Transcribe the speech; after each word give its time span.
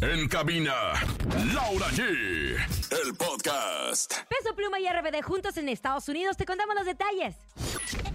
En 0.00 0.28
cabina, 0.28 0.74
Laura 1.52 1.86
G. 1.90 2.02
El 2.02 3.14
podcast. 3.16 4.12
Peso 4.28 4.54
Pluma 4.54 4.78
y 4.78 4.86
RBD 4.88 5.22
juntos 5.22 5.56
en 5.56 5.68
Estados 5.68 6.08
Unidos. 6.08 6.36
Te 6.36 6.44
contamos 6.44 6.74
los 6.74 6.84
detalles. 6.84 7.36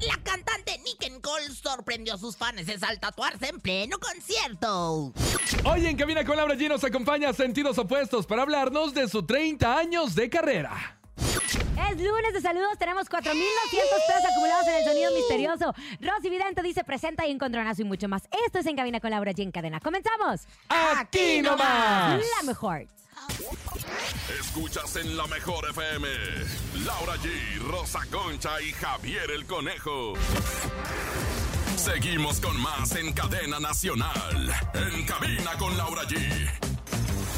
La 0.08 0.16
cantante 0.24 0.78
Nick 0.80 1.22
Cole 1.22 1.50
sorprendió 1.50 2.14
a 2.14 2.18
sus 2.18 2.38
fans 2.38 2.62
al 2.84 3.00
tatuarse 3.00 3.50
en 3.50 3.60
pleno 3.60 3.98
concierto. 4.00 5.14
Hoy 5.66 5.86
en 5.86 5.98
Cabina 5.98 6.24
con 6.26 6.38
Laura 6.38 6.56
G 6.56 6.70
nos 6.70 6.84
acompaña 6.84 7.34
Sentidos 7.34 7.78
Opuestos 7.78 8.26
para 8.26 8.44
hablarnos 8.44 8.94
de 8.94 9.08
su 9.08 9.26
30 9.26 9.78
años 9.78 10.16
de 10.16 10.30
carrera. 10.30 10.99
Es 11.88 12.02
lunes 12.02 12.34
de 12.34 12.42
saludos, 12.42 12.78
tenemos 12.78 13.10
4.200 13.10 13.32
pesos 13.32 14.32
acumulados 14.32 14.68
en 14.68 14.76
el 14.76 14.84
sonido 14.84 15.12
misterioso. 15.12 15.74
Rosy 16.02 16.30
Vidente 16.30 16.62
dice 16.62 16.84
presenta 16.84 17.26
y 17.26 17.32
encontronazo 17.32 17.82
y 17.82 17.86
mucho 17.86 18.08
más. 18.08 18.24
Esto 18.46 18.60
es 18.60 18.66
En 18.66 18.76
Cabina 18.76 19.00
con 19.00 19.12
Laura 19.12 19.32
G 19.32 19.44
en 19.44 19.52
cadena. 19.52 19.80
¡Comenzamos! 19.80 20.42
¡Aquí 20.70 21.42
nomás! 21.42 22.20
La 22.38 22.44
mejor. 22.46 22.86
Escuchas 24.40 24.96
en 24.98 25.18
la 25.18 25.28
mejor 25.28 25.70
FM. 25.70 26.08
Laura 26.86 27.16
G, 27.18 27.60
Rosa 27.70 28.00
Concha 28.12 28.62
y 28.62 28.72
Javier 28.72 29.32
el 29.32 29.46
Conejo. 29.46 30.14
Seguimos 31.76 32.40
con 32.40 32.60
más 32.60 32.96
en 32.96 33.14
cadena 33.14 33.60
nacional. 33.60 34.54
En 34.74 35.06
cabina 35.06 35.52
con 35.58 35.78
Laura 35.78 36.04
G. 36.04 36.69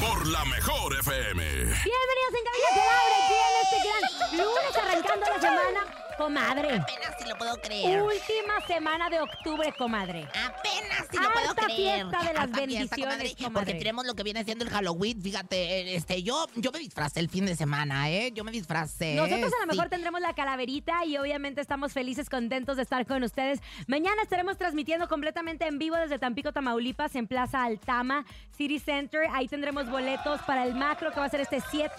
Por 0.02 0.26
la 0.26 0.44
mejor 0.46 0.92
FM. 0.98 1.44
Bienvenidos 1.44 2.34
en 2.34 2.44
Cabina 2.44 2.68
con 2.74 2.84
Laura 2.90 3.18
G 3.28 3.32
en 3.38 3.54
este 3.62 3.78
gran 3.86 4.02
lunes 4.36 4.76
arrancando 4.76 5.26
la 5.30 5.40
semana. 5.40 5.80
Comadre. 6.22 6.68
Apenas 6.76 7.14
si 7.18 7.28
lo 7.28 7.36
puedo 7.36 7.56
creer. 7.60 8.00
Última 8.02 8.60
semana 8.68 9.10
de 9.10 9.20
octubre, 9.20 9.72
comadre. 9.76 10.22
Apenas 10.28 11.06
si 11.10 11.16
lo 11.18 11.32
puedo 11.32 11.50
Alta 11.50 11.64
creer. 11.64 11.76
fiesta 12.06 12.18
de 12.18 12.32
las 12.34 12.42
Alta 12.44 12.58
fiesta, 12.58 12.60
bendiciones, 12.96 13.34
comadre. 13.36 13.52
Porque 13.52 13.74
tenemos 13.74 14.06
lo 14.06 14.14
que 14.14 14.22
viene 14.22 14.44
siendo 14.44 14.64
el 14.64 14.70
Halloween. 14.70 15.20
Fíjate, 15.20 15.96
este, 15.96 16.22
yo, 16.22 16.46
yo 16.54 16.70
me 16.70 16.78
disfracé 16.78 17.18
el 17.20 17.28
fin 17.28 17.44
de 17.46 17.56
semana, 17.56 18.08
¿eh? 18.10 18.30
Yo 18.32 18.44
me 18.44 18.52
disfracé. 18.52 19.14
Nosotros 19.16 19.52
a 19.52 19.66
lo 19.66 19.72
sí. 19.72 19.76
mejor 19.76 19.88
tendremos 19.88 20.20
la 20.20 20.32
calaverita 20.34 21.04
y 21.04 21.16
obviamente 21.18 21.60
estamos 21.60 21.92
felices, 21.92 22.30
contentos 22.30 22.76
de 22.76 22.82
estar 22.82 23.04
con 23.04 23.22
ustedes. 23.24 23.60
Mañana 23.88 24.22
estaremos 24.22 24.56
transmitiendo 24.58 25.08
completamente 25.08 25.66
en 25.66 25.78
vivo 25.78 25.96
desde 25.96 26.18
Tampico, 26.20 26.52
Tamaulipas, 26.52 27.16
en 27.16 27.26
Plaza 27.26 27.64
Altama, 27.64 28.24
City 28.56 28.78
Center. 28.78 29.26
Ahí 29.32 29.48
tendremos 29.48 29.90
boletos 29.90 30.40
para 30.42 30.64
el 30.64 30.74
macro 30.74 31.10
que 31.12 31.18
va 31.18 31.26
a 31.26 31.30
ser 31.30 31.40
este 31.40 31.60
7 31.70 31.92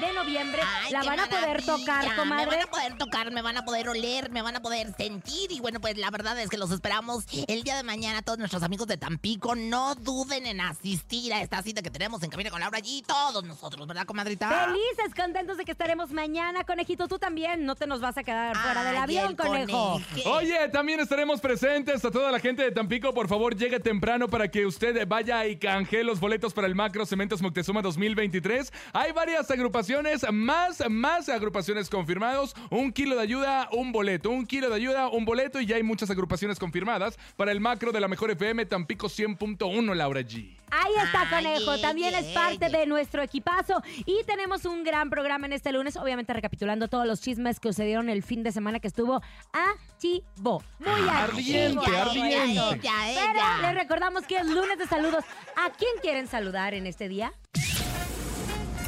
de 0.00 0.12
noviembre. 0.12 0.60
Ay, 0.84 0.92
la 0.92 1.02
van 1.02 1.20
a 1.20 1.26
poder 1.26 1.64
tocar, 1.64 2.08
Me 2.08 2.16
comadre. 2.16 2.46
van 2.46 2.60
a 2.60 2.66
poder 2.66 2.98
tocar, 2.98 3.30
me 3.32 3.40
van 3.42 3.56
a 3.56 3.61
poder 3.64 3.88
oler, 3.88 4.30
me 4.30 4.42
van 4.42 4.56
a 4.56 4.62
poder 4.62 4.94
sentir. 4.96 5.52
Y 5.52 5.60
bueno, 5.60 5.80
pues 5.80 5.96
la 5.96 6.10
verdad 6.10 6.38
es 6.40 6.48
que 6.48 6.56
los 6.58 6.70
esperamos 6.70 7.24
el 7.46 7.62
día 7.62 7.76
de 7.76 7.82
mañana. 7.82 8.22
Todos 8.22 8.38
nuestros 8.38 8.62
amigos 8.62 8.86
de 8.86 8.96
Tampico, 8.96 9.54
no 9.54 9.94
duden 9.94 10.46
en 10.46 10.60
asistir 10.60 11.32
a 11.32 11.42
esta 11.42 11.62
cita 11.62 11.82
que 11.82 11.90
tenemos 11.90 12.22
en 12.22 12.30
Camino 12.30 12.50
con 12.50 12.60
Laura 12.60 12.78
allí. 12.78 13.02
Todos 13.06 13.44
nosotros, 13.44 13.86
¿verdad, 13.86 14.06
comadrita? 14.06 14.48
Felices, 14.66 15.14
contentos 15.14 15.56
de 15.56 15.64
que 15.64 15.72
estaremos 15.72 16.10
mañana, 16.10 16.64
conejito. 16.64 17.08
Tú 17.08 17.18
también, 17.18 17.64
no 17.64 17.74
te 17.74 17.86
nos 17.86 18.00
vas 18.00 18.16
a 18.16 18.22
quedar 18.22 18.56
fuera 18.56 18.84
del 18.84 18.96
avión, 18.96 19.36
conejo. 19.36 20.00
coneje. 20.10 20.28
Oye, 20.28 20.68
también 20.68 21.00
estaremos 21.00 21.40
presentes 21.40 22.04
a 22.04 22.10
toda 22.10 22.30
la 22.30 22.40
gente 22.40 22.62
de 22.62 22.70
Tampico. 22.70 23.12
Por 23.12 23.28
favor, 23.28 23.56
llegue 23.56 23.80
temprano 23.80 24.28
para 24.28 24.48
que 24.48 24.66
usted 24.66 25.06
vaya 25.06 25.46
y 25.46 25.56
canje 25.56 26.04
los 26.04 26.20
boletos 26.20 26.52
para 26.52 26.66
el 26.66 26.74
Macro 26.74 27.06
Cementos 27.06 27.42
Moctezuma 27.42 27.82
2023. 27.82 28.72
Hay 28.92 29.12
varias 29.12 29.50
agrupaciones, 29.50 30.24
más, 30.32 30.82
más 30.88 31.28
agrupaciones 31.28 31.90
confirmados. 31.90 32.54
Un 32.70 32.92
kilo 32.92 33.16
de 33.16 33.22
ayuda, 33.22 33.41
un 33.72 33.92
boleto. 33.92 34.30
Un 34.30 34.46
kilo 34.46 34.68
de 34.68 34.76
ayuda, 34.76 35.08
un 35.08 35.24
boleto. 35.24 35.60
Y 35.60 35.66
ya 35.66 35.76
hay 35.76 35.82
muchas 35.82 36.10
agrupaciones 36.10 36.58
confirmadas 36.58 37.18
para 37.36 37.52
el 37.52 37.60
Macro 37.60 37.92
de 37.92 38.00
la 38.00 38.08
Mejor 38.08 38.30
FM 38.30 38.66
Tampico 38.66 39.08
100.1, 39.08 39.94
Laura 39.94 40.20
G. 40.20 40.56
Ahí 40.70 40.92
está, 41.04 41.28
conejo. 41.28 41.78
También 41.80 42.14
es 42.14 42.26
parte 42.28 42.70
de 42.70 42.86
nuestro 42.86 43.22
equipazo. 43.22 43.82
Y 44.06 44.24
tenemos 44.24 44.64
un 44.64 44.84
gran 44.84 45.10
programa 45.10 45.46
en 45.46 45.52
este 45.52 45.70
lunes, 45.72 45.96
obviamente 45.96 46.32
recapitulando 46.32 46.88
todos 46.88 47.06
los 47.06 47.20
chismes 47.20 47.60
que 47.60 47.68
sucedieron 47.68 48.08
el 48.08 48.22
fin 48.22 48.42
de 48.42 48.52
semana 48.52 48.80
que 48.80 48.88
estuvo 48.88 49.20
activo. 49.52 50.62
Muy 50.78 51.08
Ardiente, 51.08 51.78
activo. 51.78 52.08
ardiente. 52.08 52.80
Pero 52.82 53.62
les 53.62 53.74
recordamos 53.74 54.26
que 54.26 54.36
es 54.36 54.46
lunes 54.46 54.78
de 54.78 54.86
saludos. 54.86 55.24
¿A 55.56 55.70
quién 55.76 55.90
quieren 56.00 56.26
saludar 56.26 56.72
en 56.74 56.86
este 56.86 57.08
día? 57.08 57.32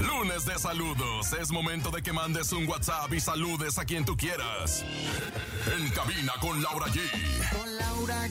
Lunes 0.01 0.45
de 0.45 0.59
saludos. 0.59 1.33
Es 1.41 1.51
momento 1.51 1.91
de 1.91 2.03
que 2.03 2.13
mandes 2.13 2.53
un 2.53 2.67
WhatsApp 2.69 3.13
y 3.13 3.21
saludes 3.21 3.79
a 3.79 3.85
quien 3.85 4.05
tú 4.05 4.17
quieras. 4.17 4.85
En 5.77 5.89
cabina 5.91 6.33
con 6.41 6.63
Laura 6.63 6.87
G. 6.87 7.01
Con 7.51 7.77
Laura 7.77 8.29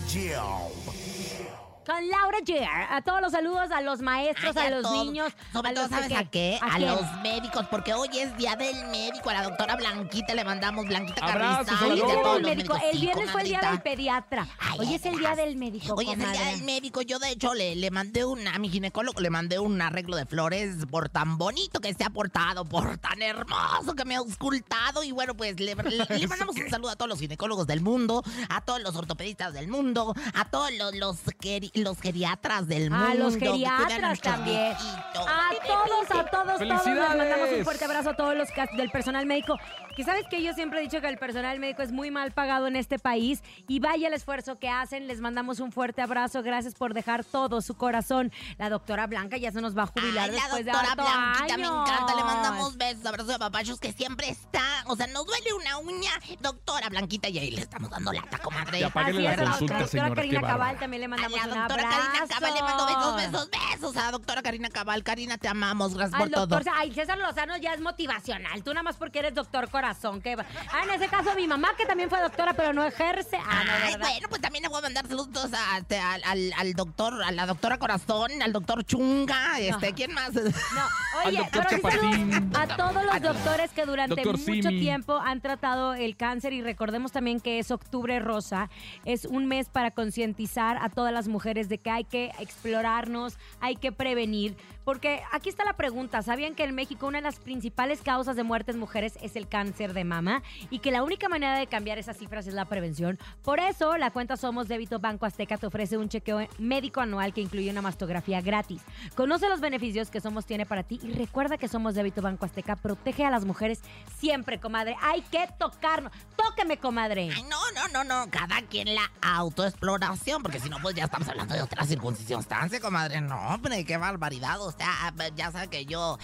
Jer. 2.45 2.63
A 2.89 3.01
todos 3.01 3.21
los 3.21 3.31
saludos, 3.31 3.71
a 3.71 3.81
los 3.81 3.99
maestros, 4.01 4.55
Ay, 4.55 4.67
a 4.67 4.69
los 4.71 4.83
todos. 4.83 5.05
niños. 5.05 5.33
Sobre 5.51 5.69
a 5.69 5.73
todo, 5.73 5.83
los 5.83 5.91
¿sabes 5.91 6.17
a 6.17 6.23
qué? 6.25 6.59
A, 6.61 6.77
quién? 6.77 6.89
los 6.89 7.01
médicos, 7.21 7.65
porque 7.69 7.93
hoy 7.93 8.09
es 8.17 8.35
día 8.37 8.55
del 8.55 8.85
médico. 8.87 9.29
A 9.29 9.33
la 9.33 9.43
doctora 9.43 9.75
Blanquita 9.75 10.33
le 10.33 10.43
mandamos 10.43 10.85
Blanquita 10.85 11.21
Carrizal. 11.25 11.91
Hoy 11.91 11.99
es 11.99 12.05
día 12.05 12.33
del 12.33 12.43
médico. 12.43 12.75
El 12.83 12.91
Sí, 12.93 13.01
viernes 13.01 13.31
fue 13.31 13.41
el 13.41 13.47
día 13.47 13.59
del 13.61 13.81
pediatra. 13.81 14.47
Ay, 14.59 14.77
Hoy 14.79 14.93
es 14.93 15.05
el 15.05 15.17
día 15.17 15.35
del 15.35 15.55
médico, 15.55 15.93
Hoy 15.95 16.05
es 16.05 16.13
el 16.19 16.31
día 16.31 16.45
del 16.45 16.63
médico. 16.63 17.01
Yo, 17.01 17.19
de 17.19 17.29
hecho, 17.29 17.53
le, 17.53 17.75
le 17.75 17.91
mandé 17.91 18.25
un, 18.25 18.47
a 18.47 18.57
mi 18.59 18.69
ginecólogo, 18.69 19.19
le 19.21 19.29
mandé 19.29 19.59
un 19.59 19.81
arreglo 19.81 20.15
de 20.15 20.25
flores 20.25 20.85
por 20.89 21.09
tan 21.09 21.37
bonito 21.37 21.79
que 21.79 21.93
se 21.93 22.03
ha 22.03 22.09
portado, 22.09 22.65
por 22.65 22.97
tan 22.97 23.21
hermoso 23.21 23.93
que 23.95 24.05
me 24.05 24.15
ha 24.15 24.19
auscultado. 24.19 25.03
Y 25.03 25.11
bueno, 25.11 25.35
pues 25.35 25.59
le, 25.59 25.75
le- 25.75 26.05
le 26.19 26.27
mandamos 26.27 26.55
un 26.55 26.69
saludo 26.69 26.89
a 26.91 26.95
todos 26.95 27.09
los 27.09 27.19
ginecólogos 27.19 27.67
del 27.67 27.81
mundo, 27.81 28.23
a 28.49 28.61
todos 28.61 28.81
los 28.81 28.95
ortopedistas 28.95 29.53
del 29.53 29.67
mundo, 29.67 30.13
a 30.33 30.45
todos 30.45 30.71
los, 30.77 30.95
los, 30.95 31.17
geri- 31.41 31.71
los 31.73 31.99
geriatras 31.99 32.67
del 32.67 32.89
mundo. 32.89 33.05
A 33.05 33.15
los 33.15 33.37
geriatras 33.37 34.19
también. 34.19 34.73
A 34.73 35.49
todos, 35.65 36.11
a 36.11 36.25
todos, 36.25 36.59
todos. 36.59 36.85
Les 36.85 37.17
mandamos 37.17 37.49
un 37.57 37.63
fuerte 37.63 37.85
abrazo 37.85 38.11
a 38.11 38.15
todos 38.15 38.35
los 38.35 38.49
del 38.77 38.89
personal 38.91 39.25
médico. 39.25 39.57
Que 39.95 40.03
sabes 40.03 40.25
que 40.27 40.41
yo 40.41 40.53
siempre 40.53 40.79
he 40.79 40.81
dicho 40.83 41.01
que 41.01 41.07
el 41.07 41.17
personal 41.19 41.59
médico 41.59 41.83
es 41.83 41.91
muy 41.91 42.09
mal 42.09 42.31
pagado 42.31 42.65
en 42.67 42.75
este 42.75 42.97
país. 42.97 43.43
Y 43.67 43.79
vaya 43.79 44.07
el 44.07 44.13
esfuerzo 44.15 44.57
que 44.57 44.67
hacen. 44.67 45.07
Les 45.07 45.21
mandamos 45.21 45.59
un 45.59 45.71
fuerte 45.71 46.01
abrazo. 46.01 46.41
Gracias 46.41 46.73
por 46.73 46.93
dejar 46.95 47.23
todo 47.23 47.61
su 47.61 47.75
corazón. 47.75 48.31
La 48.57 48.69
doctora 48.69 49.05
Blanca 49.05 49.37
ya 49.37 49.51
se 49.51 49.61
nos 49.61 49.77
va 49.77 49.83
a 49.83 49.87
jubilar 49.87 50.29
Ay, 50.31 50.35
la 50.35 50.41
después 50.41 50.65
de 50.65 50.71
doctora 50.71 50.91
harto 50.93 51.03
Blanquita 51.03 51.57
me 51.57 51.63
encanta, 51.67 52.15
le 52.15 52.21
años. 52.21 52.25
mandamos 52.33 52.77
besos, 52.77 53.05
abrazos 53.05 53.27
de 53.27 53.39
papachos 53.39 53.79
que 53.79 53.91
siempre 53.93 54.29
está, 54.29 54.63
o 54.87 54.95
sea, 54.95 55.05
nos 55.07 55.25
duele 55.27 55.53
una 55.53 55.77
uña, 55.77 56.11
doctora 56.39 56.89
Blanquita, 56.89 57.29
y 57.29 57.37
ahí 57.37 57.51
le 57.51 57.61
estamos 57.61 57.89
dando 57.91 58.11
lata, 58.13 58.37
comadre. 58.39 58.79
Ya, 58.79 58.87
Así 58.87 59.11
la 59.21 59.33
es, 59.33 59.41
consulta, 59.41 59.73
la 59.73 59.79
doctora 59.79 59.87
señora, 59.87 60.15
Karina. 60.15 60.41
Cabal 60.41 60.79
también 60.79 61.01
le 61.01 61.05
A 61.05 61.09
mandamos 61.09 61.37
la 61.39 61.45
un 61.45 61.53
doctora 61.59 61.83
abrazo. 61.83 62.01
Karina 62.11 62.27
Cabal 62.27 62.53
le 62.53 62.61
mando 62.61 62.85
besos, 62.87 63.15
besos, 63.15 63.49
besos 63.51 63.97
a 63.97 64.05
la 64.05 64.11
doctora 64.11 64.41
Karina 64.41 64.69
Cabal. 64.69 65.03
Karina, 65.03 65.37
te 65.37 65.47
amamos, 65.47 65.93
gracias 65.93 66.19
Al 66.19 66.29
por 66.29 66.29
todo. 66.35 66.47
doctor, 66.47 66.73
ay, 66.75 66.91
César 66.93 67.17
Lozano 67.19 67.57
ya 67.57 67.73
es 67.73 67.81
motivacional. 67.81 68.63
Tú 68.63 68.71
nada 68.73 68.83
más 68.83 68.95
porque 68.97 69.19
eres 69.19 69.35
doctor 69.35 69.69
corazón. 69.69 69.82
Que 70.23 70.35
va- 70.35 70.45
Ah, 70.71 70.83
en 70.85 70.89
ese 70.91 71.07
caso 71.09 71.33
mi 71.35 71.47
mamá, 71.47 71.69
que 71.77 71.85
también 71.85 72.09
fue 72.09 72.21
doctora, 72.21 72.53
pero 72.53 72.71
no 72.73 72.83
ejerce. 72.83 73.37
Ah, 73.37 73.63
no, 73.65 73.71
Ay, 73.73 73.93
¿verdad? 73.93 74.07
bueno, 74.11 74.27
pues 74.29 74.41
también 74.41 74.61
le 74.63 74.69
voy 74.69 74.77
a 74.79 74.81
mandar 74.81 75.07
saludos 75.07 75.49
a- 75.53 75.77
este, 75.79 75.99
al, 75.99 76.21
al- 76.23 76.53
al 76.57 76.73
doctor, 76.73 77.21
a 77.23 77.31
la 77.31 77.45
doctora 77.45 77.77
Corazón, 77.77 78.41
al 78.41 78.53
doctor 78.53 78.83
Chunga, 78.85 79.59
este, 79.59 79.89
No. 79.89 79.95
¿quién 79.95 80.13
más? 80.13 80.33
No, 80.33 80.41
oye, 81.25 81.49
pero 81.51 81.69
sí 81.69 81.81
saludos 81.81 82.55
a 82.55 82.67
todos 82.77 83.03
los 83.05 83.21
doctores 83.21 83.71
que 83.71 83.85
durante 83.85 84.15
Doctor 84.15 84.37
mucho 84.39 84.69
Simi. 84.69 84.79
tiempo 84.79 85.17
han 85.17 85.41
tratado 85.41 85.93
el 85.93 86.15
cáncer 86.15 86.53
y 86.53 86.61
recordemos 86.61 87.11
también 87.11 87.39
que 87.39 87.59
es 87.59 87.71
octubre 87.71 88.19
rosa, 88.19 88.69
es 89.05 89.25
un 89.25 89.45
mes 89.47 89.67
para 89.69 89.91
concientizar 89.91 90.77
a 90.81 90.89
todas 90.89 91.11
las 91.13 91.27
mujeres 91.27 91.67
de 91.69 91.77
que 91.77 91.89
hay 91.89 92.03
que 92.05 92.31
explorarnos, 92.39 93.37
hay 93.59 93.75
que 93.75 93.91
prevenir, 93.91 94.55
porque 94.85 95.21
aquí 95.31 95.49
está 95.49 95.63
la 95.65 95.73
pregunta, 95.73 96.21
¿sabían 96.21 96.55
que 96.55 96.63
en 96.63 96.75
México 96.75 97.07
una 97.07 97.17
de 97.19 97.23
las 97.23 97.39
principales 97.39 98.01
causas 98.01 98.35
de 98.35 98.43
muerte 98.43 98.71
en 98.71 98.79
mujeres 98.79 99.17
es 99.21 99.35
el 99.35 99.47
cáncer 99.47 99.72
de 99.73 100.03
mama 100.03 100.43
y 100.69 100.79
que 100.79 100.91
la 100.91 101.03
única 101.03 101.29
manera 101.29 101.57
de 101.57 101.65
cambiar 101.65 101.97
esas 101.97 102.17
cifras 102.17 102.45
es 102.45 102.53
la 102.53 102.65
prevención? 102.65 103.17
Por 103.43 103.59
eso 103.59 103.97
la 103.97 104.11
cuenta 104.11 104.37
Somos 104.37 104.67
Débito 104.67 104.99
Banco 104.99 105.25
Azteca 105.25 105.57
te 105.57 105.65
ofrece 105.65 105.97
un 105.97 106.09
chequeo 106.09 106.47
médico 106.59 107.01
anual 107.01 107.33
que 107.33 107.41
incluye 107.41 107.71
una 107.71 107.81
mastografía 107.81 108.39
gratis. 108.41 108.81
Conoce 109.15 109.49
los 109.49 109.61
beneficios 109.61 110.11
que 110.11 110.21
Somos 110.21 110.45
tiene 110.45 110.65
para 110.65 110.83
ti 110.83 110.99
y 111.01 111.11
recuerda 111.13 111.57
que 111.57 111.67
Somos 111.67 111.95
Débito 111.95 112.21
Banco 112.21 112.45
Azteca 112.45 112.75
protege 112.75 113.25
a 113.25 113.31
las 113.31 113.45
mujeres 113.45 113.81
siempre, 114.17 114.59
comadre. 114.59 114.95
Hay 115.01 115.21
que 115.23 115.49
tocarnos. 115.57 116.11
Tóqueme, 116.35 116.77
comadre. 116.77 117.31
Ay, 117.33 117.43
no, 117.43 117.59
no, 117.71 117.87
no, 117.87 118.03
no, 118.03 118.29
cada 118.29 118.61
quien 118.61 118.93
la 118.93 119.11
autoexploración, 119.21 120.43
porque 120.43 120.59
si 120.59 120.69
no, 120.69 120.77
pues 120.81 120.95
ya 120.95 121.05
estamos 121.05 121.27
hablando 121.27 121.55
de 121.55 121.61
otra 121.61 121.83
circunstancia, 121.85 122.79
comadre. 122.79 123.21
No, 123.21 123.39
hombre, 123.47 123.83
qué 123.85 123.97
barbaridad. 123.97 124.61
O 124.61 124.71
sea, 124.71 125.13
ya 125.35 125.51
sabe 125.51 125.67
que 125.69 125.85
yo, 125.85 126.17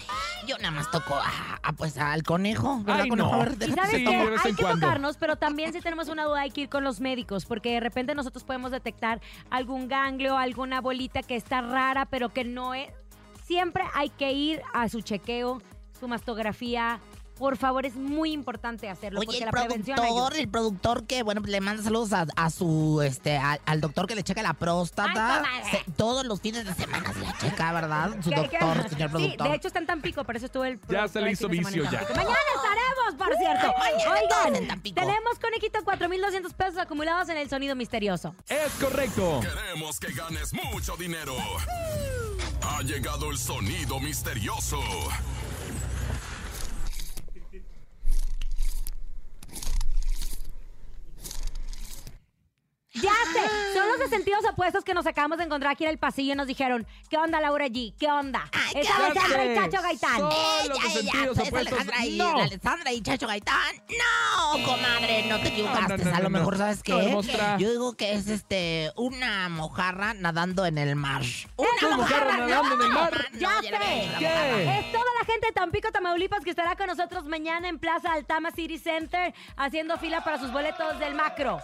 yo 0.46 0.56
nada 0.58 0.70
más 0.70 0.90
toco 0.90 1.14
a, 1.14 1.58
a, 1.62 1.72
pues 1.72 1.96
al 1.98 2.22
conejo, 2.22 2.78
¿verdad, 2.84 3.02
Ay, 3.02 3.08
conejo? 3.08 3.39
Y 3.48 3.72
sabes 3.72 3.90
Sí, 3.90 4.04
que 4.04 4.16
de 4.16 4.30
vez 4.30 4.40
hay 4.44 4.50
en 4.50 4.56
que 4.56 4.62
cuando. 4.62 4.80
tocarnos, 4.86 5.16
pero 5.16 5.36
también 5.36 5.72
si 5.72 5.80
tenemos 5.80 6.08
una 6.08 6.24
duda 6.24 6.40
hay 6.40 6.50
que 6.50 6.62
ir 6.62 6.68
con 6.68 6.84
los 6.84 7.00
médicos, 7.00 7.44
porque 7.46 7.72
de 7.72 7.80
repente 7.80 8.14
nosotros 8.14 8.44
podemos 8.44 8.70
detectar 8.70 9.20
algún 9.50 9.88
ganglio, 9.88 10.36
alguna 10.36 10.80
bolita 10.80 11.22
que 11.22 11.36
está 11.36 11.60
rara, 11.60 12.06
pero 12.06 12.28
que 12.30 12.44
no 12.44 12.74
es. 12.74 12.88
Siempre 13.46 13.82
hay 13.94 14.10
que 14.10 14.32
ir 14.32 14.62
a 14.72 14.88
su 14.88 15.00
chequeo, 15.00 15.60
su 15.98 16.06
mastografía, 16.08 17.00
por 17.36 17.56
favor, 17.56 17.86
es 17.86 17.96
muy 17.96 18.32
importante 18.32 18.90
hacerlo 18.90 19.18
Oye, 19.20 19.26
porque 19.26 19.38
el 19.38 19.44
la 19.46 19.50
prevención 19.50 19.96
productor, 19.96 20.32
ayuda. 20.32 20.42
el 20.42 20.48
productor 20.50 21.06
que, 21.06 21.22
bueno, 21.22 21.40
le 21.46 21.60
manda 21.62 21.82
saludos 21.82 22.12
a, 22.12 22.26
a 22.36 22.50
su, 22.50 23.00
este, 23.02 23.38
a- 23.38 23.58
al 23.64 23.80
doctor 23.80 24.06
que 24.06 24.14
le 24.14 24.22
checa 24.22 24.42
la 24.42 24.52
próstata. 24.52 25.42
Ay. 25.50 25.62
Se- 25.70 25.90
todos 25.92 26.26
los 26.26 26.42
fines 26.42 26.66
de 26.66 26.74
semana 26.74 27.10
se 27.14 27.20
la 27.20 27.38
checa, 27.38 27.72
¿verdad? 27.72 28.10
Su 28.22 28.28
¿Qué- 28.28 28.36
qué? 28.50 28.58
doctor, 28.58 28.88
señor 28.90 29.08
Sí, 29.08 29.14
productor. 29.16 29.48
de 29.48 29.54
hecho 29.54 29.68
está 29.68 29.78
en 29.80 29.86
Tampico, 29.86 30.22
por 30.22 30.36
eso 30.36 30.46
estuvo 30.46 30.64
el 30.66 30.78
Ya 30.90 31.08
se 31.08 31.20
le 31.22 31.32
hizo 31.32 31.48
vicio 31.48 31.82
ya. 31.84 32.02
Mañana 32.14 32.36
por 33.14 33.34
cierto. 33.36 33.74
Oigan, 34.10 34.80
tenemos, 34.94 35.38
conejito, 35.40 35.80
4,200 35.84 36.52
pesos 36.54 36.78
acumulados 36.78 37.28
en 37.28 37.36
el 37.38 37.48
sonido 37.48 37.74
misterioso. 37.76 38.34
Es 38.48 38.72
correcto. 38.80 39.40
Queremos 39.40 39.98
que 39.98 40.12
ganes 40.12 40.52
mucho 40.52 40.96
dinero. 40.96 41.34
Ha 42.62 42.82
llegado 42.82 43.30
el 43.30 43.38
sonido 43.38 44.00
misterioso. 44.00 44.80
Ya 53.02 53.12
sé, 53.32 53.74
son 53.74 53.88
los 53.88 53.98
de 53.98 54.08
sentidos 54.08 54.44
opuestos 54.50 54.84
que 54.84 54.94
nos 54.94 55.06
acabamos 55.06 55.38
de 55.38 55.44
encontrar 55.44 55.72
aquí 55.72 55.84
en 55.84 55.90
el 55.90 55.98
pasillo 55.98 56.32
y 56.32 56.36
nos 56.36 56.46
dijeron, 56.46 56.86
¿qué 57.08 57.16
onda 57.16 57.40
Laura 57.40 57.66
G? 57.66 57.94
¿Qué 57.98 58.10
onda? 58.10 58.48
Ay, 58.52 58.80
es 58.80 58.86
¿qué 58.86 58.92
Alejandra 58.92 59.44
y? 59.46 59.54
Chacho 59.56 59.82
Gaitán. 59.82 60.18
Son 60.18 60.32
Ella, 60.32 60.68
los 60.68 60.78
de 60.82 60.88
ella, 61.00 61.12
sentidos 61.12 61.36
pues, 61.36 61.48
opuestos. 61.48 61.72
Alejandra 61.78 62.06
y, 62.06 62.18
No. 62.18 62.40
Alessandra 62.40 62.92
y 62.92 63.02
Chacho 63.02 63.26
Gaitán. 63.26 63.74
No, 63.88 64.64
comadre, 64.64 65.26
no 65.28 65.38
te 65.40 65.48
equivocaste. 65.48 65.98
no, 65.98 66.04
no, 66.10 66.16
a 66.16 66.18
lo 66.18 66.24
no, 66.24 66.30
mejor, 66.30 66.52
no. 66.54 66.58
¿sabes 66.58 66.82
qué? 66.82 67.16
Yo 67.58 67.70
digo 67.70 67.96
que 67.96 68.12
es 68.14 68.28
este 68.28 68.92
una 68.96 69.48
mojarra 69.48 70.14
nadando 70.14 70.66
en 70.66 70.78
el 70.78 70.96
mar. 70.96 71.22
Una 71.56 71.96
mojarra 71.96 72.36
nadando 72.36 72.74
en 72.74 72.82
el 72.82 72.88
mar. 72.92 73.26
Ya 73.38 73.54
no, 73.56 73.62
ya 73.62 73.70
sé. 73.70 74.08
¿Qué? 74.18 74.24
mojarra. 74.24 74.78
Es 74.78 74.92
toda 74.92 75.04
la 75.18 75.26
gente 75.26 75.46
de 75.46 75.52
Tampico, 75.52 75.90
Tamaulipas 75.92 76.44
que 76.44 76.50
estará 76.50 76.76
con 76.76 76.86
nosotros 76.86 77.24
mañana 77.24 77.68
en 77.68 77.78
Plaza 77.78 78.12
Altama 78.12 78.50
City 78.50 78.78
Center 78.78 79.32
haciendo 79.56 79.96
fila 79.98 80.22
para 80.24 80.38
sus 80.38 80.52
boletos 80.52 80.98
del 80.98 81.14
macro. 81.14 81.58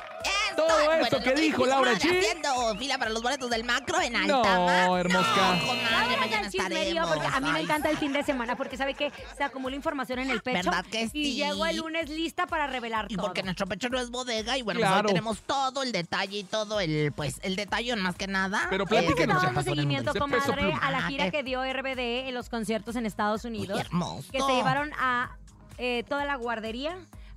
Esto, 0.51 0.67
Todo 0.67 0.85
bueno, 0.87 1.07
que 1.35 1.41
dijo 1.41 1.67
Laura. 1.67 1.93
Haciendo 1.93 2.77
fila 2.79 2.99
para 2.99 3.11
los 3.11 3.23
boletos 3.23 3.51
del 3.51 3.65
macro 3.65 4.01
en 4.01 4.13
No, 4.27 4.37
Altama. 4.39 5.01
hermosca. 5.01 5.55
No, 5.55 5.67
comadre, 5.67 5.91
Vámonos 5.93 6.19
mañana 6.21 6.47
estaremos. 6.49 7.09
porque 7.11 7.27
a 7.27 7.41
mí 7.41 7.51
me 7.53 7.61
encanta 7.61 7.91
el 7.91 7.97
fin 7.99 8.13
de 8.13 8.23
semana 8.23 8.57
porque 8.57 8.77
sabe 8.77 8.95
que 8.95 9.13
se 9.37 9.45
acumula 9.45 9.77
información 9.77 10.19
en 10.21 10.31
el 10.31 10.41
pecho. 10.43 10.71
¿Verdad 10.71 10.85
que 10.91 11.03
Y 11.05 11.09
sí? 11.09 11.35
llego 11.35 11.67
el 11.67 11.77
lunes 11.79 12.09
lista 12.09 12.47
para 12.47 12.67
revelar 12.67 13.07
Y 13.09 13.17
todo. 13.17 13.27
porque 13.27 13.43
nuestro 13.43 13.67
pecho 13.67 13.89
no 13.89 13.99
es 13.99 14.11
bodega 14.11 14.57
y 14.59 14.63
bueno, 14.63 14.81
pues 14.81 14.91
Claro. 14.91 15.09
hoy 15.09 15.15
tenemos 15.15 15.41
todo 15.43 15.83
el 15.83 15.93
detalle 15.93 16.39
y 16.39 16.45
todo 16.45 16.81
el, 16.81 17.13
pues, 17.13 17.39
el 17.43 17.57
detalle 17.57 17.95
más 17.97 18.17
que 18.17 18.27
nada. 18.27 18.67
Pero 18.71 18.85
eh, 18.85 18.87
platíquenos. 18.87 19.17
que 19.19 19.27
nos 19.27 19.37
estado 19.37 19.55
dando 19.55 19.71
seguimiento, 19.75 20.15
comadre, 20.15 20.73
a 20.81 20.91
la 20.91 20.99
Ah, 20.99 21.09
gira 21.09 21.25
qué- 21.27 21.31
que 21.33 21.43
dio 21.43 21.63
RBD 21.65 22.29
en 22.29 22.35
los 22.35 22.49
conciertos 22.49 22.97
en 22.97 23.07
Estados 23.07 23.45
Muy 23.45 23.57
Unidos. 23.59 23.81
hermoso. 23.81 24.31
Que 24.33 24.41
se 24.41 24.53
llevaron 24.53 24.93
a 24.99 25.37
eh, 25.79 26.05
toda 26.09 26.25
la 26.25 26.37
guardería. 26.37 26.97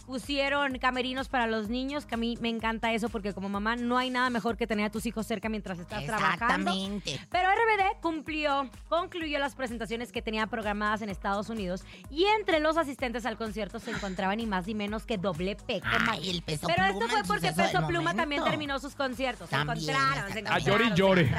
Pusieron 0.09 0.75
camerinos 0.79 1.29
para 1.29 1.45
los 1.45 1.69
niños, 1.69 2.07
que 2.07 2.15
a 2.15 2.17
mí 2.17 2.35
me 2.41 2.49
encanta 2.49 2.91
eso 2.93 3.09
porque 3.09 3.31
como 3.31 3.47
mamá 3.47 3.75
no 3.75 3.95
hay 3.95 4.09
nada 4.09 4.31
mejor 4.31 4.57
que 4.57 4.65
tener 4.65 4.87
a 4.87 4.89
tus 4.89 5.05
hijos 5.05 5.27
cerca 5.27 5.49
mientras 5.49 5.77
estás 5.77 6.03
trabajando. 6.03 6.71
Exactamente. 6.71 7.19
Pero 7.29 7.47
RBD 7.47 8.01
cumplió, 8.01 8.71
concluyó 8.87 9.37
las 9.37 9.53
presentaciones 9.53 10.11
que 10.11 10.23
tenía 10.23 10.47
programadas 10.47 11.03
en 11.03 11.09
Estados 11.09 11.49
Unidos 11.49 11.83
y 12.09 12.25
entre 12.25 12.59
los 12.59 12.75
asistentes 12.75 13.23
al 13.27 13.37
concierto 13.37 13.77
se 13.77 13.91
encontraban 13.91 14.37
ni 14.37 14.47
más 14.47 14.65
ni 14.65 14.73
menos 14.73 15.05
que 15.05 15.19
doble 15.19 15.55
P. 15.55 15.79
comadre. 15.79 16.09
Ay, 16.09 16.29
el 16.31 16.41
peso 16.41 16.65
Pero 16.65 16.85
esto 16.85 17.07
fue 17.07 17.21
porque 17.27 17.53
Peso 17.53 17.85
Pluma 17.85 17.99
momento. 17.99 18.15
también 18.15 18.43
terminó 18.43 18.79
sus 18.79 18.95
conciertos. 18.95 19.47
Se 19.47 19.57
encontraron, 19.57 20.33
se 20.33 20.39
encontraron. 20.39 20.51
A 20.51 20.57
llore 20.57 20.85
y 20.85 20.89
se 20.89 20.95
llore. 20.95 21.31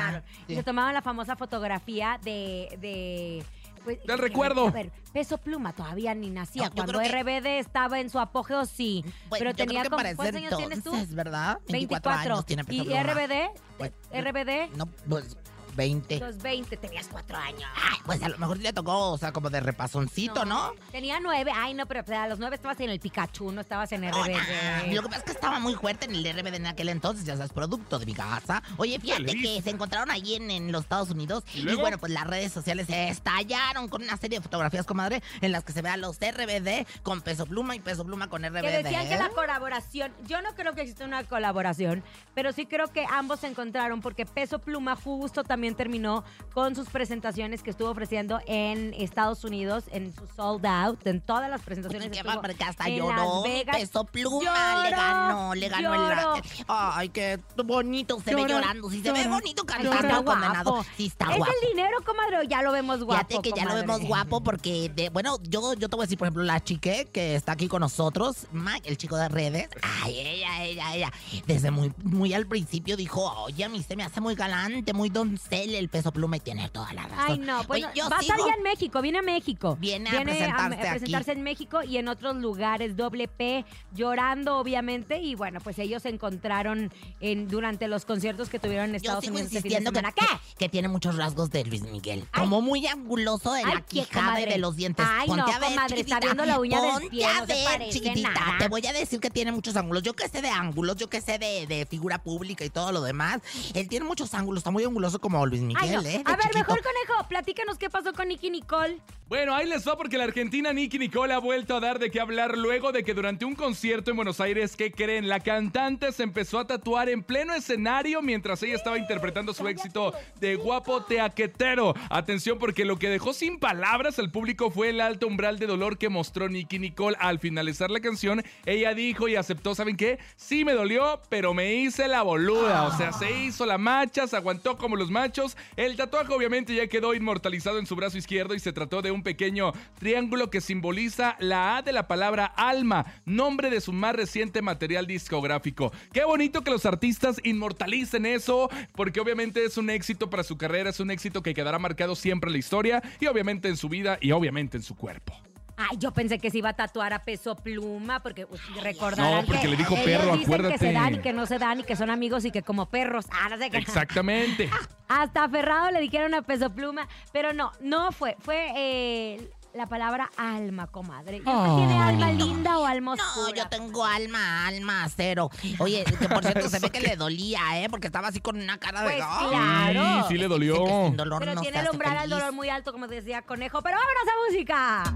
Sí. 0.46 0.54
se 0.54 0.62
tomaban 0.62 0.94
la 0.94 1.02
famosa 1.02 1.34
fotografía 1.34 2.20
de... 2.22 2.78
de 2.80 3.44
pues, 3.84 3.98
Del 4.04 4.16
que- 4.16 4.22
recuerdo. 4.22 4.68
A 4.68 4.70
ver, 4.70 4.92
Peso 5.12 5.38
Pluma 5.38 5.72
todavía 5.72 6.14
ni 6.14 6.30
nacía. 6.30 6.68
No, 6.68 6.74
Cuando 6.74 6.98
que- 7.00 7.08
RBD 7.08 7.58
estaba 7.58 8.00
en 8.00 8.10
su 8.10 8.18
apogeo, 8.18 8.64
sí. 8.66 9.04
Pero 9.30 9.54
tenía 9.54 9.84
como... 9.84 9.96
¿Cuántos 10.16 10.36
años 10.36 10.56
tienes 10.56 10.82
tú? 10.84 10.92
¿verdad? 11.10 11.58
24 11.68 12.10
años 12.12 12.46
tiene 12.46 12.64
Peso 12.64 12.82
¿Y 12.82 12.86
Pluma. 12.86 13.02
RBD? 13.02 13.50
Pues, 13.78 13.92
¿RBD? 14.12 14.76
No, 14.76 14.86
pues 15.08 15.36
20. 15.74 16.18
Los 16.20 16.38
20, 16.38 16.76
tenías 16.76 17.08
4 17.08 17.36
años. 17.36 17.70
Ay, 17.76 17.98
pues 18.04 18.22
a 18.22 18.28
lo 18.28 18.38
mejor 18.38 18.56
sí 18.56 18.62
le 18.62 18.72
tocó, 18.72 19.10
o 19.12 19.18
sea, 19.18 19.32
como 19.32 19.50
de 19.50 19.60
repasoncito, 19.60 20.44
¿no? 20.44 20.72
Tenía 20.92 21.20
9. 21.20 21.52
Ay, 21.54 21.74
no, 21.74 21.86
pero 21.86 22.04
a 22.16 22.28
los 22.28 22.38
9 22.38 22.56
estabas 22.56 22.80
en 22.80 22.90
el 22.90 23.00
Pikachu, 23.00 23.52
no 23.52 23.60
estabas 23.60 23.92
en 23.92 24.04
Ah, 24.04 24.10
RBD. 24.10 24.92
Lo 24.94 25.02
que 25.02 25.08
pasa 25.08 25.18
es 25.18 25.24
que 25.24 25.32
estaba 25.32 25.58
muy 25.58 25.74
fuerte 25.74 26.06
en 26.06 26.14
el 26.14 26.24
RBD 26.24 26.54
en 26.56 26.66
aquel 26.66 26.88
entonces, 26.88 27.24
ya 27.24 27.36
sabes, 27.36 27.52
producto 27.52 27.98
de 27.98 28.06
mi 28.06 28.14
casa. 28.14 28.62
Oye, 28.76 28.98
fíjate 28.98 29.34
que 29.34 29.60
se 29.62 29.70
encontraron 29.70 30.10
allí 30.10 30.34
en, 30.34 30.50
en 30.50 30.72
los 30.72 30.82
Estados 30.82 31.10
Unidos 31.10 31.44
¿Y 31.54 31.74
bueno, 31.76 31.98
pues 31.98 32.12
las 32.12 32.26
redes 32.26 32.52
sociales 32.52 32.86
se 32.86 33.08
estallaron 33.08 33.88
con 33.88 34.02
una 34.02 34.16
serie 34.16 34.38
de 34.38 34.42
fotografías, 34.42 34.86
comadre, 34.86 35.22
en 35.40 35.52
las 35.52 35.64
que 35.64 35.72
se 35.72 35.82
ve 35.82 35.88
a 35.90 35.96
los 35.96 36.16
RBD 36.18 36.86
con 37.02 37.20
peso 37.20 37.46
pluma 37.46 37.76
y 37.76 37.80
peso 37.80 38.04
pluma 38.04 38.28
con 38.28 38.42
RBD. 38.42 38.60
Que 38.62 38.82
decían 38.82 39.08
que 39.08 39.16
la 39.16 39.28
colaboración, 39.30 40.12
yo 40.26 40.40
no 40.42 40.54
creo 40.54 40.74
que 40.74 40.82
exista 40.82 41.04
una 41.04 41.24
colaboración, 41.24 42.02
pero 42.34 42.52
sí 42.52 42.66
creo 42.66 42.88
que 42.88 43.04
ambos 43.10 43.40
se 43.40 43.46
encontraron 43.46 44.00
porque 44.00 44.26
Peso 44.26 44.58
Pluma 44.58 44.96
justo 44.96 45.44
también 45.44 45.59
terminó 45.74 46.24
con 46.52 46.74
sus 46.74 46.88
presentaciones 46.88 47.62
que 47.62 47.70
estuvo 47.70 47.90
ofreciendo 47.90 48.40
en 48.46 48.94
Estados 48.94 49.44
Unidos, 49.44 49.84
en 49.92 50.12
su 50.14 50.26
sold 50.26 50.64
out, 50.66 51.06
en 51.06 51.20
todas 51.20 51.48
las 51.50 51.60
presentaciones. 51.62 52.10
Qué 52.10 52.22
estuvo 52.22 52.54
que 52.54 52.64
hasta 52.64 52.88
en 52.88 52.96
lloró 52.96 53.16
Las 53.16 53.44
mi 53.44 53.50
Vegas. 53.52 53.76
peso 53.76 54.04
pluma. 54.04 54.40
Lloró, 54.44 54.82
le 54.84 54.90
ganó, 54.90 55.54
le 55.54 55.68
ganó 55.68 55.94
lloró. 55.94 56.34
el. 56.36 56.42
Ay, 56.68 57.08
qué 57.10 57.38
bonito 57.64 58.18
se 58.24 58.34
ve 58.34 58.44
llorando. 58.46 58.90
Si 58.90 59.02
se 59.02 59.12
ve 59.12 59.28
bonito 59.28 59.64
cantando 59.64 60.24
condenado. 60.24 60.84
Sí, 60.96 61.06
está 61.06 61.26
¿Es 61.30 61.36
guapo. 61.38 61.52
el 61.62 61.68
dinero, 61.68 61.96
comadre, 62.04 62.48
ya 62.48 62.62
lo 62.62 62.72
vemos 62.72 63.04
guapo? 63.04 63.26
Fíjate 63.28 63.50
que 63.50 63.56
ya 63.56 63.64
lo 63.66 63.74
vemos 63.74 64.00
guapo 64.02 64.42
porque, 64.42 64.90
de, 64.94 65.10
bueno, 65.10 65.38
yo, 65.42 65.74
yo 65.74 65.88
te 65.88 65.96
voy 65.96 66.04
a 66.04 66.06
decir, 66.06 66.18
por 66.18 66.26
ejemplo, 66.26 66.42
la 66.42 66.60
chique 66.62 67.08
que 67.12 67.34
está 67.34 67.52
aquí 67.52 67.68
con 67.68 67.80
nosotros, 67.80 68.46
Mike, 68.52 68.88
el 68.88 68.96
chico 68.96 69.16
de 69.16 69.28
redes. 69.28 69.68
Ay, 70.02 70.18
ella, 70.18 70.64
ella, 70.64 70.94
ella. 70.94 71.12
Desde 71.46 71.70
muy, 71.70 71.92
muy 72.02 72.32
al 72.34 72.46
principio 72.46 72.96
dijo, 72.96 73.30
oye, 73.44 73.64
a 73.64 73.68
mí 73.68 73.82
se 73.82 73.96
me 73.96 74.02
hace 74.04 74.20
muy 74.20 74.34
galante, 74.34 74.92
muy 74.92 75.10
el 75.52 75.88
peso 75.88 76.12
pluma 76.12 76.36
y 76.36 76.40
tiene 76.40 76.68
toda 76.68 76.92
la 76.92 77.02
razón. 77.02 77.24
Ay, 77.28 77.38
no, 77.38 77.64
pues 77.64 77.84
Oye, 77.84 77.92
yo 77.94 78.08
va 78.08 78.18
a 78.18 78.20
estar 78.20 78.38
ya 78.38 78.54
en 78.56 78.62
México, 78.62 79.02
viene 79.02 79.18
a 79.18 79.22
México. 79.22 79.76
Viene 79.80 80.10
a 80.10 80.22
presentarse 80.22 80.74
aquí. 80.80 80.90
presentarse 80.90 81.32
en 81.32 81.42
México 81.42 81.82
y 81.82 81.96
en 81.98 82.08
otros 82.08 82.36
lugares, 82.36 82.96
doble 82.96 83.28
P, 83.28 83.64
llorando 83.94 84.58
obviamente. 84.58 85.18
Y 85.20 85.34
bueno, 85.34 85.60
pues 85.60 85.78
ellos 85.78 86.02
se 86.02 86.08
encontraron 86.08 86.92
en, 87.20 87.48
durante 87.48 87.88
los 87.88 88.04
conciertos 88.04 88.48
que 88.48 88.58
tuvieron 88.58 88.86
en 88.86 88.92
Yo 88.92 88.96
Estados 88.96 89.24
sigo 89.24 89.34
Unidos 89.36 89.52
este 89.52 89.62
fin 89.62 89.70
de 89.70 89.78
insistiendo 89.78 90.12
que, 90.12 90.24
semana. 90.24 90.40
que, 90.58 90.68
tiene 90.68 90.88
muchos 90.88 91.16
rasgos 91.16 91.50
de 91.50 91.64
Luis 91.64 91.82
Miguel. 91.82 92.24
Ay. 92.32 92.42
Como 92.42 92.60
muy 92.62 92.86
anguloso 92.86 93.52
de 93.52 93.62
Ay, 93.64 93.74
la 93.74 93.80
qué 93.82 93.86
quijada 94.04 94.40
y 94.40 94.46
de 94.46 94.58
los 94.58 94.76
dientes. 94.76 95.04
Ay, 95.08 95.26
Ponte 95.28 95.42
no, 95.42 95.48
a 95.48 95.58
ver, 95.58 95.68
comadre, 95.70 96.00
está 96.00 96.16
chiquitita. 96.16 96.20
viendo 96.20 96.44
la 96.44 96.60
uña 96.60 96.80
del 96.80 96.90
Ponte 96.92 97.08
pie, 97.10 97.26
a 97.26 97.40
no 97.40 97.46
ver, 97.46 97.88
chiquitita. 97.90 98.30
nada. 98.30 98.58
Te 98.58 98.68
voy 98.68 98.86
a 98.86 98.92
decir 98.92 99.20
que 99.20 99.30
tiene 99.30 99.52
muchos 99.52 99.76
ángulos. 99.76 100.02
Yo 100.02 100.14
que 100.14 100.28
sé 100.28 100.42
de 100.42 100.48
ángulos, 100.50 100.96
yo 100.96 101.08
que 101.10 101.20
sé 101.20 101.38
de, 101.38 101.66
de 101.66 101.86
figura 101.86 102.22
pública 102.22 102.64
y 102.64 102.70
todo 102.70 102.92
lo 102.92 103.02
demás. 103.02 103.40
Él 103.74 103.88
tiene 103.88 104.06
muchos 104.06 104.32
ángulos. 104.34 104.60
Está 104.60 104.70
muy 104.70 104.84
anguloso 104.84 105.18
como 105.20 105.39
Luis 105.46 105.62
Miguel, 105.62 105.82
Ay, 105.82 105.90
no. 105.90 106.00
¿eh? 106.02 106.22
A 106.24 106.36
ver, 106.36 106.40
chiquito. 106.46 106.58
mejor 106.58 106.82
conejo, 106.82 107.28
platícanos 107.28 107.78
qué 107.78 107.90
pasó 107.90 108.12
con 108.12 108.28
Nicky 108.28 108.50
Nicole. 108.50 108.98
Bueno, 109.28 109.54
ahí 109.54 109.64
les 109.68 109.86
va 109.86 109.96
porque 109.96 110.18
la 110.18 110.24
argentina 110.24 110.72
Nicky 110.72 110.98
Nicole 110.98 111.32
ha 111.32 111.38
vuelto 111.38 111.76
a 111.76 111.80
dar 111.80 112.00
de 112.00 112.10
qué 112.10 112.18
hablar 112.20 112.58
luego 112.58 112.90
de 112.90 113.04
que 113.04 113.14
durante 113.14 113.44
un 113.44 113.54
concierto 113.54 114.10
en 114.10 114.16
Buenos 114.16 114.40
Aires, 114.40 114.74
¿qué 114.74 114.90
creen? 114.90 115.28
La 115.28 115.38
cantante 115.38 116.10
se 116.10 116.24
empezó 116.24 116.58
a 116.58 116.66
tatuar 116.66 117.08
en 117.08 117.22
pleno 117.22 117.54
escenario 117.54 118.22
mientras 118.22 118.60
ella 118.64 118.74
estaba 118.74 118.98
interpretando 118.98 119.54
su 119.54 119.68
éxito 119.68 120.12
de 120.40 120.56
guapo 120.56 121.04
teaquetero. 121.04 121.94
Atención 122.08 122.58
porque 122.58 122.84
lo 122.84 122.98
que 122.98 123.08
dejó 123.08 123.32
sin 123.32 123.60
palabras 123.60 124.18
al 124.18 124.32
público 124.32 124.72
fue 124.72 124.88
el 124.88 125.00
alto 125.00 125.28
umbral 125.28 125.60
de 125.60 125.66
dolor 125.68 125.96
que 125.96 126.08
mostró 126.08 126.48
Nicky 126.48 126.80
Nicole 126.80 127.16
al 127.20 127.38
finalizar 127.38 127.88
la 127.92 128.00
canción. 128.00 128.42
Ella 128.66 128.94
dijo 128.94 129.28
y 129.28 129.36
aceptó, 129.36 129.76
¿saben 129.76 129.96
qué? 129.96 130.18
Sí 130.34 130.64
me 130.64 130.72
dolió, 130.72 131.22
pero 131.28 131.54
me 131.54 131.74
hice 131.74 132.08
la 132.08 132.22
boluda. 132.22 132.82
O 132.88 132.96
sea, 132.96 133.12
se 133.12 133.30
hizo 133.30 133.64
la 133.64 133.78
macha, 133.78 134.26
se 134.26 134.36
aguantó 134.36 134.76
como 134.76 134.96
los 134.96 135.08
machos. 135.08 135.29
El 135.76 135.96
tatuaje 135.96 136.32
obviamente 136.32 136.74
ya 136.74 136.86
quedó 136.86 137.14
inmortalizado 137.14 137.78
en 137.78 137.86
su 137.86 137.96
brazo 137.96 138.18
izquierdo 138.18 138.54
y 138.54 138.60
se 138.60 138.72
trató 138.72 139.02
de 139.02 139.10
un 139.10 139.22
pequeño 139.22 139.72
triángulo 139.98 140.50
que 140.50 140.60
simboliza 140.60 141.36
la 141.38 141.76
A 141.76 141.82
de 141.82 141.92
la 141.92 142.08
palabra 142.08 142.46
alma, 142.46 143.06
nombre 143.24 143.70
de 143.70 143.80
su 143.80 143.92
más 143.92 144.14
reciente 144.14 144.62
material 144.62 145.06
discográfico. 145.06 145.92
Qué 146.12 146.24
bonito 146.24 146.62
que 146.62 146.70
los 146.70 146.86
artistas 146.86 147.40
inmortalicen 147.44 148.26
eso, 148.26 148.70
porque 148.94 149.20
obviamente 149.20 149.64
es 149.64 149.76
un 149.76 149.90
éxito 149.90 150.30
para 150.30 150.42
su 150.42 150.56
carrera, 150.56 150.90
es 150.90 151.00
un 151.00 151.10
éxito 151.10 151.42
que 151.42 151.54
quedará 151.54 151.78
marcado 151.78 152.16
siempre 152.16 152.48
en 152.48 152.52
la 152.52 152.58
historia 152.58 153.02
y 153.20 153.26
obviamente 153.26 153.68
en 153.68 153.76
su 153.76 153.88
vida 153.88 154.18
y 154.20 154.32
obviamente 154.32 154.76
en 154.76 154.82
su 154.82 154.96
cuerpo. 154.96 155.49
Ay, 155.88 155.96
yo 155.98 156.12
pensé 156.12 156.38
que 156.38 156.50
se 156.50 156.58
iba 156.58 156.68
a 156.70 156.72
tatuar 156.74 157.12
a 157.12 157.24
peso 157.24 157.56
pluma, 157.56 158.20
porque 158.20 158.46
recordarán 158.82 159.40
No, 159.40 159.46
porque 159.46 159.62
que 159.62 159.68
le 159.68 159.76
dijo 159.76 159.94
perro, 160.04 160.24
dicen 160.32 160.38
que 160.38 160.44
acuérdate. 160.44 160.78
se 160.78 160.92
dan 160.92 161.14
y 161.14 161.18
que 161.20 161.32
no 161.32 161.46
se 161.46 161.58
dan 161.58 161.80
y 161.80 161.84
que 161.84 161.96
son 161.96 162.10
amigos 162.10 162.44
y 162.44 162.50
que 162.50 162.62
como 162.62 162.86
perros. 162.86 163.26
Ah, 163.32 163.48
no 163.48 163.56
sé 163.58 163.70
qué. 163.70 163.78
Exactamente. 163.78 164.68
Hasta 165.08 165.44
aferrado 165.44 165.90
le 165.90 166.00
dijeron 166.00 166.34
a 166.34 166.42
peso 166.42 166.70
pluma, 166.70 167.08
pero 167.32 167.52
no, 167.52 167.72
no 167.80 168.12
fue, 168.12 168.36
fue 168.40 168.72
eh, 168.76 169.50
la 169.74 169.86
palabra 169.86 170.30
alma, 170.36 170.86
comadre. 170.88 171.36
¿Y 171.36 171.40
usted 171.40 171.52
Ah. 171.52 171.74
tiene 171.78 171.98
alma 172.02 172.30
linda 172.32 172.78
o 172.78 172.86
alma 172.86 173.16
No, 173.16 173.54
yo 173.54 173.66
tengo 173.68 174.04
alma, 174.04 174.66
alma 174.66 175.06
cero. 175.16 175.50
Oye, 175.78 176.04
que 176.04 176.28
por 176.28 176.44
cierto 176.44 176.68
se 176.68 176.78
ve 176.78 176.90
que 176.90 177.00
le 177.00 177.16
dolía, 177.16 177.60
¿eh? 177.80 177.88
Porque 177.88 178.06
estaba 178.08 178.28
así 178.28 178.40
con 178.40 178.60
una 178.60 178.78
cara 178.78 179.00
de. 179.02 179.06
Pues 179.14 179.24
claro. 179.48 180.22
Sí, 180.28 180.34
sí 180.34 180.38
le 180.38 180.46
dolió. 180.48 180.84
que 180.84 180.90
sin 181.06 181.16
dolor 181.16 181.38
Pero 181.40 181.54
no 181.54 181.60
tiene 181.62 181.80
el 181.80 181.88
umbral 181.90 182.18
al 182.18 182.28
dolor 182.30 182.52
muy 182.52 182.68
alto, 182.68 182.92
como 182.92 183.06
decía 183.08 183.42
Conejo. 183.42 183.80
Pero 183.82 183.96
vámonos 183.96 184.22
a 184.28 184.50
música. 184.50 185.14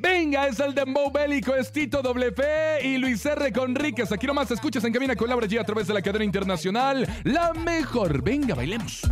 Venga, 0.00 0.46
es 0.46 0.58
el 0.60 0.74
dembow 0.74 1.10
bélico, 1.12 1.54
es 1.54 1.70
Tito 1.70 2.00
WP 2.00 2.40
y 2.84 2.96
Luis 2.96 3.24
R. 3.26 3.52
Conríquez. 3.52 4.10
Aquí 4.12 4.26
nomás 4.26 4.50
escuchas 4.50 4.82
en 4.84 4.92
Cabina 4.92 5.14
con 5.14 5.28
Laura 5.28 5.46
G 5.46 5.60
a 5.60 5.64
través 5.64 5.86
de 5.88 5.94
la 5.94 6.00
cadena 6.00 6.24
internacional. 6.24 7.06
La 7.24 7.52
mejor. 7.52 8.22
Venga, 8.22 8.54
bailemos. 8.54 9.02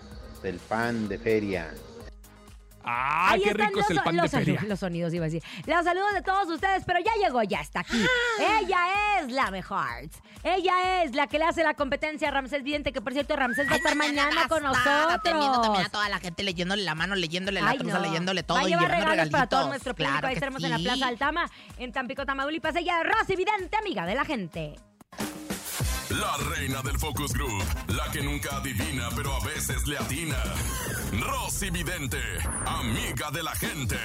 del 0.45 0.61
pan 0.61 1.09
de 1.09 1.19
feria. 1.19 1.75
¡Ah, 2.93 3.31
Ahí 3.33 3.43
qué 3.43 3.51
están 3.51 3.69
rico 3.69 3.81
es 3.81 3.91
el 3.91 3.97
los- 3.97 4.05
pan 4.05 4.17
los 4.17 4.23
de 4.25 4.29
feria! 4.31 4.55
saludos- 4.55 4.69
Los 4.69 4.81
sonidos, 4.81 5.15
iba 5.15 5.25
a 5.25 5.29
decir. 5.29 5.43
Los 5.67 5.85
saludos 5.85 6.13
de 6.15 6.23
todos 6.23 6.49
ustedes, 6.49 6.83
pero 6.85 6.99
ya 7.01 7.13
llegó, 7.23 7.43
ya 7.45 7.61
está 7.61 7.81
aquí. 7.81 8.03
Ah. 8.41 8.59
Ella 8.61 8.79
es 9.21 9.31
la 9.33 9.51
mejor. 9.51 9.87
Ella 10.43 11.03
es 11.05 11.15
la 11.15 11.27
que 11.27 11.39
le 11.39 11.45
hace 11.45 11.63
la 11.63 11.75
competencia 11.75 12.29
a 12.29 12.31
Ramsés 12.31 12.63
Vidente, 12.63 12.93
que 12.93 13.01
por 13.01 13.13
cierto, 13.13 13.37
Ramsés 13.37 13.69
va 13.69 13.75
a 13.75 13.77
estar 13.77 13.95
mañana 13.97 14.49
con 14.49 14.63
Teniendo 14.63 15.23
también 15.23 15.45
a 15.45 15.57
nosotros. 15.59 15.91
toda 15.93 16.09
la 16.09 16.19
gente 16.19 16.43
leyéndole 16.43 16.83
la 16.83 16.95
mano, 16.95 17.15
leyéndole 17.15 17.61
la 17.61 17.71
Ay, 17.71 17.79
truza, 17.79 17.99
no. 17.99 18.05
leyéndole 18.07 18.43
todo 18.43 18.57
Va 18.59 18.65
a 18.65 18.67
y 18.67 18.69
llevar 18.71 18.85
llevando 18.87 19.11
regalos 19.11 19.33
para 19.33 19.47
todo 19.49 19.69
nuestro 19.69 19.95
público. 19.95 20.11
Claro 20.13 20.29
Ahí 20.29 20.35
estaremos 20.35 20.65
en 20.65 20.71
la. 20.71 20.79
Plaza 20.79 21.07
Altama, 21.09 21.51
en 21.79 21.93
Tampico, 21.93 22.25
Tamaulipas. 22.25 22.75
Ella 22.77 23.01
es 23.03 23.07
Rosy 23.07 23.37
Vidente, 23.37 23.77
amiga 23.77 24.07
de 24.07 24.15
la 24.15 24.25
gente. 24.25 24.75
La 26.11 26.37
reina 26.57 26.83
del 26.83 26.99
Focus 26.99 27.33
Group, 27.33 27.63
la 27.87 28.11
que 28.11 28.21
nunca 28.21 28.57
adivina 28.57 29.09
pero 29.15 29.33
a 29.35 29.45
veces 29.45 29.87
le 29.87 29.97
atina. 29.97 30.43
Rosy 31.13 31.71
Vidente, 31.71 32.19
amiga 32.67 33.31
de 33.31 33.43
la 33.45 33.53
gente. 33.55 33.97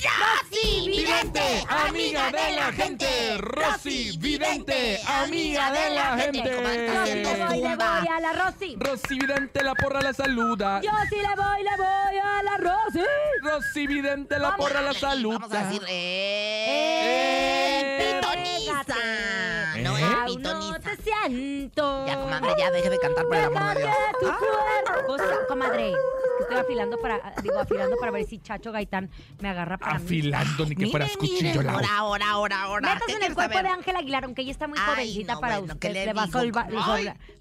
Rosy 0.00 0.88
Vidente, 0.88 1.64
amiga 1.68 2.30
de 2.32 2.56
la 2.56 2.72
gente. 2.72 3.36
Rosy 3.38 4.16
Vidente, 4.18 5.00
amiga 5.06 5.70
de 5.70 5.90
la 5.90 6.16
gente. 6.16 6.50
Yo 6.50 7.06
sí 7.06 7.14
le 7.14 7.44
voy, 7.44 7.60
le 7.60 7.76
voy 7.76 8.08
a 8.08 8.20
la 8.20 8.32
Rosy. 8.32 8.76
Rosy 8.78 9.18
Vidente, 9.18 9.62
la 9.62 9.74
porra 9.74 10.00
la 10.00 10.14
saluda. 10.14 10.80
Yo 10.80 10.90
sí 11.10 11.16
le 11.16 11.34
voy, 11.36 11.62
le 11.62 11.76
voy 11.76 12.18
a 12.22 12.42
la 12.42 12.56
Rosy. 12.56 13.00
Rosy 13.42 13.86
Vidente, 13.86 14.38
la 14.38 14.56
porra 14.56 14.80
la 14.80 14.94
saluda. 14.94 15.38
Vamos 15.38 15.56
a 15.56 15.64
decir, 15.64 15.82
¡Eh! 15.88 16.66
¡eh! 18.00 18.20
¡Pitoniza! 18.20 18.94
Pitoniza. 20.26 20.78
te 20.80 20.96
siento. 21.02 22.06
Ya, 22.06 22.20
comadre, 22.20 22.54
ya 22.58 22.70
deje 22.70 22.90
de 22.90 22.98
cantar 22.98 23.24
por 23.26 23.36
el 23.36 23.44
amor 23.44 23.74
de 23.74 23.80
Dios. 23.82 23.94
Tu 24.20 24.26
cuerpo- 24.26 25.12
O 25.12 25.16
sea, 25.18 25.46
comadre, 25.48 25.90
es 25.90 25.96
que 26.38 26.42
estoy 26.44 26.56
afilando 26.58 26.98
para, 27.00 27.34
digo, 27.42 27.58
afilando 27.58 27.96
para 27.98 28.12
ver 28.12 28.26
si 28.26 28.38
Chacho 28.38 28.72
Gaitán 28.72 29.10
me 29.40 29.48
agarra 29.48 29.78
para 29.78 29.98
mí. 29.98 30.04
Afilando 30.04 30.66
ni 30.66 30.74
que 30.76 30.86
fueras 30.88 31.16
cuchillo, 31.16 31.60
ahora, 31.70 31.88
ahora, 31.96 32.30
ahora, 32.30 32.62
ahora. 32.62 32.94
Métase 32.94 33.06
¿Qué 33.06 33.12
en 33.12 33.22
el 33.22 33.34
cuerpo 33.34 33.52
saber? 33.54 33.66
de 33.70 33.72
Ángela 33.78 33.98
Aguilar, 34.00 34.24
aunque 34.24 34.42
ella 34.42 34.50
está 34.52 34.66
muy 34.68 34.78
jovencita 34.78 35.34
no, 35.34 35.40
para 35.40 35.58
bueno, 35.58 35.74
usted. 35.74 35.88
¿qué 35.88 35.94
le 35.94 36.06
le 36.06 36.12
va 36.12 36.22
a 36.24 36.28
solvar 36.28 36.68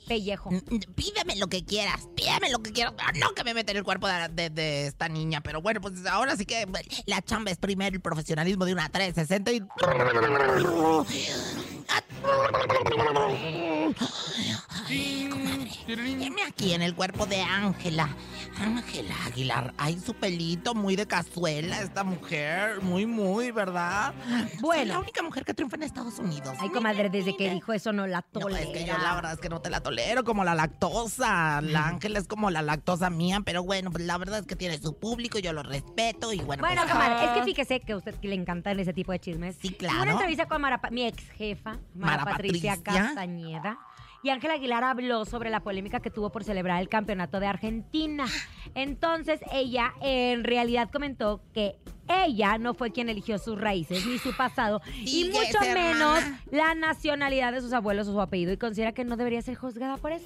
pellejo. 0.07 0.51
Mm, 0.51 0.79
Pídeme 0.95 1.35
lo 1.37 1.47
que 1.47 1.63
quieras, 1.63 2.07
pídeme 2.15 2.49
lo 2.51 2.59
que 2.59 2.71
quieras. 2.73 2.93
Ah, 2.99 3.11
No 3.15 3.33
que 3.33 3.43
me 3.43 3.53
meta 3.53 3.71
en 3.71 3.77
el 3.77 3.83
cuerpo 3.83 4.07
de, 4.07 4.27
de- 4.29 4.49
de 4.49 4.87
esta 4.87 5.07
niña, 5.07 5.41
pero 5.41 5.61
bueno, 5.61 5.79
pues 5.81 6.05
ahora 6.05 6.35
sí 6.35 6.45
que 6.45 6.65
bueno, 6.65 6.87
la 7.05 7.21
chamba 7.21 7.51
es 7.51 7.57
primero 7.57 7.95
el 7.95 8.01
profesionalismo 8.01 8.65
de 8.65 8.73
una 8.73 8.89
360 8.89 9.51
y... 9.53 9.61
Ay, 14.89 15.29
comadre, 15.29 15.71
aquí 16.47 16.73
en 16.73 16.81
el 16.81 16.95
cuerpo 16.95 17.25
de 17.25 17.41
Ángela. 17.41 18.09
Ángela 18.59 19.15
Aguilar. 19.25 19.73
Ay, 19.77 19.99
su 19.99 20.13
pelito 20.13 20.75
muy 20.75 20.95
de 20.95 21.07
cazuela, 21.07 21.81
esta 21.81 22.03
mujer. 22.03 22.81
Muy, 22.81 23.05
muy, 23.05 23.51
¿verdad? 23.51 24.13
Bueno. 24.61 24.83
Soy 24.83 24.85
la 24.85 24.99
única 24.99 25.23
mujer 25.23 25.43
que 25.45 25.53
triunfa 25.53 25.75
en 25.77 25.83
Estados 25.83 26.19
Unidos. 26.19 26.55
Ay, 26.59 26.69
comadre, 26.69 27.09
desde 27.09 27.35
que 27.35 27.49
dijo 27.49 27.73
eso 27.73 27.91
no 27.93 28.05
la 28.07 28.23
No, 28.33 28.41
tolera. 28.41 28.61
es 28.61 28.67
que 28.69 28.85
yo 28.85 28.97
la 28.97 29.15
verdad 29.15 29.33
es 29.33 29.39
que 29.39 29.49
no 29.49 29.61
te 29.61 29.69
la 29.69 29.81
tolero 29.81 30.23
como 30.23 30.43
la 30.43 30.55
lactosa. 30.55 31.61
La 31.61 31.87
Ángela 31.87 32.19
es 32.19 32.27
como 32.27 32.51
la 32.51 32.61
lactosa 32.61 33.09
mía, 33.09 33.41
pero 33.43 33.63
bueno, 33.63 33.91
pues 33.91 34.05
la 34.05 34.17
verdad 34.17 34.39
es 34.39 34.45
que 34.45 34.55
tiene 34.55 34.77
su 34.77 34.97
público, 34.97 35.39
yo 35.39 35.51
lo 35.53 35.63
respeto 35.63 36.31
y 36.31 36.39
bueno. 36.39 36.61
Bueno, 36.61 36.81
pues, 36.83 36.93
comadre, 36.93 37.25
es 37.25 37.31
que 37.31 37.43
fíjese 37.43 37.79
que 37.79 37.93
a 37.93 37.97
usted 37.97 38.15
le 38.21 38.35
encantan 38.35 38.79
ese 38.79 38.93
tipo 38.93 39.11
de 39.11 39.19
chismes. 39.19 39.55
Sí, 39.61 39.69
claro. 39.69 40.03
una 40.03 40.11
entrevista 40.13 40.47
con 40.47 40.61
Mara 40.61 40.79
Pa- 40.79 40.89
mi 40.91 41.05
ex 41.05 41.23
jefa, 41.31 41.72
Mara, 41.95 42.17
Mara 42.17 42.31
Patricia, 42.31 42.75
Patricia. 42.75 43.03
Castañeda. 43.03 43.79
Y 44.23 44.29
Ángela 44.29 44.53
Aguilar 44.53 44.85
habló 44.85 45.25
sobre 45.25 45.49
la 45.49 45.59
polémica 45.59 45.99
que 45.99 46.09
tuvo 46.09 46.31
por 46.31 46.45
celebrar 46.45 46.81
el 46.81 46.87
campeonato 46.87 47.41
de 47.41 47.47
Argentina. 47.47 48.25
Entonces, 48.73 49.41
ella 49.51 49.93
en 50.01 50.45
realidad 50.45 50.89
comentó 50.91 51.41
que 51.53 51.75
ella 52.07 52.57
no 52.57 52.73
fue 52.73 52.91
quien 52.91 53.09
eligió 53.09 53.37
sus 53.37 53.59
raíces 53.59 54.05
ni 54.05 54.17
su 54.19 54.35
pasado 54.35 54.81
y 54.97 55.25
mucho 55.29 55.61
hermana. 55.61 55.73
menos 55.73 56.23
la 56.51 56.75
nacionalidad 56.75 57.53
de 57.53 57.61
sus 57.61 57.73
abuelos 57.73 58.07
o 58.07 58.11
su 58.13 58.21
apellido 58.21 58.51
y 58.51 58.57
considera 58.57 58.91
que 58.91 59.03
no 59.05 59.15
debería 59.17 59.41
ser 59.41 59.55
juzgada 59.55 59.97
por 59.97 60.11
eso. 60.11 60.23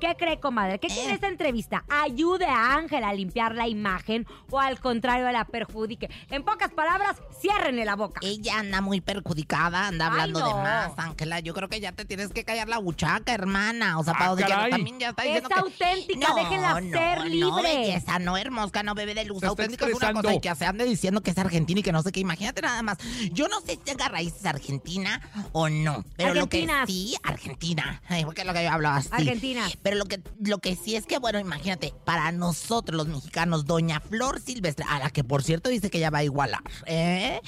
¿Qué 0.00 0.14
cree, 0.18 0.38
comadre? 0.40 0.78
¿Qué 0.78 0.88
quiere 0.88 1.10
Eh. 1.10 1.14
esta 1.14 1.28
entrevista? 1.28 1.84
¿Ayude 1.88 2.46
a 2.46 2.74
Ángela 2.74 3.08
a 3.08 3.14
limpiar 3.14 3.54
la 3.54 3.66
imagen 3.68 4.26
o 4.50 4.60
al 4.60 4.78
contrario 4.80 5.30
la 5.32 5.44
perjudique? 5.46 6.10
En 6.30 6.42
pocas 6.44 6.70
palabras, 6.72 7.16
ciérrenle 7.40 7.84
la 7.84 7.96
boca. 7.96 8.20
Ella 8.22 8.58
anda 8.58 8.80
muy 8.80 9.00
perjudicada, 9.00 9.88
anda 9.88 10.06
Ay, 10.06 10.10
hablando 10.12 10.38
de 10.40 10.50
no. 10.52 10.58
más, 10.62 10.92
Ángela. 10.98 11.40
Yo 11.40 11.54
creo 11.54 11.68
que 11.68 11.80
ya 11.80 11.92
te 11.92 12.04
tienes 12.04 12.30
que 12.32 12.44
callar 12.44 12.68
la 12.68 12.78
buchaca, 12.78 13.32
hermana. 13.32 13.98
O 13.98 14.04
sea, 14.04 14.12
Ah, 14.16 14.34
para 14.36 14.48
caray. 14.48 14.70
también 14.70 14.98
ya 14.98 15.10
está 15.10 15.22
Es 15.24 15.28
diciendo 15.42 15.48
que... 15.48 15.60
auténtica, 15.60 16.34
déjenla 16.34 16.74
ser 16.74 17.18
no, 17.18 17.24
libre. 17.24 17.40
No, 17.50 17.62
belleza, 17.62 18.18
no 18.18 18.36
hermosa, 18.36 18.82
no 18.82 18.94
bebé 18.94 19.14
de 19.14 19.24
luz. 19.24 19.42
Auténtica 19.44 19.86
es 19.86 19.94
una 19.94 20.12
cosa 20.12 20.34
y 20.34 20.40
que 20.40 20.54
se 20.54 20.64
ande 20.66 20.84
diciendo 20.84 21.05
que 21.22 21.30
es 21.30 21.38
argentina 21.38 21.80
y 21.80 21.82
que 21.82 21.92
no 21.92 22.02
sé 22.02 22.12
qué. 22.12 22.20
Imagínate 22.20 22.62
nada 22.62 22.82
más. 22.82 22.98
Yo 23.32 23.48
no 23.48 23.60
sé 23.60 23.72
si 23.72 23.76
tenga 23.78 24.08
raíces 24.08 24.44
argentina 24.44 25.20
o 25.52 25.68
no. 25.68 26.04
Pero 26.16 26.34
lo 26.34 26.48
que 26.48 26.66
sí, 26.86 27.16
Argentina. 27.22 28.02
Ay, 28.08 28.24
porque 28.24 28.42
es 28.42 28.46
lo 28.46 28.52
que 28.54 28.64
yo 28.64 28.70
hablo 28.70 28.88
así. 28.88 29.08
Argentina. 29.12 29.68
Pero 29.82 29.96
lo 29.96 30.06
que, 30.06 30.20
lo 30.40 30.58
que 30.58 30.76
sí 30.76 30.96
es 30.96 31.06
que, 31.06 31.18
bueno, 31.18 31.38
imagínate, 31.38 31.92
para 32.04 32.32
nosotros 32.32 32.96
los 32.96 33.08
mexicanos, 33.08 33.64
doña 33.66 34.00
Flor 34.00 34.40
Silvestre, 34.40 34.84
a 34.88 34.98
la 34.98 35.10
que 35.10 35.24
por 35.24 35.42
cierto 35.42 35.70
dice 35.70 35.90
que 35.90 35.98
ella 35.98 36.10
va 36.10 36.18
a 36.18 36.24
igualar, 36.24 36.62
¿eh? 36.86 37.40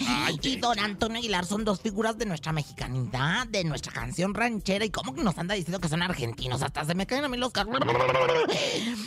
y 0.42 0.56
don 0.56 0.78
Antonio 0.78 1.18
Aguilar 1.18 1.44
son 1.44 1.64
dos 1.64 1.80
figuras 1.80 2.18
de 2.18 2.26
nuestra 2.26 2.52
mexicanidad, 2.52 3.46
de 3.46 3.64
nuestra 3.64 3.92
canción 3.92 4.34
ranchera. 4.34 4.84
¿Y 4.84 4.90
cómo 4.90 5.14
que 5.14 5.22
nos 5.22 5.36
anda 5.38 5.54
diciendo 5.54 5.80
que 5.80 5.88
son 5.88 6.02
argentinos? 6.02 6.62
Hasta 6.62 6.84
se 6.84 6.94
me 6.94 7.06
caen 7.06 7.24
a 7.24 7.28
mí 7.28 7.36
los 7.36 7.52
carros. 7.52 7.78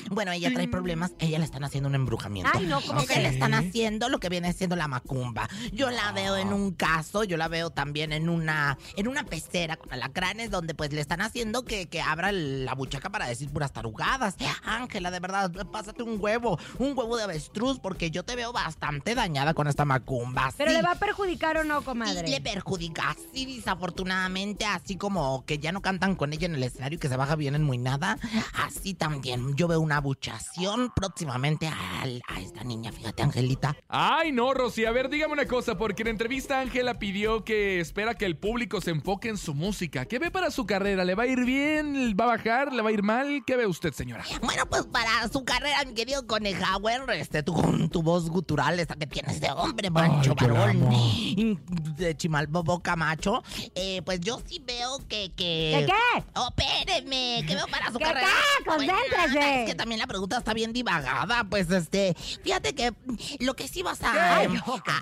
Bueno, 0.10 0.34
ella 0.34 0.52
trae 0.54 0.68
problemas. 0.68 1.12
Ella 1.20 1.40
le 1.40 1.46
están 1.46 1.64
haciendo 1.64 1.88
un 1.88 1.96
embrujamiento. 1.96 2.52
Ay, 2.54 2.66
no, 2.66 2.82
¿cómo 2.82 3.00
Ella 3.00 3.08
crees? 3.08 3.24
le 3.24 3.30
están 3.30 3.54
haciendo 3.54 4.10
lo 4.10 4.20
que 4.20 4.28
viene 4.30 4.41
viene 4.42 4.58
siendo 4.58 4.76
la 4.76 4.88
macumba. 4.88 5.48
Yo 5.72 5.92
la 5.92 6.12
veo 6.12 6.36
en 6.36 6.52
un 6.52 6.72
caso, 6.72 7.24
yo 7.24 7.38
la 7.38 7.48
veo 7.48 7.70
también 7.70 8.12
en 8.12 8.28
una, 8.28 8.78
en 8.96 9.08
una 9.08 9.24
pecera 9.24 9.78
con 9.78 9.94
alacranes 9.94 10.50
donde 10.50 10.74
pues 10.74 10.92
le 10.94 11.02
están 11.02 11.22
haciendo 11.22 11.64
que, 11.64 11.88
que 11.88 12.02
abra 12.02 12.32
la 12.32 12.74
buchaca 12.74 13.10
para 13.10 13.28
decir 13.28 13.50
puras 13.52 13.72
tarugadas. 13.72 14.36
Ángela, 14.64 15.12
de 15.12 15.20
verdad, 15.20 15.52
pásate 15.72 16.02
un 16.02 16.18
huevo, 16.20 16.58
un 16.80 16.98
huevo 16.98 17.18
de 17.18 17.24
avestruz, 17.24 17.80
porque 17.80 18.10
yo 18.10 18.24
te 18.24 18.36
veo 18.36 18.52
bastante 18.52 19.14
dañada 19.14 19.54
con 19.54 19.68
esta 19.68 19.86
macumba. 19.86 20.52
¿Pero 20.58 20.72
sí. 20.72 20.78
le 20.78 20.84
va 20.84 20.92
a 20.92 20.96
perjudicar 20.96 21.58
o 21.58 21.64
no, 21.64 21.84
comadre? 21.84 22.28
Y 22.28 22.32
le 22.32 22.42
perjudica, 22.42 23.16
sí, 23.34 23.58
desafortunadamente, 23.58 24.66
así 24.66 24.96
como 24.96 25.46
que 25.46 25.60
ya 25.60 25.72
no 25.72 25.82
cantan 25.82 26.16
con 26.16 26.34
ella 26.34 26.48
en 26.48 26.56
el 26.56 26.64
escenario 26.64 26.96
y 26.96 27.00
que 27.00 27.10
se 27.10 27.18
baja 27.18 27.36
bien 27.36 27.54
en 27.54 27.64
muy 27.64 27.78
nada, 27.78 28.18
así 28.56 28.96
también. 28.96 29.56
Yo 29.56 29.68
veo 29.68 29.80
una 29.80 30.02
buchación 30.02 30.92
próximamente 30.96 31.68
a, 31.68 32.04
a 32.28 32.40
esta 32.40 32.64
niña, 32.64 32.92
fíjate, 32.92 33.22
Angelita. 33.22 33.76
Ay, 33.88 34.31
no, 34.32 34.54
Rosy. 34.54 34.86
A 34.86 34.92
ver, 34.92 35.10
dígame 35.10 35.34
una 35.34 35.46
cosa, 35.46 35.78
porque 35.78 36.04
en 36.04 36.10
entrevista 36.10 36.60
Ángela 36.60 37.00
pidió 37.00 37.44
que 37.44 37.80
espera 37.80 38.16
que 38.16 38.26
el 38.26 38.38
público 38.38 38.82
se 38.82 38.92
enfoque 38.92 39.30
en 39.30 39.38
su 39.38 39.54
música. 39.54 40.06
¿Qué 40.06 40.20
ve 40.20 40.32
para 40.32 40.52
su 40.52 40.66
carrera? 40.66 41.04
¿Le 41.04 41.16
va 41.16 41.24
a 41.24 41.28
ir 41.28 41.46
bien? 41.46 42.16
¿Va 42.20 42.26
a 42.26 42.28
bajar? 42.28 42.74
¿Le 42.74 42.82
va 42.82 42.90
a 42.90 42.92
ir 42.92 43.04
mal? 43.04 43.44
¿Qué 43.46 43.56
ve 43.56 43.68
usted, 43.68 43.94
señora? 43.94 44.24
Bueno, 44.42 44.66
pues 44.68 44.84
para 44.84 45.28
su 45.30 45.44
carrera, 45.44 45.84
mi 45.86 45.94
querido 45.94 46.26
Conejauer, 46.26 47.10
este, 47.12 47.44
tú 47.44 47.54
con 47.54 47.90
tu 47.90 48.02
voz 48.02 48.30
gutural, 48.30 48.80
esa 48.80 48.96
que 48.96 49.08
tienes 49.08 49.42
de 49.42 49.50
hombre, 49.52 49.90
mancho, 49.90 50.36
varón, 50.36 50.90
de 51.98 52.16
Chimalbobo 52.16 52.82
Camacho, 52.82 53.44
eh, 53.76 54.02
pues 54.04 54.20
yo 54.22 54.42
sí 54.46 54.64
veo 54.66 55.00
que... 55.08 55.32
que... 55.36 55.86
¿Qué 55.86 55.86
qué? 55.88 56.24
Oh, 56.36 56.50
espéreme, 56.58 57.44
¿qué 57.48 57.56
veo 57.56 57.68
para 57.68 57.92
su 57.92 57.98
¿Qué 57.98 58.04
carrera? 58.06 58.28
qué? 58.58 58.66
Concéntrese. 58.66 59.34
Bueno, 59.34 59.42
es 59.42 59.70
que 59.70 59.76
también 59.76 60.00
la 60.00 60.08
pregunta 60.08 60.38
está 60.38 60.54
bien 60.54 60.74
divagada, 60.74 61.44
pues 61.50 61.70
este, 61.72 62.16
fíjate 62.44 62.74
que 62.74 62.94
lo 63.40 63.56
que 63.56 63.68
sí 63.68 63.84
vas 63.84 64.02
a, 64.04 64.21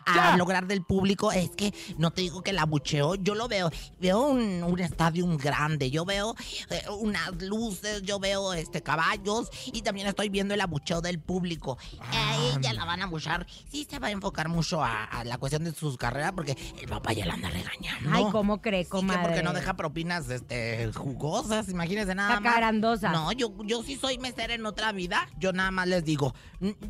A- 0.06 0.38
lograr 0.38 0.68
del 0.68 0.84
público 0.84 1.32
es 1.32 1.50
que 1.52 1.74
no 1.98 2.12
te 2.12 2.22
digo 2.22 2.42
que 2.42 2.54
la 2.54 2.66
bucheo, 2.66 3.16
yo 3.16 3.36
lo 3.36 3.48
veo, 3.48 3.72
veo 4.00 4.22
un, 4.28 4.64
un 4.64 4.80
estadio 4.80 5.26
grande, 5.38 5.92
yo 5.92 6.06
veo 6.06 6.36
eh, 6.70 6.82
unas 7.00 7.42
luces, 7.42 8.02
yo 8.04 8.20
veo 8.20 8.54
este 8.54 8.82
caballos 8.82 9.50
y 9.72 9.82
también 9.82 10.08
estoy 10.08 10.30
viendo 10.30 10.54
el 10.54 10.62
abucheo 10.62 11.02
del 11.02 11.20
público. 11.20 11.78
A 12.12 12.38
ella 12.56 12.74
la 12.74 12.86
van 12.86 13.02
a 13.02 13.06
abuchar, 13.06 13.46
sí 13.72 13.86
se 13.90 14.00
va 14.00 14.08
a 14.08 14.12
enfocar 14.12 14.50
mucho 14.50 14.84
a, 14.84 15.04
a 15.04 15.24
la 15.24 15.38
cuestión 15.38 15.64
de 15.64 15.74
sus 15.74 15.98
carreras 15.98 16.32
porque 16.34 16.58
el 16.82 16.88
papá 16.88 17.14
ya 17.14 17.26
la 17.26 17.34
anda 17.34 17.50
regañando. 17.50 18.10
Ay, 18.14 18.26
¿cómo 18.32 18.62
cree, 18.62 18.84
Sí, 18.84 18.90
que 18.90 18.98
comadre? 18.98 19.22
porque 19.24 19.44
no 19.44 19.54
deja 19.54 19.76
propinas 19.76 20.30
este, 20.30 20.92
jugosas, 20.94 21.70
imagínense 21.70 22.16
nada 22.16 22.30
Está 22.30 22.42
más. 22.42 22.54
carandosa. 22.54 23.10
No, 23.12 23.32
yo, 23.32 23.54
yo 23.66 23.84
sí 23.84 23.96
soy 23.96 24.18
mesera 24.18 24.54
en 24.54 24.66
otra 24.66 24.92
vida. 24.92 25.28
Yo 25.38 25.54
nada 25.54 25.72
más 25.72 25.88
les 25.88 26.04
digo, 26.04 26.34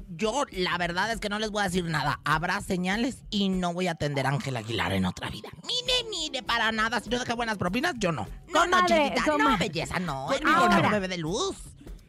yo 0.09 0.43
la 0.51 0.77
verdad 0.77 1.11
es 1.11 1.19
que 1.19 1.29
no 1.29 1.39
les 1.39 1.51
voy 1.51 1.61
a 1.61 1.65
decir 1.65 1.85
nada. 1.85 2.18
Habrá 2.23 2.61
señales 2.61 3.23
y 3.29 3.49
no 3.49 3.73
voy 3.73 3.87
a 3.87 3.91
atender 3.91 4.25
a 4.25 4.29
Ángel 4.29 4.57
Aguilar 4.57 4.93
en 4.93 5.05
otra 5.05 5.29
vida. 5.29 5.49
Mire, 5.65 6.09
mire, 6.09 6.43
para 6.43 6.71
nada. 6.71 6.99
Si 6.99 7.09
no 7.09 7.19
deja 7.19 7.33
buenas 7.33 7.57
propinas, 7.57 7.95
yo 7.97 8.11
no. 8.11 8.27
No, 8.53 8.67
no, 8.67 8.85
chiquita. 8.85 9.23
No, 9.37 9.57
belleza, 9.57 9.99
no. 9.99 10.27
Conmigo 10.27 10.69
no, 10.69 10.89
bebé 10.91 11.07
de 11.07 11.17
luz. 11.17 11.55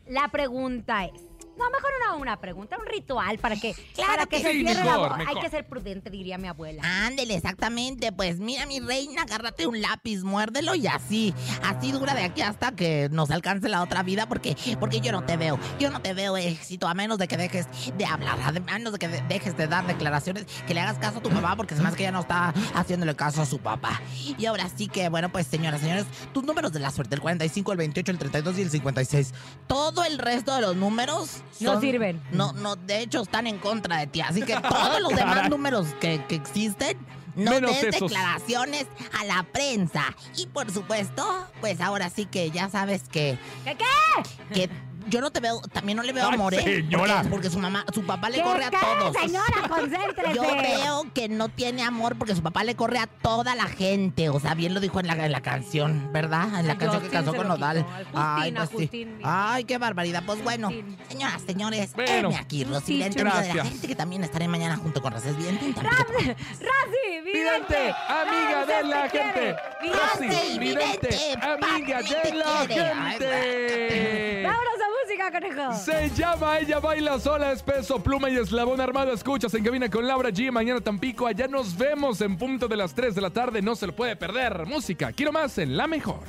La 0.07 0.29
pregunta 0.29 1.05
es. 1.05 1.30
No, 1.61 1.71
mejor 1.71 1.91
no 2.07 2.17
una 2.17 2.41
pregunta, 2.41 2.77
un 2.79 2.87
ritual 2.87 3.39
para 3.39 3.55
que, 3.57 3.75
Claro 3.95 4.13
para 4.13 4.27
que, 4.27 4.37
que 4.39 4.43
se 4.43 4.53
sí, 4.53 4.61
cierre 4.61 4.75
la 4.85 4.93
mejor, 4.93 5.09
boca. 5.11 5.25
Hay 5.29 5.37
que 5.41 5.51
ser 5.51 5.67
prudente, 5.69 6.09
diría 6.11 6.39
mi 6.39 6.49
abuela. 6.49 6.83
Ándele, 7.07 7.35
exactamente. 7.35 8.13
Pues 8.13 8.39
mira, 8.41 8.65
mi 8.67 8.81
reina, 8.81 9.23
agárrate 9.23 9.67
un 9.67 9.81
lápiz, 9.81 10.23
muérdelo 10.25 10.75
y 10.75 10.87
así. 10.87 11.35
Así 11.63 11.93
dura 11.93 12.15
de 12.15 12.23
aquí 12.25 12.41
hasta 12.43 12.73
que 12.73 13.09
nos 13.13 13.31
alcance 13.31 13.69
la 13.69 13.83
otra 13.83 14.03
vida, 14.03 14.27
porque, 14.27 14.57
porque 14.81 15.01
yo 15.01 15.13
no 15.13 15.25
te 15.25 15.37
veo. 15.37 15.59
Yo 15.79 15.91
no 15.91 16.01
te 16.01 16.15
veo 16.15 16.37
éxito, 16.37 16.89
a 16.89 16.95
menos 16.95 17.19
de 17.19 17.29
que 17.29 17.37
dejes 17.37 17.67
de 17.97 18.05
hablar, 18.07 18.39
a 18.41 18.53
menos 18.53 18.93
de 18.95 18.99
que 18.99 19.09
de- 19.09 19.21
dejes 19.29 19.57
de 19.57 19.67
dar 19.67 19.87
declaraciones, 19.87 20.47
que 20.67 20.73
le 20.75 20.81
hagas 20.81 20.99
caso 20.99 21.19
a 21.19 21.23
tu 21.23 21.29
papá, 21.31 21.57
porque 21.57 21.75
se 21.77 21.83
me 21.83 21.89
hace 21.89 21.97
que 21.99 22.05
ella 22.05 22.13
no 22.13 22.21
está 22.21 22.55
haciéndole 22.75 23.15
caso 23.15 23.43
a 23.43 23.47
su 23.47 23.59
papá. 23.59 24.01
Y 24.39 24.47
ahora 24.47 24.69
sí 24.75 24.89
que, 24.89 25.09
bueno, 25.11 25.31
pues 25.31 25.47
señoras, 25.47 25.81
señores, 25.81 26.07
tus 26.33 26.43
números 26.45 26.73
de 26.73 26.81
la 26.81 26.91
suerte, 26.91 27.15
el 27.15 27.21
45, 27.21 27.73
el 27.73 27.79
28, 27.79 28.13
el 28.13 28.19
32 28.19 28.59
y 28.59 28.63
el 28.63 28.71
56. 28.71 29.35
Todo 29.67 30.05
el 30.05 30.19
resto 30.19 30.55
de 30.55 30.63
los 30.63 30.75
números 30.77 31.43
No 31.59 31.81
sirven. 31.81 32.21
No, 32.33 32.53
no, 32.53 32.77
de 32.77 33.01
hecho 33.01 33.23
están 33.23 33.47
en 33.47 33.59
contra 33.59 33.99
de 33.99 34.07
ti. 34.07 34.21
Así 34.21 34.43
que 34.43 34.55
todos 34.57 35.01
los 35.01 35.11
demás 35.17 35.51
números 35.51 35.89
que, 36.01 36.25
que 36.29 36.37
existen, 36.37 36.97
no 37.37 37.51
Menos 37.53 37.73
des 37.81 37.95
esos. 37.95 38.11
declaraciones 38.11 38.87
a 39.19 39.25
la 39.25 39.43
prensa. 39.45 40.05
Y 40.37 40.47
por 40.47 40.71
supuesto, 40.71 41.47
pues 41.61 41.81
ahora 41.81 42.09
sí 42.11 42.27
que 42.27 42.51
ya 42.51 42.69
sabes 42.69 43.03
que, 43.11 43.39
¿Qué 43.65 43.77
qué? 43.77 44.55
que 44.55 44.71
yo 45.09 45.21
no 45.21 45.31
te 45.31 45.41
veo, 45.41 45.61
también 45.73 45.97
no 45.97 46.03
le 46.03 46.13
veo 46.13 46.27
Ay, 46.29 46.35
amor, 46.35 46.55
¿eh? 46.55 46.63
señora. 46.63 47.15
Porque, 47.17 47.29
porque 47.31 47.51
su 47.51 47.59
mamá, 47.59 47.85
su 47.93 48.05
papá 48.05 48.29
le 48.31 48.37
¿Qué, 48.39 48.43
corre 48.43 48.65
a 48.65 48.71
todos. 48.71 49.17
señora? 49.17 49.47
Concéntrese. 49.69 50.35
Yo 50.35 50.43
veo 50.43 51.07
que 51.15 51.29
no 51.29 51.49
tiene 51.49 51.83
amor 51.83 52.17
porque 52.17 52.35
su 52.35 52.43
papá 52.43 52.65
le 52.65 52.75
corre 52.77 52.99
a 52.99 53.07
toda 53.07 53.55
la 53.55 53.65
gente. 53.67 54.29
O 54.29 54.39
sea, 54.41 54.55
bien 54.55 54.75
lo 54.75 54.81
dijo 54.81 55.01
en 55.01 55.07
la, 55.07 55.15
en 55.25 55.33
la 55.33 55.41
canción, 55.41 56.11
¿verdad? 56.13 56.61
En 56.61 56.67
la 56.67 56.73
Ay, 56.75 56.79
canción 56.79 57.03
que 57.03 57.09
casó 57.09 57.35
con 57.35 57.49
Nodal. 57.49 57.85
Ay, 58.15 58.55
a 58.57 58.67
pues 58.67 58.89
sí. 58.91 59.09
Ay, 59.23 59.65
qué 59.65 59.79
barbaridad. 59.79 60.23
Pues 60.27 60.43
bueno, 60.45 60.69
Justin. 60.69 60.99
señoras, 61.09 61.43
señores, 61.43 61.93
Bueno. 61.95 62.31
aquí, 62.39 62.65
Rosy 62.65 63.03
Justin. 63.03 63.11
Vidente, 63.11 63.21
amiga 63.21 63.41
de 63.43 63.55
la 63.55 63.65
gente 63.65 63.87
que 63.89 63.95
también 63.97 64.25
estaré 64.25 64.49
mañana 64.49 64.77
junto 64.77 65.01
con 65.03 65.13
Races 65.13 65.37
Vidente. 65.37 65.73
Rosy, 65.81 67.21
vidente, 67.25 67.31
Vidente, 67.33 67.95
amiga 68.09 68.67
de 68.67 68.85
la 68.85 69.09
gente. 69.09 69.57
Vidente. 69.83 69.99
Rosy, 70.29 70.59
vidente, 70.59 71.09
vidente, 71.09 71.39
amiga 71.43 72.03
de 72.03 72.35
la 72.35 72.67
gente. 73.11 74.43
Vámonos 74.47 74.80
a 74.80 74.80
música, 75.21 75.41
conejo. 75.41 75.75
Se 75.75 76.11
llama 76.11 76.59
Ella 76.59 76.79
Baila 76.81 77.19
Sola, 77.19 77.53
es 77.53 77.63
peso, 77.63 78.03
pluma 78.03 78.31
y 78.31 78.37
eslabón 78.37 78.81
armado. 78.81 79.13
Escuchas 79.13 79.53
en 79.55 79.65
cabina 79.65 79.91
con 79.91 80.07
Laura 80.07 80.31
G. 80.31 80.51
Mañana 80.51 80.81
Tampico. 80.81 81.27
Allá 81.27 81.49
nos 81.49 81.77
vemos 81.77 82.21
en 82.21 82.37
punto 82.37 82.69
de 82.69 82.77
las 82.77 82.95
3 82.95 83.15
de 83.15 83.21
la 83.21 83.31
tarde. 83.31 83.63
No 83.63 83.77
se 83.77 83.87
lo 83.87 83.95
puede 83.95 84.17
perder. 84.17 84.67
Música, 84.67 85.13
quiero 85.13 85.33
más 85.33 85.59
en 85.59 85.77
la 85.77 85.87
mejor. 85.87 86.21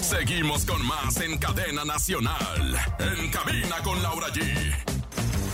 Seguimos 0.00 0.64
con 0.64 0.84
más 0.86 1.20
en 1.20 1.38
cadena 1.38 1.84
nacional. 1.84 2.76
En 2.98 3.30
cabina 3.30 3.76
con 3.82 4.02
Laura 4.02 4.28
G. 4.28 4.99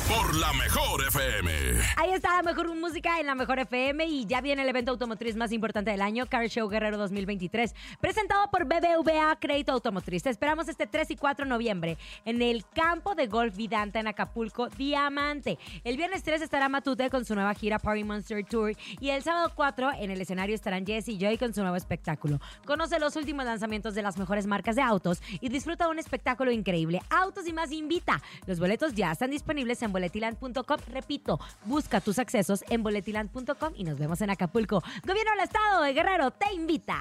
Por 0.09 0.37
la 0.37 0.53
mejor 0.53 1.03
FM. 1.09 1.51
Ahí 1.97 2.13
está 2.13 2.37
la 2.37 2.43
mejor 2.43 2.73
música 2.77 3.19
en 3.19 3.27
la 3.27 3.35
mejor 3.35 3.59
FM 3.59 4.07
y 4.07 4.25
ya 4.25 4.41
viene 4.41 4.63
el 4.63 4.69
evento 4.69 4.93
automotriz 4.93 5.35
más 5.35 5.51
importante 5.51 5.91
del 5.91 6.01
año, 6.01 6.27
Car 6.27 6.47
Show 6.49 6.69
Guerrero 6.69 6.97
2023, 6.97 7.75
presentado 8.01 8.49
por 8.53 8.67
BBVA 8.67 9.37
Crédito 9.41 9.73
Automotriz. 9.73 10.23
Te 10.23 10.31
esperamos 10.31 10.69
este 10.69 10.87
3 10.87 11.11
y 11.11 11.17
4 11.17 11.45
de 11.45 11.49
noviembre 11.49 11.99
en 12.25 12.41
el 12.41 12.65
campo 12.73 13.17
de 13.17 13.27
golf 13.27 13.57
Vidanta 13.57 13.99
en 13.99 14.07
Acapulco, 14.07 14.69
Diamante. 14.69 15.59
El 15.83 15.97
viernes 15.97 16.23
3 16.23 16.41
estará 16.41 16.69
Matute 16.69 17.11
con 17.11 17.25
su 17.25 17.35
nueva 17.35 17.53
gira 17.55 17.81
Party 17.81 18.05
Monster 18.05 18.45
Tour 18.45 18.77
y 19.01 19.11
el 19.11 19.25
sábado 19.25 19.51
4 19.57 19.91
en 19.99 20.13
el 20.13 20.21
escenario 20.21 20.55
estarán 20.55 20.87
Jess 20.87 21.09
y 21.09 21.19
Joy 21.19 21.37
con 21.37 21.53
su 21.53 21.63
nuevo 21.63 21.77
espectáculo. 21.77 22.41
Conoce 22.65 23.01
los 23.01 23.17
últimos 23.17 23.45
lanzamientos 23.45 23.97
de 23.97 24.03
las 24.03 24.19
mejores 24.19 24.47
marcas 24.47 24.77
de 24.77 24.83
autos 24.83 25.21
y 25.41 25.49
disfruta 25.49 25.89
un 25.89 25.99
espectáculo 25.99 26.53
increíble. 26.53 27.01
Autos 27.11 27.49
y 27.49 27.53
más 27.53 27.73
invita. 27.73 28.23
Los 28.47 28.61
boletos 28.61 28.95
ya 28.95 29.11
están 29.11 29.33
disponibles 29.33 29.83
en 29.83 29.96
boletiland.com. 29.97 30.79
Repito, 30.93 31.41
busca 31.65 32.01
tus 32.01 32.19
accesos 32.19 32.65
en 32.69 32.83
boletiland.com 32.83 33.73
y 33.77 33.85
nos 33.85 33.99
vemos 33.99 34.21
en 34.21 34.31
Acapulco. 34.31 34.83
Gobierno 35.05 35.33
del 35.33 35.41
Estado 35.45 35.83
de 35.83 35.93
Guerrero 35.95 36.31
te 36.31 36.53
invita. 36.55 36.99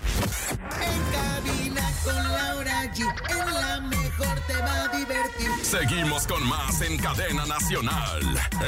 En 0.00 1.02
cabina 1.12 1.90
con 2.04 2.14
Laura 2.14 2.84
G. 2.94 3.00
En 3.30 3.54
la 3.54 3.80
mejor 3.80 4.40
te 4.46 4.56
va 4.58 4.84
a 4.84 4.88
divertir. 4.96 5.50
Seguimos 5.62 6.26
con 6.26 6.46
más 6.46 6.80
en 6.82 6.96
cadena 6.98 7.46
nacional. 7.46 8.20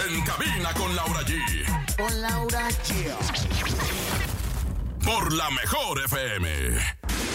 En 0.08 0.22
cabina 0.22 0.72
con 0.74 0.96
Laura 0.96 1.20
G. 1.20 1.96
Con 1.96 2.20
Laura 2.20 2.68
G. 2.84 3.14
Por 5.04 5.32
la 5.32 5.50
mejor 5.50 6.00
FM. 6.04 7.27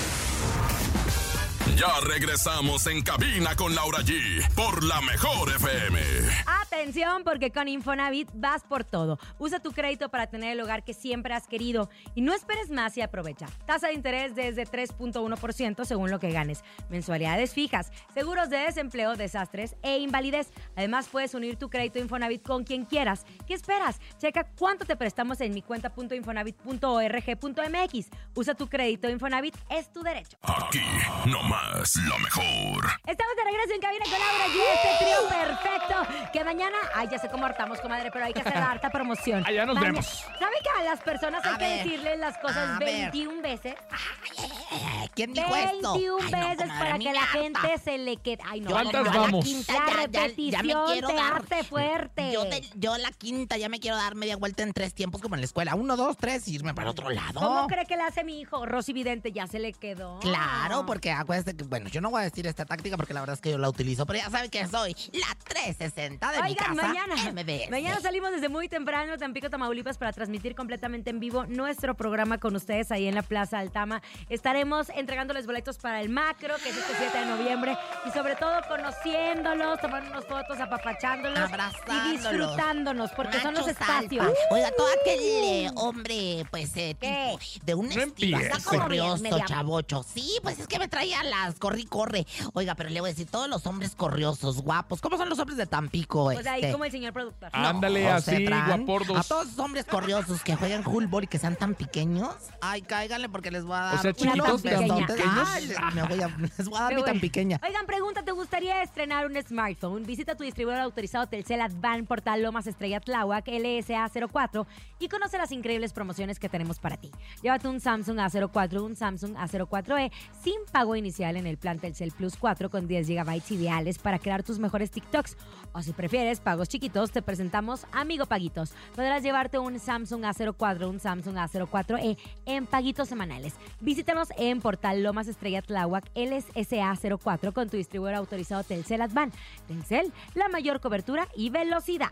Ya 1.78 2.00
regresamos 2.02 2.86
en 2.88 3.02
cabina 3.02 3.56
con 3.56 3.74
Laura 3.74 4.00
G. 4.00 4.54
Por 4.54 4.84
la 4.84 5.00
mejor 5.02 5.50
FM. 5.50 5.98
Atención, 6.46 7.24
porque 7.24 7.52
con 7.52 7.70
Infonavit 7.70 8.30
vas 8.34 8.64
por 8.64 8.84
todo. 8.84 9.18
Usa 9.40 9.60
tu 9.60 9.72
crédito 9.72 10.10
para 10.10 10.28
tener 10.28 10.52
el 10.52 10.60
hogar 10.62 10.84
que 10.84 10.94
siempre 10.94 11.34
has 11.34 11.48
querido 11.48 11.90
y 12.16 12.22
no 12.22 12.34
esperes 12.34 12.70
más 12.70 12.98
y 12.98 13.02
aprovecha. 13.02 13.46
Tasa 13.66 13.88
de 13.88 13.94
interés 13.94 14.36
desde 14.36 14.66
3.1% 14.66 15.86
según 15.86 16.12
lo 16.12 16.20
que 16.20 16.32
ganes. 16.32 16.66
Mensualidades 16.90 17.54
fijas, 17.54 17.94
seguros 18.14 18.50
de 18.50 18.58
desempleo, 18.58 19.16
desastres 19.16 19.78
e 19.84 20.00
invalidez. 20.00 20.50
Además, 20.76 21.08
puedes 21.10 21.34
unir 21.34 21.56
tu 21.56 21.70
crédito 21.70 21.98
Infonavit 22.00 22.46
con 22.46 22.66
quien 22.66 22.84
quieras. 22.86 23.26
¿Qué 23.48 23.54
esperas? 23.54 24.02
Checa 24.20 24.50
cuánto 24.58 24.84
te 24.86 24.98
prestamos 24.98 25.40
en 25.42 25.54
mi 25.54 25.62
cuenta.infonavit.org.mx. 25.62 28.10
Usa 28.36 28.56
tu 28.56 28.68
crédito 28.68 29.10
Infonavit, 29.10 29.56
es 29.70 29.94
tu 29.94 30.04
derecho. 30.04 30.38
Aquí, 30.42 30.82
no 31.26 31.53
más, 31.54 31.96
lo 31.98 32.18
mejor. 32.20 32.84
Estamos 33.06 33.36
de 33.36 33.44
regreso 33.44 33.74
en 33.76 33.82
cabina 33.82 34.06
con 34.06 34.20
Laura 34.20 34.46
G, 34.48 34.58
este 34.74 35.06
trío 35.06 35.30
perfecto. 35.30 36.32
Que 36.34 36.44
mañana, 36.44 36.78
ay, 36.96 37.08
ya 37.12 37.20
sé 37.20 37.30
cómo 37.30 37.46
hartamos, 37.46 37.80
comadre, 37.80 38.10
pero 38.12 38.26
hay 38.26 38.34
que 38.34 38.40
hacer 38.42 38.58
harta 38.58 38.90
promoción. 38.90 39.46
Allá 39.46 39.66
nos 39.66 39.76
Maña- 39.76 39.88
vemos. 39.92 40.06
¿Sabe 40.40 40.56
que 40.64 40.70
a 40.80 40.84
las 40.84 41.00
personas 41.02 41.46
hay 41.46 41.54
A 41.54 41.58
que 41.58 41.66
ver, 41.66 41.84
decirles 41.84 42.20
las 42.20 42.38
cosas 42.40 42.70
a 42.76 42.80
ver. 42.80 43.12
21 43.12 43.42
veces? 43.42 43.74
Eh, 43.76 44.48
¿Quién 45.16 45.34
dijo 45.34 45.56
esto? 45.56 45.94
21 45.94 46.18
Ay, 46.24 46.32
no, 46.32 46.50
veces 46.50 46.58
comadre, 46.68 46.80
para 46.86 47.00
que 47.00 47.14
la 47.14 47.28
gente 47.28 47.78
se 47.84 47.98
le 47.98 48.18
quede. 48.18 48.40
Ay, 48.46 48.62
no. 48.62 48.72
¿Cuántas 48.72 49.04
no, 49.04 49.06
yo 49.06 49.12
a 49.12 49.14
la 49.14 49.20
vamos? 49.22 49.46
quinta 49.46 49.74
La 49.74 49.80
ya- 49.80 49.86
ya- 49.86 49.94
ya 49.94 49.94
me 49.94 50.04
repetición 50.08 50.86
quiero 50.92 51.08
te 51.08 51.14
dar. 51.14 51.34
hace 51.44 51.64
fuerte. 51.64 52.32
Yo, 52.34 52.44
de- 52.46 52.70
yo 52.76 52.98
la 52.98 53.12
quinta 53.12 53.58
ya 53.58 53.70
me 53.70 53.80
quiero 53.80 53.98
dar 53.98 54.16
media 54.16 54.36
vuelta 54.38 54.64
en 54.64 54.74
tres 54.74 54.94
tiempos 54.94 55.22
como 55.22 55.36
en 55.36 55.42
la 55.42 55.46
escuela. 55.46 55.76
Uno, 55.76 55.96
dos, 55.98 56.18
tres 56.18 56.48
y 56.48 56.56
irme 56.56 56.74
para 56.74 56.90
otro 56.90 57.10
lado. 57.10 57.40
¿Cómo 57.40 57.68
cree 57.68 57.86
que 57.86 57.96
le 57.96 58.04
hace 58.04 58.24
mi 58.24 58.40
hijo? 58.42 58.66
Rosy 58.66 58.94
Vidente 58.94 59.32
ya 59.32 59.48
se 59.48 59.60
le 59.60 59.74
quedó. 59.74 60.20
Claro, 60.20 60.86
porque 60.86 61.12
acuérdate 61.12 61.56
que, 61.56 61.64
bueno, 61.64 61.90
yo 61.90 62.02
no 62.02 62.10
voy 62.10 62.22
a 62.22 62.24
decir 62.26 62.48
esta 62.48 62.66
táctica 62.66 62.98
porque 62.98 63.14
la 63.14 63.20
verdad 63.20 63.36
es 63.36 63.42
que 63.42 63.52
yo 63.52 63.58
la 63.58 63.70
utilizo, 63.70 64.06
pero 64.06 64.20
ya 64.20 64.30
saben 64.30 64.50
que 64.50 64.66
soy 64.68 64.96
la 65.14 65.36
360 65.48 66.32
de 66.32 66.42
mi 66.44 66.50
Oigan, 66.50 66.76
casa. 66.76 66.88
mañana, 66.88 67.16
MBS. 67.32 67.70
mañana 67.70 68.00
salimos 68.02 68.32
desde 68.32 68.50
muy 68.50 68.68
temprano, 68.70 69.18
Tampico, 69.18 69.50
Tamaulipas, 69.50 69.98
para 69.98 70.12
transmitir 70.14 70.56
completamente 70.56 71.10
en 71.10 71.20
vivo 71.20 71.46
nuestro 71.46 71.96
programa 71.96 72.40
con 72.40 72.56
ustedes 72.56 72.92
ahí 72.92 73.08
en 73.08 73.16
la 73.16 73.22
Plaza 73.22 73.60
Altama. 73.60 74.02
Estaremos 74.30 74.63
entregándoles 74.96 75.46
boletos 75.46 75.78
para 75.78 76.02
el 76.02 76.10
macro, 76.10 76.56
que 76.64 76.70
es 76.70 76.78
este 76.78 76.94
7 76.98 77.18
de 77.18 77.26
noviembre, 77.26 77.78
y 78.06 78.12
sobre 78.12 78.36
todo 78.36 78.62
conociéndolos, 78.68 79.80
tomándonos 79.80 80.26
fotos, 80.26 80.60
apapachándolos 80.60 81.50
y 81.88 82.12
disfrutándonos, 82.12 83.12
porque 83.12 83.40
son 83.40 83.54
los 83.54 83.68
espacios. 83.68 84.26
Salpa. 84.26 84.40
Oiga, 84.52 84.72
todo 84.78 84.88
aquel 85.02 85.20
eh, 85.20 85.72
hombre, 85.76 86.46
pues, 86.50 86.72
eh, 86.76 86.96
tipo, 87.00 87.40
de 87.66 87.76
un 87.76 87.92
estilo 87.92 88.38
corrioso, 88.64 89.40
chavocho. 89.46 90.04
Sí, 90.04 90.38
pues 90.42 90.60
es 90.60 90.68
que 90.68 90.80
me 90.80 90.88
traía 90.88 91.24
las 91.24 91.56
corri 91.56 91.86
corre. 91.86 92.26
Oiga, 92.54 92.76
pero 92.76 92.90
le 92.90 93.00
voy 93.02 93.10
a 93.10 93.14
decir, 93.14 93.28
todos 93.28 93.50
los 93.50 93.66
hombres 93.68 93.96
corriosos, 93.96 94.62
guapos. 94.62 95.02
¿Cómo 95.02 95.18
son 95.18 95.30
los 95.30 95.40
hombres 95.40 95.58
de 95.58 95.66
Tampico? 95.66 96.26
Pues 96.26 96.48
ahí 96.48 96.62
este? 96.62 96.72
como 96.72 96.86
el 96.86 96.92
señor 96.92 97.14
productor. 97.14 97.50
Ándale, 97.52 98.12
José 98.12 98.36
así, 98.36 98.46
guapordos. 98.48 99.18
A 99.18 99.24
todos 99.24 99.48
esos 99.48 99.60
hombres 99.60 99.86
corriosos 99.86 100.42
que 100.42 100.56
juegan 100.56 100.84
fullball 100.84 101.26
y 101.26 101.28
que 101.28 101.40
sean 101.40 101.56
tan 101.56 101.76
pequeños, 101.76 102.34
ay, 102.62 102.82
cáiganle 102.82 103.30
porque 103.30 103.52
les 103.52 103.64
voy 103.64 103.76
a 103.76 103.80
dar 103.80 103.96
O 103.96 104.02
sea, 104.02 104.14
chiquitos, 104.14 104.53
me 104.62 106.04
voy 106.04 106.22
a, 106.22 106.28
les 106.58 106.70
voy 106.70 106.78
a 106.78 106.82
dar 106.84 106.96
mi 106.96 107.04
tan 107.04 107.20
pequeña. 107.20 107.60
Oigan, 107.66 107.86
pregunta, 107.86 108.24
¿te 108.24 108.32
gustaría 108.32 108.82
estrenar 108.84 109.26
un 109.26 109.42
smartphone? 109.42 110.06
Visita 110.06 110.36
tu 110.36 110.44
distribuidor 110.44 110.82
autorizado 110.82 111.28
Telcel 111.28 111.62
Advan 111.62 112.06
Portal 112.06 112.42
Lomas 112.42 112.68
Estrella 112.68 113.00
Tláhuac 113.00 113.46
LSA04 113.48 114.66
y 115.00 115.08
conoce 115.08 115.38
las 115.38 115.52
increíbles 115.52 115.94
promociones 115.94 116.40
que 116.40 116.50
tenemos 116.50 116.80
para 116.80 116.98
ti. 116.98 117.12
Llévate 117.42 117.68
un 117.68 117.80
Samsung 117.80 118.18
A04, 118.20 118.82
un 118.82 118.96
Samsung 118.96 119.36
A04e 119.36 120.12
sin 120.42 120.56
pago 120.72 120.96
inicial 120.96 121.38
en 121.38 121.48
el 121.48 121.58
plan 121.58 121.80
Telcel 121.80 122.12
Plus 122.12 122.36
4 122.38 122.70
con 122.70 122.88
10 122.88 123.08
GB 123.08 123.42
ideales 123.52 123.98
para 123.98 124.20
crear 124.20 124.44
tus 124.44 124.60
mejores 124.60 124.92
TikToks. 124.92 125.38
O 125.74 125.82
si 125.82 125.94
prefieres 125.94 126.40
pagos 126.40 126.70
chiquitos, 126.70 127.12
te 127.12 127.22
presentamos 127.22 127.86
Amigo 127.92 128.26
Paguitos. 128.26 128.74
Podrás 128.96 129.24
llevarte 129.24 129.60
un 129.60 129.80
Samsung 129.80 130.24
A04, 130.24 130.90
un 130.90 131.00
Samsung 131.00 131.36
A04e 131.36 132.18
en 132.46 132.66
paguitos 132.66 133.10
semanales. 133.10 133.54
Visítanos 133.80 134.30
en 134.38 134.62
Portal 134.62 135.04
Lomas 135.04 135.28
Estrella 135.28 135.62
Tláhuac 135.62 136.12
LSA04 136.16 137.54
con 137.54 137.70
tu 137.70 137.78
distribuidor 137.78 138.16
autorizado 138.16 138.64
Telcel 138.64 139.02
Advan. 139.02 139.32
Telcel, 139.68 140.12
la 140.36 140.50
mayor 140.50 140.80
cobertura 140.80 141.28
y 141.36 141.50
velocidad. 141.50 142.12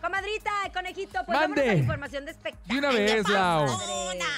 Comadrita, 0.00 0.50
conejito, 0.72 1.12
pues 1.26 1.38
vámonos 1.38 1.48
Mande. 1.56 1.62
a 1.62 1.72
la 1.74 1.78
información 1.78 2.24
de 2.24 2.30
espectáculos. 2.30 2.68
De 2.68 2.78
una 2.78 2.90
vez, 2.96 3.28
Lau. 3.28 3.66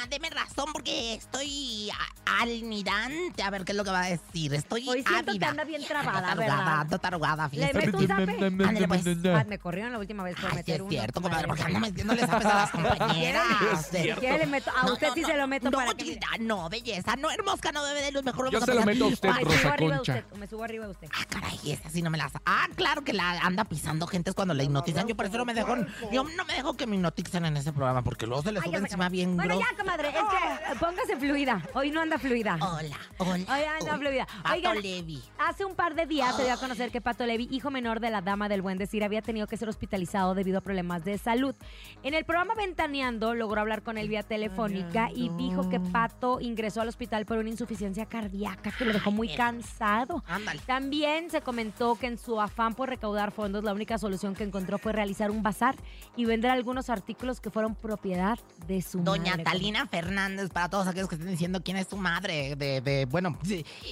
Deme 0.08 0.30
razón 0.30 0.66
porque 0.72 1.14
estoy 1.14 1.88
a- 1.90 2.42
almirante. 2.42 3.42
A 3.42 3.50
ver 3.50 3.64
qué 3.64 3.72
es 3.72 3.78
lo 3.78 3.84
que 3.84 3.90
va 3.90 4.02
a 4.02 4.08
decir. 4.08 4.52
Estoy 4.54 4.88
Hoy 4.88 5.02
siento 5.04 5.24
que 5.26 5.30
ávida. 5.30 5.48
anda 5.48 5.64
bien 5.64 5.84
trabada, 5.84 6.18
Ando 6.18 6.28
tarugada, 6.42 6.56
¿verdad? 6.56 6.80
ando 6.80 6.98
tarugada, 6.98 7.50
¿Le 7.52 7.72
meto 7.74 7.98
un 7.98 8.06
zape? 8.08 8.44
Ándale, 8.44 8.88
pues. 8.88 9.06
Ah, 9.26 9.44
me 9.46 9.58
corrieron 9.58 9.92
la 9.92 9.98
última 9.98 10.24
vez 10.24 10.36
por 10.40 10.50
Ay, 10.52 10.62
sí 10.64 10.72
es 10.72 10.80
uno. 10.80 10.90
cierto, 10.90 11.20
comadre, 11.22 11.46
porque 11.46 11.62
anda 11.62 11.78
metiéndole 11.80 12.26
zapes 12.26 12.46
a 12.46 12.54
las 12.54 12.70
compañeras. 12.70 13.88
Quiere, 13.90 14.38
le 14.38 14.46
meto. 14.46 14.70
A 14.76 14.86
No, 14.86 14.94
usted 14.94 15.08
no, 15.08 15.14
sí 15.14 15.20
no, 15.22 15.28
se 15.28 15.36
lo 15.36 15.46
meto 15.46 15.70
no, 15.70 15.76
para 15.78 15.94
que. 15.94 16.18
No, 16.40 16.68
belleza, 16.68 17.16
no, 17.16 17.30
hermosa, 17.30 17.70
no 17.72 17.82
bebe 17.84 18.02
de 18.02 18.12
luz, 18.12 18.24
mejor 18.24 18.46
Yo 18.50 18.58
vamos 18.60 18.64
se 18.66 18.72
a 18.72 18.74
lo 18.74 18.86
meto 18.86 19.04
a 19.04 19.08
usted, 19.08 19.28
Rosa 19.28 19.58
subo 19.60 19.70
arriba 19.72 19.90
de 19.92 19.96
Concha. 19.98 20.14
usted. 20.16 20.36
Me 20.38 20.46
subo 20.48 20.64
arriba 20.64 20.84
de 20.86 20.90
usted. 20.92 21.08
Ah, 21.12 21.24
caray, 21.28 21.58
esa 21.72 21.90
sí 21.90 22.02
no 22.02 22.10
me 22.10 22.18
la 22.18 22.28
sa- 22.28 22.42
Ah, 22.46 22.66
claro 22.74 23.02
que 23.04 23.12
la 23.12 23.30
anda 23.42 23.64
pisando 23.64 24.06
gentes 24.06 24.34
cuando 24.34 24.54
la 24.54 24.62
hipnotizan. 24.64 25.06
Yo 25.06 25.14
por 25.16 25.26
eso 25.26 25.38
no 25.38 25.44
me 25.52 25.60
dejo, 25.60 25.76
yo 26.12 26.24
no 26.24 26.44
me 26.44 26.54
dejo 26.54 26.74
que 26.76 26.86
me 26.86 26.96
hipnoticen 26.96 27.44
en 27.44 27.56
ese 27.56 27.72
programa 27.72 28.02
porque 28.02 28.26
luego 28.26 28.42
se 28.42 28.52
les 28.52 28.62
Ay, 28.62 28.68
sube 28.68 28.78
encima 28.78 29.08
bien 29.08 29.36
Bueno, 29.36 29.56
grosso. 29.56 29.70
ya, 29.70 29.76
comadre, 29.82 30.08
es 30.08 30.14
que 30.14 30.20
eh, 30.20 30.76
póngase 30.78 31.16
fluida. 31.16 31.62
Hoy 31.74 31.90
no 31.90 32.00
anda 32.00 32.18
fluida. 32.18 32.56
Hola, 32.60 32.98
hola. 33.18 33.32
Hoy 33.54 33.64
anda 33.80 33.98
fluida. 33.98 34.26
Pato 34.42 34.54
Oigan, 34.54 34.82
Levi. 34.82 35.22
Hace 35.38 35.64
un 35.64 35.74
par 35.74 35.94
de 35.94 36.06
días 36.06 36.36
se 36.36 36.44
dio 36.44 36.52
a 36.52 36.56
conocer 36.56 36.90
que 36.90 37.00
Pato 37.00 37.26
Levi, 37.26 37.48
hijo 37.50 37.70
menor 37.70 38.00
de 38.00 38.10
la 38.10 38.20
dama 38.22 38.48
del 38.48 38.62
buen 38.62 38.78
decir, 38.78 39.04
había 39.04 39.22
tenido 39.22 39.46
que 39.46 39.56
ser 39.56 39.68
hospitalizado 39.68 40.34
debido 40.34 40.58
a 40.58 40.60
problemas 40.60 41.04
de 41.04 41.18
salud. 41.18 41.54
En 42.02 42.14
el 42.14 42.24
programa 42.24 42.54
Ventaneando 42.54 43.34
logró 43.34 43.60
hablar 43.60 43.82
con 43.82 43.98
él 43.98 44.08
vía 44.08 44.22
telefónica 44.22 45.10
y 45.14 45.28
dijo 45.30 45.68
que 45.68 45.80
Pato 45.80 46.40
ingresó 46.40 46.80
al 46.80 46.88
hospital 46.88 47.26
por 47.26 47.38
una 47.38 47.48
insuficiencia 47.48 48.06
cardíaca 48.06 48.70
que 48.72 48.84
lo 48.84 48.92
dejó 48.92 49.10
muy 49.10 49.34
cansado. 49.34 50.22
Ándale. 50.26 50.60
También 50.66 51.30
se 51.30 51.40
comentó 51.40 51.96
que 51.96 52.06
en 52.06 52.18
su 52.18 52.40
afán 52.40 52.74
por 52.74 52.88
recaudar 52.88 53.32
fondos, 53.32 53.64
la 53.64 53.72
única 53.72 53.98
solución 53.98 54.34
que 54.34 54.44
encontró 54.44 54.78
fue 54.78 54.92
realizar 54.92 55.30
un 55.30 55.39
bazar 55.42 55.76
y 56.16 56.24
vender 56.24 56.50
algunos 56.50 56.90
artículos 56.90 57.40
que 57.40 57.50
fueron 57.50 57.74
propiedad 57.74 58.38
de 58.66 58.82
su 58.82 59.00
Doña 59.02 59.32
madre. 59.32 59.44
Talina 59.44 59.86
Fernández, 59.86 60.50
para 60.50 60.68
todos 60.68 60.86
aquellos 60.86 61.08
que 61.08 61.14
estén 61.16 61.30
diciendo 61.30 61.62
quién 61.64 61.76
es 61.76 61.88
su 61.88 61.96
madre, 61.96 62.56
de, 62.56 62.80
de- 62.80 63.06
bueno, 63.06 63.38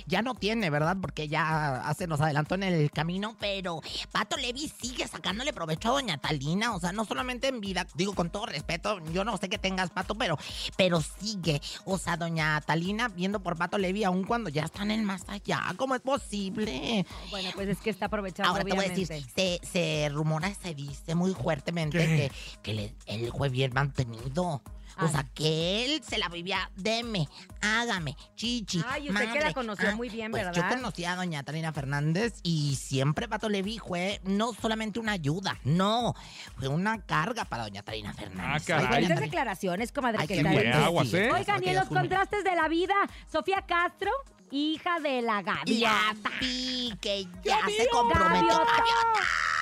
ya 0.06 0.22
no 0.22 0.34
tiene, 0.34 0.70
¿verdad? 0.70 0.96
Porque 1.00 1.28
ya 1.28 1.80
hace 1.88 2.06
nos 2.06 2.20
adelantó 2.20 2.54
en 2.54 2.62
el 2.64 2.90
camino, 2.90 3.36
pero 3.38 3.80
Pato 4.12 4.36
Levi 4.36 4.68
sigue 4.80 5.06
sacándole 5.06 5.52
provecho 5.52 5.88
a 5.88 5.92
Doña 5.92 6.18
Talina, 6.18 6.74
o 6.74 6.80
sea, 6.80 6.92
no 6.92 7.04
solamente 7.04 7.48
en 7.48 7.60
vida, 7.60 7.86
digo 7.94 8.14
con 8.14 8.30
todo 8.30 8.46
respeto, 8.46 8.98
yo 9.12 9.24
no 9.24 9.36
sé 9.36 9.48
que 9.48 9.58
tengas 9.58 9.90
Pato, 9.90 10.14
pero, 10.14 10.38
pero 10.76 11.00
sigue, 11.00 11.60
o 11.84 11.98
sea, 11.98 12.16
Doña 12.16 12.60
Talina 12.60 13.08
viendo 13.08 13.40
por 13.40 13.56
Pato 13.56 13.78
Levi 13.78 14.04
aún 14.04 14.24
cuando 14.24 14.50
ya 14.50 14.64
están 14.64 14.90
en 14.90 15.04
más 15.04 15.22
allá, 15.28 15.62
¿cómo 15.76 15.94
es 15.94 16.00
posible? 16.00 17.06
Bueno, 17.30 17.50
pues 17.54 17.68
es 17.68 17.78
que 17.78 17.90
está 17.90 18.06
aprovechando, 18.06 18.50
Ahora 18.50 18.64
te 18.64 18.74
voy 18.74 18.84
a 18.84 18.88
decir, 18.88 19.06
se, 19.06 19.60
se 19.62 20.08
rumora, 20.12 20.52
se 20.54 20.74
dice 20.74 21.14
muy 21.14 21.32
fuertemente 21.42 21.98
¿Qué? 21.98 22.06
que, 22.06 22.32
que 22.62 22.74
le- 22.74 22.94
él 23.06 23.32
fue 23.36 23.48
bien 23.48 23.72
mantenido. 23.74 24.62
O 25.00 25.04
Ah. 25.04 25.08
sea, 25.08 25.22
que 25.32 25.84
él 25.84 26.02
se 26.02 26.18
la 26.18 26.28
vivía, 26.28 26.72
deme, 26.74 27.28
hágame, 27.60 28.16
chichi. 28.34 28.82
Ay, 28.88 29.08
usted 29.10 29.26
que 29.26 29.34
la 29.34 29.40
madre". 29.42 29.54
conoció 29.54 29.94
muy 29.94 30.08
bien, 30.08 30.32
pues 30.32 30.44
¿verdad? 30.44 30.60
Yo 30.70 30.76
conocí 30.76 31.04
a 31.04 31.14
doña 31.14 31.44
Talina 31.44 31.72
Fernández 31.72 32.40
y 32.42 32.74
siempre 32.74 33.28
Pato 33.28 33.48
Levi 33.48 33.78
fue 33.78 34.20
no 34.24 34.52
solamente 34.54 34.98
una 34.98 35.12
ayuda, 35.12 35.56
no, 35.62 36.14
fue 36.56 36.66
una 36.66 37.00
carga 37.02 37.44
para 37.44 37.62
doña 37.64 37.84
Talina 37.84 38.12
Fernández. 38.12 38.62
Ah, 38.62 38.64
caray. 38.66 38.88
Talina- 39.06 39.20
declaraciones, 39.20 39.92
comadre, 39.92 40.18
Ay, 40.22 40.26
que 40.26 40.42
bien. 40.42 40.72
aguas, 40.72 41.14
¿eh? 41.14 41.30
Oigan, 41.32 41.62
y 41.62 41.68
en 41.68 41.76
los 41.76 41.88
contrastes 41.88 42.42
de 42.42 42.56
la 42.56 42.66
vida, 42.66 42.94
Sofía 43.30 43.62
Castro, 43.68 44.10
hija 44.50 45.00
de 45.00 45.22
la 45.22 45.36
La 45.36 45.42
gaviota. 45.42 46.30
vi 46.40 46.92
que 47.00 47.26
ya 47.44 47.60
se 47.66 47.88
comprometió. 47.90 48.48
Gaviota. 48.48 48.68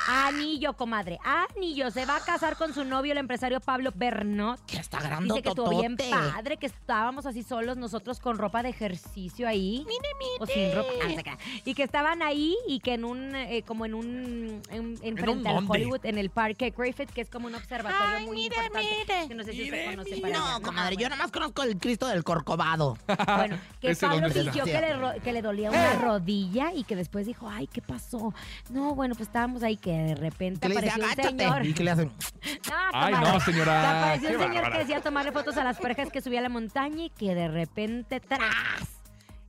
Anillo, 0.09 0.75
comadre. 0.75 1.19
Anillo. 1.25 1.91
Se 1.91 2.07
va 2.07 2.17
a 2.17 2.21
casar 2.21 2.57
con 2.57 2.73
su 2.73 2.85
novio, 2.85 3.11
el 3.11 3.19
empresario 3.19 3.59
Pablo 3.59 3.91
Bernot. 3.93 4.65
Que 4.65 4.77
está 4.77 5.01
grande 5.01 5.27
Dice 5.35 5.43
que 5.43 5.49
estuvo 5.49 5.81
bien 5.81 5.97
padre, 5.97 6.59
que 6.59 6.67
estábamos 6.67 7.27
así 7.27 7.43
solos 7.43 7.77
nosotros 7.77 8.21
con 8.21 8.39
ropa 8.39 8.63
de 8.63 8.69
ejercicio 8.69 9.49
ahí. 9.49 9.85
Mire, 9.85 10.09
mire. 10.21 10.37
O 10.39 10.47
sin 10.47 10.73
ropa. 10.77 10.93
Ah. 11.33 11.39
Y 11.65 11.75
que 11.75 11.83
estaban 11.83 12.23
ahí 12.23 12.57
y 12.69 12.79
que 12.79 12.95
en 12.95 13.05
un, 13.05 13.35
eh, 13.35 13.65
como 13.67 13.85
en 13.85 13.95
un, 13.95 14.63
en, 14.71 14.97
en 15.03 15.17
frente 15.17 15.49
al? 15.49 15.65
Hollywood, 15.69 16.05
en 16.07 16.19
el 16.19 16.31
parque 16.31 16.73
Griffith, 16.77 17.11
que 17.11 17.23
es 17.23 17.29
como 17.29 17.49
un 17.49 17.57
observatorio 17.57 18.19
Ay, 18.19 18.27
muy 18.27 18.37
mire, 18.37 18.57
importante. 18.57 18.89
mire. 19.09 19.29
Que 19.29 19.35
no 19.35 19.43
sé 19.43 19.53
si 19.53 19.59
Mire, 19.63 19.79
usted 19.81 19.91
conoce 19.97 20.21
para 20.21 20.39
allá, 20.39 20.53
No, 20.59 20.63
comadre, 20.63 20.95
yo 20.95 20.99
bueno. 21.01 21.17
nada 21.17 21.23
más 21.25 21.33
conozco 21.33 21.63
el 21.65 21.79
Cristo 21.79 22.07
del 22.07 22.23
Corcovado. 22.23 22.97
Bueno, 23.37 23.59
que 23.81 23.91
Ese 23.91 24.07
Pablo 24.07 24.29
está. 24.29 24.41
Que 24.81 24.87
le, 24.87 24.97
ro- 24.97 25.15
que 25.23 25.33
le 25.33 25.43
dolía 25.43 25.71
una 25.71 25.93
rodilla 25.95 26.73
y 26.75 26.85
que 26.85 26.97
después 26.97 27.27
dijo, 27.27 27.49
ay, 27.49 27.67
¿qué 27.67 27.81
pasó? 27.83 28.33
No, 28.71 28.95
bueno, 28.95 29.15
pues 29.15 29.29
estábamos 29.29 29.63
ahí 29.63 29.77
que 29.77 29.91
de 29.93 30.15
repente 30.15 30.67
apareció 30.67 31.05
un 31.05 31.11
señor. 31.39 31.67
Y 31.67 31.75
que 31.75 31.85
le 31.85 31.91
hacen... 31.91 32.11
No, 32.69 32.75
Ay, 32.93 33.15
no, 33.15 33.41
señora. 33.41 33.99
Apareció 34.01 34.29
Qué 34.31 34.37
un 34.37 34.43
señor 34.43 34.55
bárbara. 34.57 34.73
que 34.73 34.79
decía 34.85 35.01
tomarle 35.01 35.33
fotos 35.33 35.57
a 35.57 35.65
las 35.65 35.79
parejas 35.79 36.11
que 36.11 36.21
subía 36.21 36.39
a 36.39 36.43
la 36.43 36.49
montaña 36.49 37.05
y 37.05 37.11
que 37.11 37.35
de 37.35 37.49
repente, 37.49 38.21
¡tras! 38.21 38.96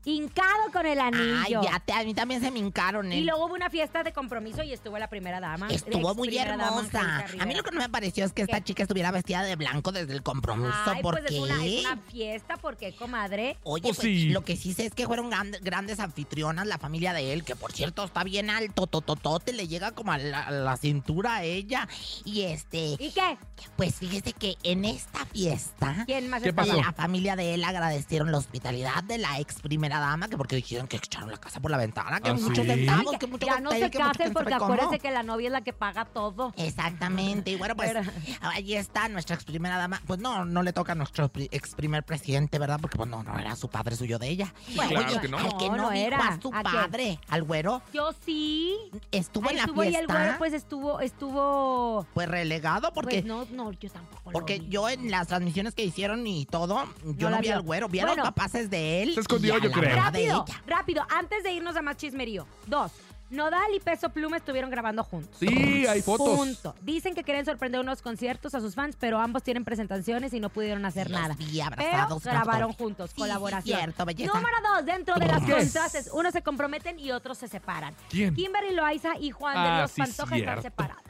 Hincado 0.09 0.71
con 0.71 0.85
el 0.85 0.99
Ay, 1.01 1.07
anillo. 1.43 1.61
ya 1.63 1.79
te, 1.81 1.91
a 1.91 2.03
mí 2.03 2.13
también 2.13 2.39
se 2.39 2.49
me 2.49 2.59
hincaron. 2.59 3.11
Y 3.11 3.17
el- 3.19 3.25
luego 3.25 3.45
hubo 3.47 3.53
una 3.55 3.69
fiesta 3.69 4.03
de 4.03 4.13
compromiso 4.13 4.63
y 4.63 4.71
estuvo 4.71 4.97
la 4.97 5.09
primera 5.09 5.41
dama. 5.41 5.67
Estuvo 5.69 6.07
ex 6.11 6.17
muy 6.17 6.29
primera 6.29 6.51
dama, 6.55 6.77
hermosa. 6.77 6.99
Angélica 7.01 7.23
A 7.43 7.45
mí 7.45 7.53
Rivera. 7.53 7.57
lo 7.57 7.63
que 7.63 7.71
no 7.75 7.81
me 7.81 7.89
pareció 7.89 8.23
es 8.25 8.31
que 8.31 8.41
esta 8.43 8.57
¿Qué? 8.59 8.63
chica 8.63 8.83
estuviera 8.83 9.11
vestida 9.11 9.43
de 9.43 9.55
blanco 9.57 9.91
desde 9.91 10.13
el 10.13 10.23
compromiso. 10.23 10.73
Ay, 10.85 11.01
¿Por 11.01 11.15
pues 11.19 11.25
qué? 11.27 11.35
es 11.35 11.41
una, 11.41 11.65
es 11.65 11.79
una 11.81 11.97
fiesta, 11.97 12.55
porque 12.57 12.95
comadre? 12.95 13.57
Oye, 13.63 13.83
Pues 13.83 13.97
pues, 13.97 14.07
sí. 14.07 14.29
lo 14.29 14.45
que 14.45 14.55
sí 14.55 14.73
sé 14.73 14.85
es 14.85 14.93
que 14.93 15.05
fueron 15.07 15.29
gran- 15.29 15.51
grandes 15.61 15.99
anfitrionas 15.99 16.65
la 16.67 16.77
familia 16.77 17.11
de 17.11 17.33
él, 17.33 17.43
que 17.43 17.57
por 17.57 17.73
cierto 17.73 18.05
está 18.05 18.23
bien 18.23 18.49
alto, 18.49 18.87
tototote, 18.87 19.51
le 19.51 19.67
llega 19.67 19.91
como 19.91 20.13
a 20.13 20.17
la, 20.17 20.43
a 20.43 20.51
la 20.51 20.77
cintura 20.77 21.35
a 21.35 21.43
ella. 21.43 21.87
Y 22.23 22.43
este, 22.43 22.95
¿Y 22.97 23.11
qué? 23.11 23.37
pues 23.75 23.95
fíjese 23.95 24.31
que 24.31 24.55
en 24.63 24.85
esta 24.85 25.25
fiesta, 25.25 26.03
¿Quién 26.05 26.29
más 26.29 26.41
¿Qué 26.43 26.49
estaba? 26.49 26.67
pasó? 26.67 26.81
la 26.81 26.93
familia 26.93 27.35
de 27.35 27.55
él 27.55 27.63
agradecieron 27.65 28.31
la 28.31 28.37
hospitalidad 28.37 29.03
de 29.03 29.17
la 29.17 29.39
ex 29.39 29.55
primera 29.61 29.96
primera 29.97 30.11
dama, 30.11 30.27
que 30.27 30.37
porque 30.37 30.55
dijeron 30.55 30.87
que 30.87 30.97
echaron 30.97 31.31
la 31.31 31.37
casa 31.37 31.59
por 31.59 31.71
la 31.71 31.77
ventana, 31.77 32.19
que 32.19 32.29
¿Ah, 32.29 32.33
muchos 32.33 32.65
sí? 32.65 33.17
que 33.19 33.27
mucho 33.27 33.45
ya 33.45 33.59
no 33.59 33.71
se 33.71 33.89
que 33.89 33.97
casen 33.97 34.33
porque 34.33 34.53
acuérdense 34.53 34.99
que 34.99 35.11
la 35.11 35.23
novia 35.23 35.47
es 35.47 35.51
la 35.51 35.61
que 35.61 35.73
paga 35.73 36.05
todo. 36.05 36.53
Exactamente, 36.57 37.51
y 37.51 37.55
bueno, 37.55 37.75
pues 37.75 37.91
Pero- 37.93 38.11
ahí 38.41 38.75
está 38.75 39.07
nuestra 39.09 39.35
ex 39.35 39.43
primera 39.45 39.77
dama. 39.77 40.01
Pues 40.05 40.19
no, 40.19 40.45
no 40.45 40.63
le 40.63 40.73
toca 40.73 40.91
a 40.93 40.95
nuestro 40.95 41.29
ex 41.35 41.75
primer 41.75 42.03
presidente, 42.03 42.59
¿verdad? 42.59 42.79
Porque 42.81 42.97
pues 42.97 43.09
no, 43.09 43.23
no 43.23 43.37
era 43.39 43.55
su 43.55 43.69
padre 43.69 43.95
suyo 43.95 44.19
de 44.19 44.29
ella. 44.29 44.53
claro 44.73 45.21
que 45.21 45.27
no. 45.27 45.37
Al 45.37 45.57
que 45.57 45.69
No, 45.69 45.75
no, 45.77 45.91
era. 45.91 46.17
a 46.17 46.41
su 46.41 46.49
¿A 46.53 46.61
quién? 46.63 46.73
padre, 46.73 47.19
al 47.29 47.43
güero, 47.43 47.81
Yo 47.93 48.11
sí. 48.25 48.75
estuvo 49.11 49.49
en 49.49 49.57
la 49.57 49.63
estuvo 49.63 49.83
y 49.83 49.87
el 49.87 49.93
fiesta. 49.95 50.13
güero 50.13 50.37
pues 50.37 50.53
estuvo, 50.53 50.99
estuvo... 51.01 52.05
pues 52.13 52.27
relegado 52.27 52.91
porque 52.93 53.21
Pues 53.21 53.25
no, 53.25 53.45
no, 53.51 53.71
yo 53.73 53.89
tampoco 53.89 54.21
lo 54.25 54.31
Porque 54.31 54.59
vi. 54.59 54.67
yo 54.69 54.89
en 54.89 55.11
las 55.11 55.27
transmisiones 55.27 55.73
que 55.75 55.83
hicieron 55.83 56.25
y 56.27 56.45
todo, 56.45 56.83
yo 57.17 57.29
no, 57.29 57.39
vi 57.39 57.49
al 57.49 57.61
güero, 57.61 57.87
vi 57.89 57.99
a 57.99 58.05
Bueno. 58.05 58.23
los 58.23 58.25
papaces 58.33 58.69
de 58.69 59.03
él. 59.03 59.13
Se 59.13 59.21
escondió, 59.21 59.55
a 59.55 59.59
yo 59.59 59.71
creo. 59.71 59.86
Rápido, 59.95 60.45
rápido, 60.65 61.03
antes 61.09 61.43
de 61.43 61.51
irnos 61.51 61.75
a 61.75 61.81
más 61.81 61.97
chismerío. 61.97 62.45
Dos, 62.65 62.91
Nodal 63.29 63.73
y 63.75 63.81
Peso 63.81 64.07
Pluma 64.09 64.37
estuvieron 64.37 64.69
grabando 64.69 65.03
juntos. 65.03 65.35
Sí, 65.37 65.85
hay 65.85 66.01
fotos. 66.01 66.29
Punto. 66.37 66.73
Dicen 66.81 67.13
que 67.13 67.25
quieren 67.25 67.43
sorprender 67.43 67.81
unos 67.81 68.01
conciertos 68.01 68.55
a 68.55 68.61
sus 68.61 68.73
fans, 68.73 68.95
pero 68.97 69.19
ambos 69.19 69.43
tienen 69.43 69.65
presentaciones 69.65 70.31
y 70.33 70.39
no 70.39 70.47
pudieron 70.47 70.85
hacer 70.85 71.11
Los 71.11 71.19
nada. 71.19 71.35
vi 71.35 71.45
Pero 71.59 71.65
abrazados, 71.65 72.23
grabaron 72.23 72.69
tanto. 72.69 72.83
juntos, 72.85 73.09
Sí, 73.09 73.17
colaboración. 73.19 73.79
cierto, 73.79 74.05
belleza. 74.05 74.31
Número 74.33 74.55
dos, 74.73 74.85
dentro 74.85 75.15
de 75.15 75.25
las 75.25 75.41
contrastes, 75.43 76.09
unos 76.13 76.31
se 76.31 76.41
comprometen 76.41 76.99
y 76.99 77.11
otros 77.11 77.37
se 77.37 77.49
separan. 77.49 77.93
¿Quién? 78.09 78.33
Kimberly 78.33 78.73
Loaiza 78.73 79.17
y 79.19 79.31
Juan 79.31 79.55
de 79.55 79.69
Ah, 79.71 79.81
los 79.81 79.91
sí, 79.91 80.01
Pantoja 80.03 80.37
están 80.37 80.61
separados. 80.61 81.03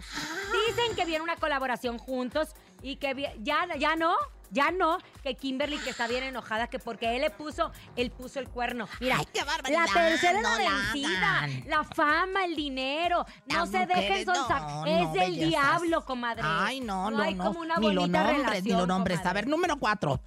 Dicen 0.70 0.96
que 0.96 1.06
viene 1.06 1.24
una 1.24 1.36
colaboración 1.36 2.00
juntos 2.00 2.50
y 2.82 2.98
que 2.98 3.34
ya, 3.42 3.68
ya 3.78 3.96
no, 3.96 4.16
ya 4.52 4.72
no, 4.72 4.98
que 5.24 5.36
Kimberly 5.36 5.78
que 5.80 5.90
está 5.90 6.08
bien 6.08 6.24
enojada 6.24 6.68
que 6.68 6.80
porque 6.80 7.16
él 7.16 7.22
le 7.22 7.30
puso, 7.30 7.72
él 7.96 8.12
puso 8.12 8.40
el 8.40 8.48
cuerno. 8.50 8.88
Mira, 9.00 9.18
Ay, 9.20 9.26
qué 9.34 9.42
la 9.72 9.86
tercera 9.86 10.42
no 10.42 10.50
la 10.50 10.58
vencida, 10.58 11.48
la 11.66 11.84
fama, 11.84 12.46
el 12.46 12.56
dinero, 12.56 13.26
no 13.48 13.60
Las 13.60 13.70
se 13.72 13.86
dejen 13.86 14.26
sonsacar, 14.26 14.62
no, 14.62 14.86
es 14.86 15.02
no, 15.04 15.14
del 15.14 15.32
bellezas. 15.32 15.50
diablo, 15.50 16.06
comadre. 16.06 16.44
Ay, 16.46 16.80
no, 16.80 17.12
no, 17.12 17.22
hay 17.22 17.34
no. 17.36 17.46
como 17.46 17.60
una 17.62 17.78
ni 17.78 17.94
lo 17.94 18.02
bonita 18.02 18.24
nombres, 18.24 18.46
relación, 18.46 18.64
ni 18.64 18.72
lo 18.82 18.88
nombres. 18.88 19.26
A 19.26 19.34
ver, 19.34 19.48
número 19.48 19.78
cuatro. 19.78 20.20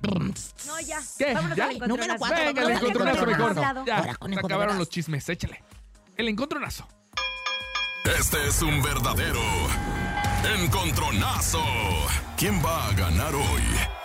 No, 0.67 0.81
ya. 0.81 1.01
¿Qué? 1.17 1.35
Vámonos 1.35 1.57
¿Ya? 1.57 1.69
al. 1.69 1.79
Número 1.79 2.15
cuatro, 2.19 2.37
Venga, 2.45 2.63
el 2.63 2.71
encontronazo. 2.71 3.85
Ya, 3.87 3.97
Ahora, 3.99 4.17
se 4.21 4.29
de 4.29 4.39
acabaron 4.39 4.79
los 4.79 4.89
chismes, 4.89 5.29
échale. 5.29 5.63
El 6.17 6.29
encontronazo. 6.29 6.87
Este 8.05 8.47
es 8.47 8.63
un 8.63 8.83
verdadero 8.83 9.41
encontronazo. 10.47 11.63
¿Quién 12.37 12.63
va 12.65 12.89
a 12.89 12.93
ganar 12.93 13.35
hoy? 13.35 14.00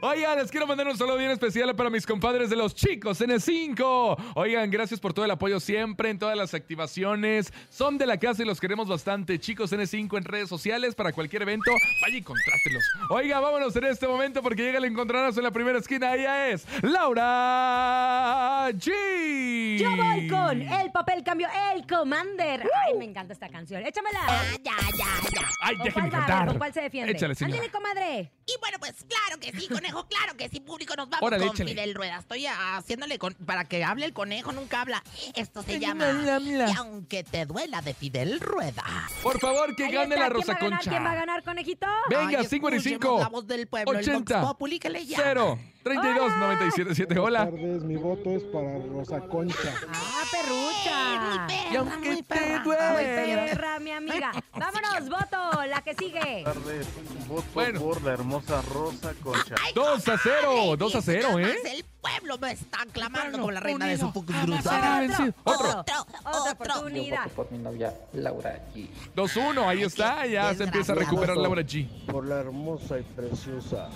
Oigan, 0.00 0.38
les 0.38 0.50
quiero 0.50 0.66
mandar 0.66 0.86
un 0.88 0.96
saludo 0.96 1.16
bien 1.16 1.30
especial 1.30 1.74
para 1.74 1.90
mis 1.90 2.06
compadres 2.06 2.50
de 2.50 2.56
los 2.56 2.74
chicos 2.74 3.20
N5. 3.20 4.32
Oigan, 4.34 4.70
gracias 4.70 5.00
por 5.00 5.12
todo 5.12 5.24
el 5.24 5.30
apoyo 5.30 5.60
siempre 5.60 6.10
en 6.10 6.18
todas 6.18 6.36
las 6.36 6.54
activaciones. 6.54 7.52
Son 7.70 7.98
de 7.98 8.06
la 8.06 8.18
casa 8.18 8.42
y 8.42 8.46
los 8.46 8.60
queremos 8.60 8.88
bastante. 8.88 9.38
Chicos 9.38 9.72
N5 9.72 10.16
en 10.16 10.24
redes 10.24 10.48
sociales 10.48 10.94
para 10.94 11.12
cualquier 11.12 11.42
evento. 11.42 11.70
Vaya 12.02 12.16
y 12.16 12.22
contrátelos. 12.22 12.84
Oiga, 13.10 13.40
vámonos 13.40 13.74
en 13.76 13.84
este 13.84 14.06
momento 14.06 14.42
porque 14.42 14.62
llega 14.62 14.78
el 14.78 14.84
encontronazo 14.84 15.40
en 15.40 15.44
la 15.44 15.50
primera 15.50 15.78
esquina. 15.78 16.14
Ella 16.14 16.48
es 16.48 16.66
Laura 16.82 18.68
G. 18.72 19.78
Yo 19.78 19.96
voy 19.96 20.28
con 20.28 20.62
el 20.62 20.92
papel 20.92 21.22
cambio, 21.22 21.48
el 21.74 21.86
Commander. 21.86 22.68
Ay, 22.86 22.98
me 22.98 23.04
encanta 23.04 23.32
esta 23.32 23.48
canción. 23.48 23.84
Échamela. 23.86 24.20
Ya, 24.62 24.72
ya, 24.72 24.72
ya, 24.98 25.40
ya. 25.40 25.48
Ay, 25.62 25.76
cantar. 25.92 26.48
¿Con 26.48 26.58
cuál 26.58 26.72
se 26.72 26.82
defiende? 26.82 27.12
Échale, 27.12 27.34
señora. 27.34 27.56
Ándale, 27.56 27.72
comadre. 27.72 28.32
Y 28.46 28.52
bueno, 28.60 28.78
pues 28.78 28.92
claro 29.08 29.40
que 29.40 29.52
sí, 29.58 29.68
conejo, 29.76 30.06
claro 30.08 30.36
que 30.36 30.48
sí, 30.48 30.60
público, 30.60 30.94
nos 30.96 31.08
vamos 31.08 31.26
Órale, 31.26 31.46
con 31.46 31.54
échale. 31.56 31.70
Fidel 31.70 31.94
Rueda. 31.94 32.18
Estoy 32.18 32.46
haciéndole 32.46 33.18
con- 33.18 33.34
para 33.34 33.64
que 33.64 33.84
hable 33.84 34.04
el 34.06 34.12
conejo, 34.12 34.52
nunca 34.52 34.80
habla. 34.80 35.02
Esto 35.34 35.62
se 35.62 35.78
llama 35.78 36.12
Mla, 36.12 36.40
mla. 36.40 36.70
Y 36.70 36.72
aunque 36.76 37.24
te 37.24 37.46
duela 37.46 37.80
de 37.82 37.94
Fidel 37.94 38.40
Rueda. 38.40 38.84
Por 39.22 39.38
favor, 39.40 39.74
que 39.76 39.84
Ahí 39.86 39.92
gane 39.92 40.14
está. 40.14 40.28
la 40.28 40.28
Rosa 40.30 40.54
¿Quién 40.56 40.72
va 40.72 40.76
a 40.76 40.78
ganar? 40.78 40.78
Concha. 40.78 40.90
¿Quién 40.90 41.04
va 41.04 41.10
a 41.10 41.14
ganar, 41.14 41.42
conejito? 41.44 41.86
Venga, 42.10 42.38
Ay, 42.40 42.46
55 42.46 42.94
escuchemos 42.94 43.20
la 43.20 43.28
voz 43.28 43.46
del 43.46 43.66
pueblo, 43.66 43.92
el 43.92 43.98
80 43.98 44.40
Vox 44.40 44.48
Populi 44.52 44.78
que 44.78 44.90
le 44.90 45.04
llama. 45.06 45.24
0 45.26 45.58
32 45.86 46.36
97 46.40 46.94
7. 46.96 47.18
Hola. 47.20 47.44
Buenas 47.44 47.60
tardes, 47.60 47.82
mi 47.84 47.94
voto 47.94 48.30
es 48.30 48.42
para 48.42 48.76
Rosa 48.92 49.20
Concha. 49.20 49.72
Ah, 49.88 50.22
perrucha. 50.32 51.20
Muy 51.20 51.36
Y 51.36 51.68
perra, 51.68 51.78
aunque 51.92 52.08
muy 52.08 52.22
te 52.22 52.34
perra. 52.34 52.58
duela. 52.64 52.92
Muy 52.92 53.48
perra, 53.50 53.78
mi 53.78 53.90
amiga. 53.92 54.32
Vámonos, 54.56 55.08
voto. 55.08 55.64
La 55.68 55.82
que 55.82 55.94
sigue. 55.94 56.42
tardes. 56.42 56.88
Voto 57.28 57.44
Bueno. 57.54 57.78
por 57.80 58.02
la 58.02 58.12
hermosa 58.14 58.62
Rosa 58.62 59.14
Concha. 59.22 59.54
Ay, 59.64 59.72
2 59.76 60.08
a 60.08 60.18
0, 60.20 60.40
comadre, 60.44 60.76
2 60.76 60.94
a 60.96 61.02
fíjate 61.02 61.20
0, 61.22 61.28
nada 61.38 61.42
¿eh? 61.52 61.56
más, 61.62 61.72
El 61.72 61.84
pueblo 62.00 62.38
me 62.38 62.50
está 62.50 62.82
aclamando 62.82 63.22
Bueno, 63.30 63.38
como 63.38 63.50
la 63.52 63.60
reina 63.60 63.86
de 63.86 63.96
su 63.98 64.10
Group. 64.12 64.62
será 64.62 65.02
Otro, 65.04 65.24
otro, 65.44 65.78
Otro, 65.78 65.80
otra 65.80 66.00
otro. 66.40 66.52
oportunidad. 66.52 67.28
por 67.30 67.52
mi 67.52 67.58
novia 67.58 67.94
Laura 68.12 68.58
G. 68.74 68.88
2 69.14 69.36
1, 69.36 69.68
ahí 69.68 69.82
está. 69.84 70.26
Ya 70.26 70.52
se 70.52 70.64
empieza 70.64 70.94
a 70.94 70.96
recuperar 70.96 71.36
Laura 71.36 71.62
G. 71.62 71.86
Por 72.06 72.26
la 72.26 72.40
hermosa 72.40 72.98
y 72.98 73.02
preciosa 73.04 73.88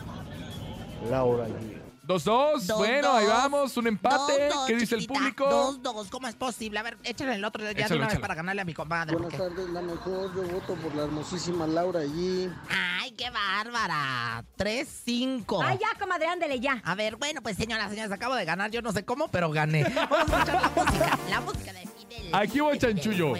Laura 1.11 1.47
G. 1.49 1.80
2 2.11 2.25
2. 2.25 2.67
Dos, 2.67 2.79
Bueno, 2.79 3.13
ahí 3.13 3.25
dos. 3.27 3.35
vamos. 3.35 3.77
Un 3.77 3.87
empate. 3.87 4.17
Dos, 4.49 4.55
dos, 4.55 4.67
¿Qué 4.67 4.75
dice 4.77 4.97
el 4.97 5.07
público? 5.07 5.49
Dos, 5.49 5.81
dos, 5.83 6.09
¿cómo 6.09 6.27
es 6.27 6.35
posible? 6.35 6.79
A 6.81 6.83
ver, 6.83 6.99
échale 7.05 7.35
el 7.35 7.45
otro 7.45 7.63
ya 7.63 7.69
de 7.73 7.81
Échalo, 7.81 7.97
una 8.01 8.09
vez 8.09 8.19
para 8.19 8.35
ganarle 8.35 8.63
a 8.63 8.65
mi 8.65 8.75
comadre. 8.75 9.17
Buenas 9.17 9.33
porque- 9.39 9.55
tardes, 9.55 9.71
la 9.71 9.81
mejor. 9.81 10.35
Yo 10.35 10.43
voto 10.43 10.75
por 10.75 10.95
la 10.95 11.05
hermosísima 11.05 11.67
Laura 11.69 12.01
G. 12.05 12.53
Ay, 12.69 13.13
qué 13.13 13.31
bárbara. 13.31 14.45
3, 14.57 14.89
5. 15.05 15.63
Ay, 15.63 15.79
ya, 15.81 15.99
comadre, 15.99 16.27
ándele, 16.27 16.59
ya. 16.61 16.81
A 16.85 16.95
ver, 16.97 17.17
bueno, 17.17 17.43
pues 17.43 17.57
señoras, 17.57 17.91
señores, 17.91 18.11
acabo 18.11 18.35
de 18.35 18.45
ganar, 18.45 18.71
yo 18.73 18.83
no 18.83 18.91
sé 18.93 19.05
cómo, 19.05 19.29
pero 19.29 19.51
gané. 19.51 19.85
Vamos 20.11 20.19
a 20.33 20.37
escuchar 20.43 20.63
la 20.63 20.69
música, 20.85 21.19
la 21.31 21.41
música 21.41 21.73
de 21.73 21.87
Fidel. 21.87 22.35
Aquí 22.35 22.59
Fidel 22.61 22.79
chanchullo. 22.79 23.35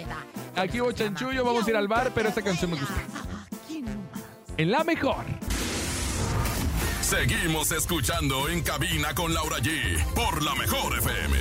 Aquí 0.55 0.79
llama 0.79 0.93
chanchullo, 0.93 1.43
vamos 1.43 1.65
a 1.67 1.69
ir 1.69 1.75
al 1.75 1.87
bar, 1.87 2.11
pero 2.15 2.29
esta 2.29 2.41
canción 2.41 2.71
me 2.71 2.77
gusta. 2.79 2.95
En 4.57 4.71
la 4.71 4.83
mejor. 4.83 5.23
Seguimos 7.11 7.69
escuchando 7.73 8.47
en 8.47 8.61
cabina 8.61 9.13
con 9.13 9.33
Laura 9.33 9.57
G 9.57 10.01
por 10.13 10.41
la 10.41 10.55
mejor 10.55 10.97
FM. 10.97 11.37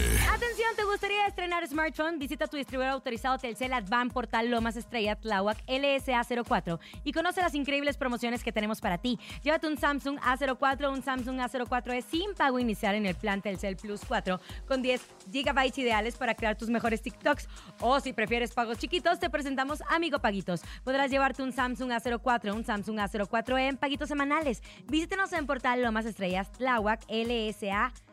¿Te 0.76 0.84
gustaría 0.84 1.26
estrenar 1.26 1.66
smartphone? 1.66 2.18
Visita 2.18 2.46
tu 2.46 2.56
distribuidor 2.56 2.92
autorizado 2.92 3.38
Telcel 3.38 3.72
Advan 3.72 4.08
Portal 4.08 4.50
Lomas 4.50 4.76
Estrella 4.76 5.16
Tláhuac 5.16 5.58
LSA 5.66 6.22
04 6.44 6.78
y 7.02 7.12
conoce 7.12 7.40
las 7.40 7.54
increíbles 7.54 7.96
promociones 7.96 8.44
que 8.44 8.52
tenemos 8.52 8.80
para 8.80 8.98
ti. 8.98 9.18
Llévate 9.42 9.66
un 9.66 9.76
Samsung 9.76 10.18
A04 10.20 10.84
o 10.84 10.92
un 10.92 11.02
Samsung 11.02 11.40
A04e 11.40 12.02
sin 12.02 12.34
pago 12.34 12.60
inicial 12.60 12.94
en 12.94 13.06
el 13.06 13.16
plan 13.16 13.42
Telcel 13.42 13.76
Plus 13.76 14.02
4 14.06 14.40
con 14.68 14.80
10 14.80 15.04
gigabytes 15.32 15.78
ideales 15.78 16.16
para 16.16 16.34
crear 16.34 16.56
tus 16.56 16.68
mejores 16.68 17.02
TikToks. 17.02 17.48
O 17.80 17.98
si 17.98 18.12
prefieres 18.12 18.52
pagos 18.52 18.78
chiquitos, 18.78 19.18
te 19.18 19.28
presentamos 19.28 19.82
Amigo 19.88 20.20
Paguitos. 20.20 20.62
Podrás 20.84 21.10
llevarte 21.10 21.42
un 21.42 21.52
Samsung 21.52 21.90
A04 21.90 22.52
o 22.52 22.54
un 22.54 22.64
Samsung 22.64 22.98
A04e 22.98 23.68
en 23.68 23.76
paguitos 23.76 24.08
semanales. 24.08 24.62
Visítenos 24.86 25.32
en 25.32 25.46
Portal 25.46 25.82
Lomas 25.82 26.06
Estrellas 26.06 26.52
Tláhuac 26.52 27.02
LSA 27.08 27.92
04 27.92 28.09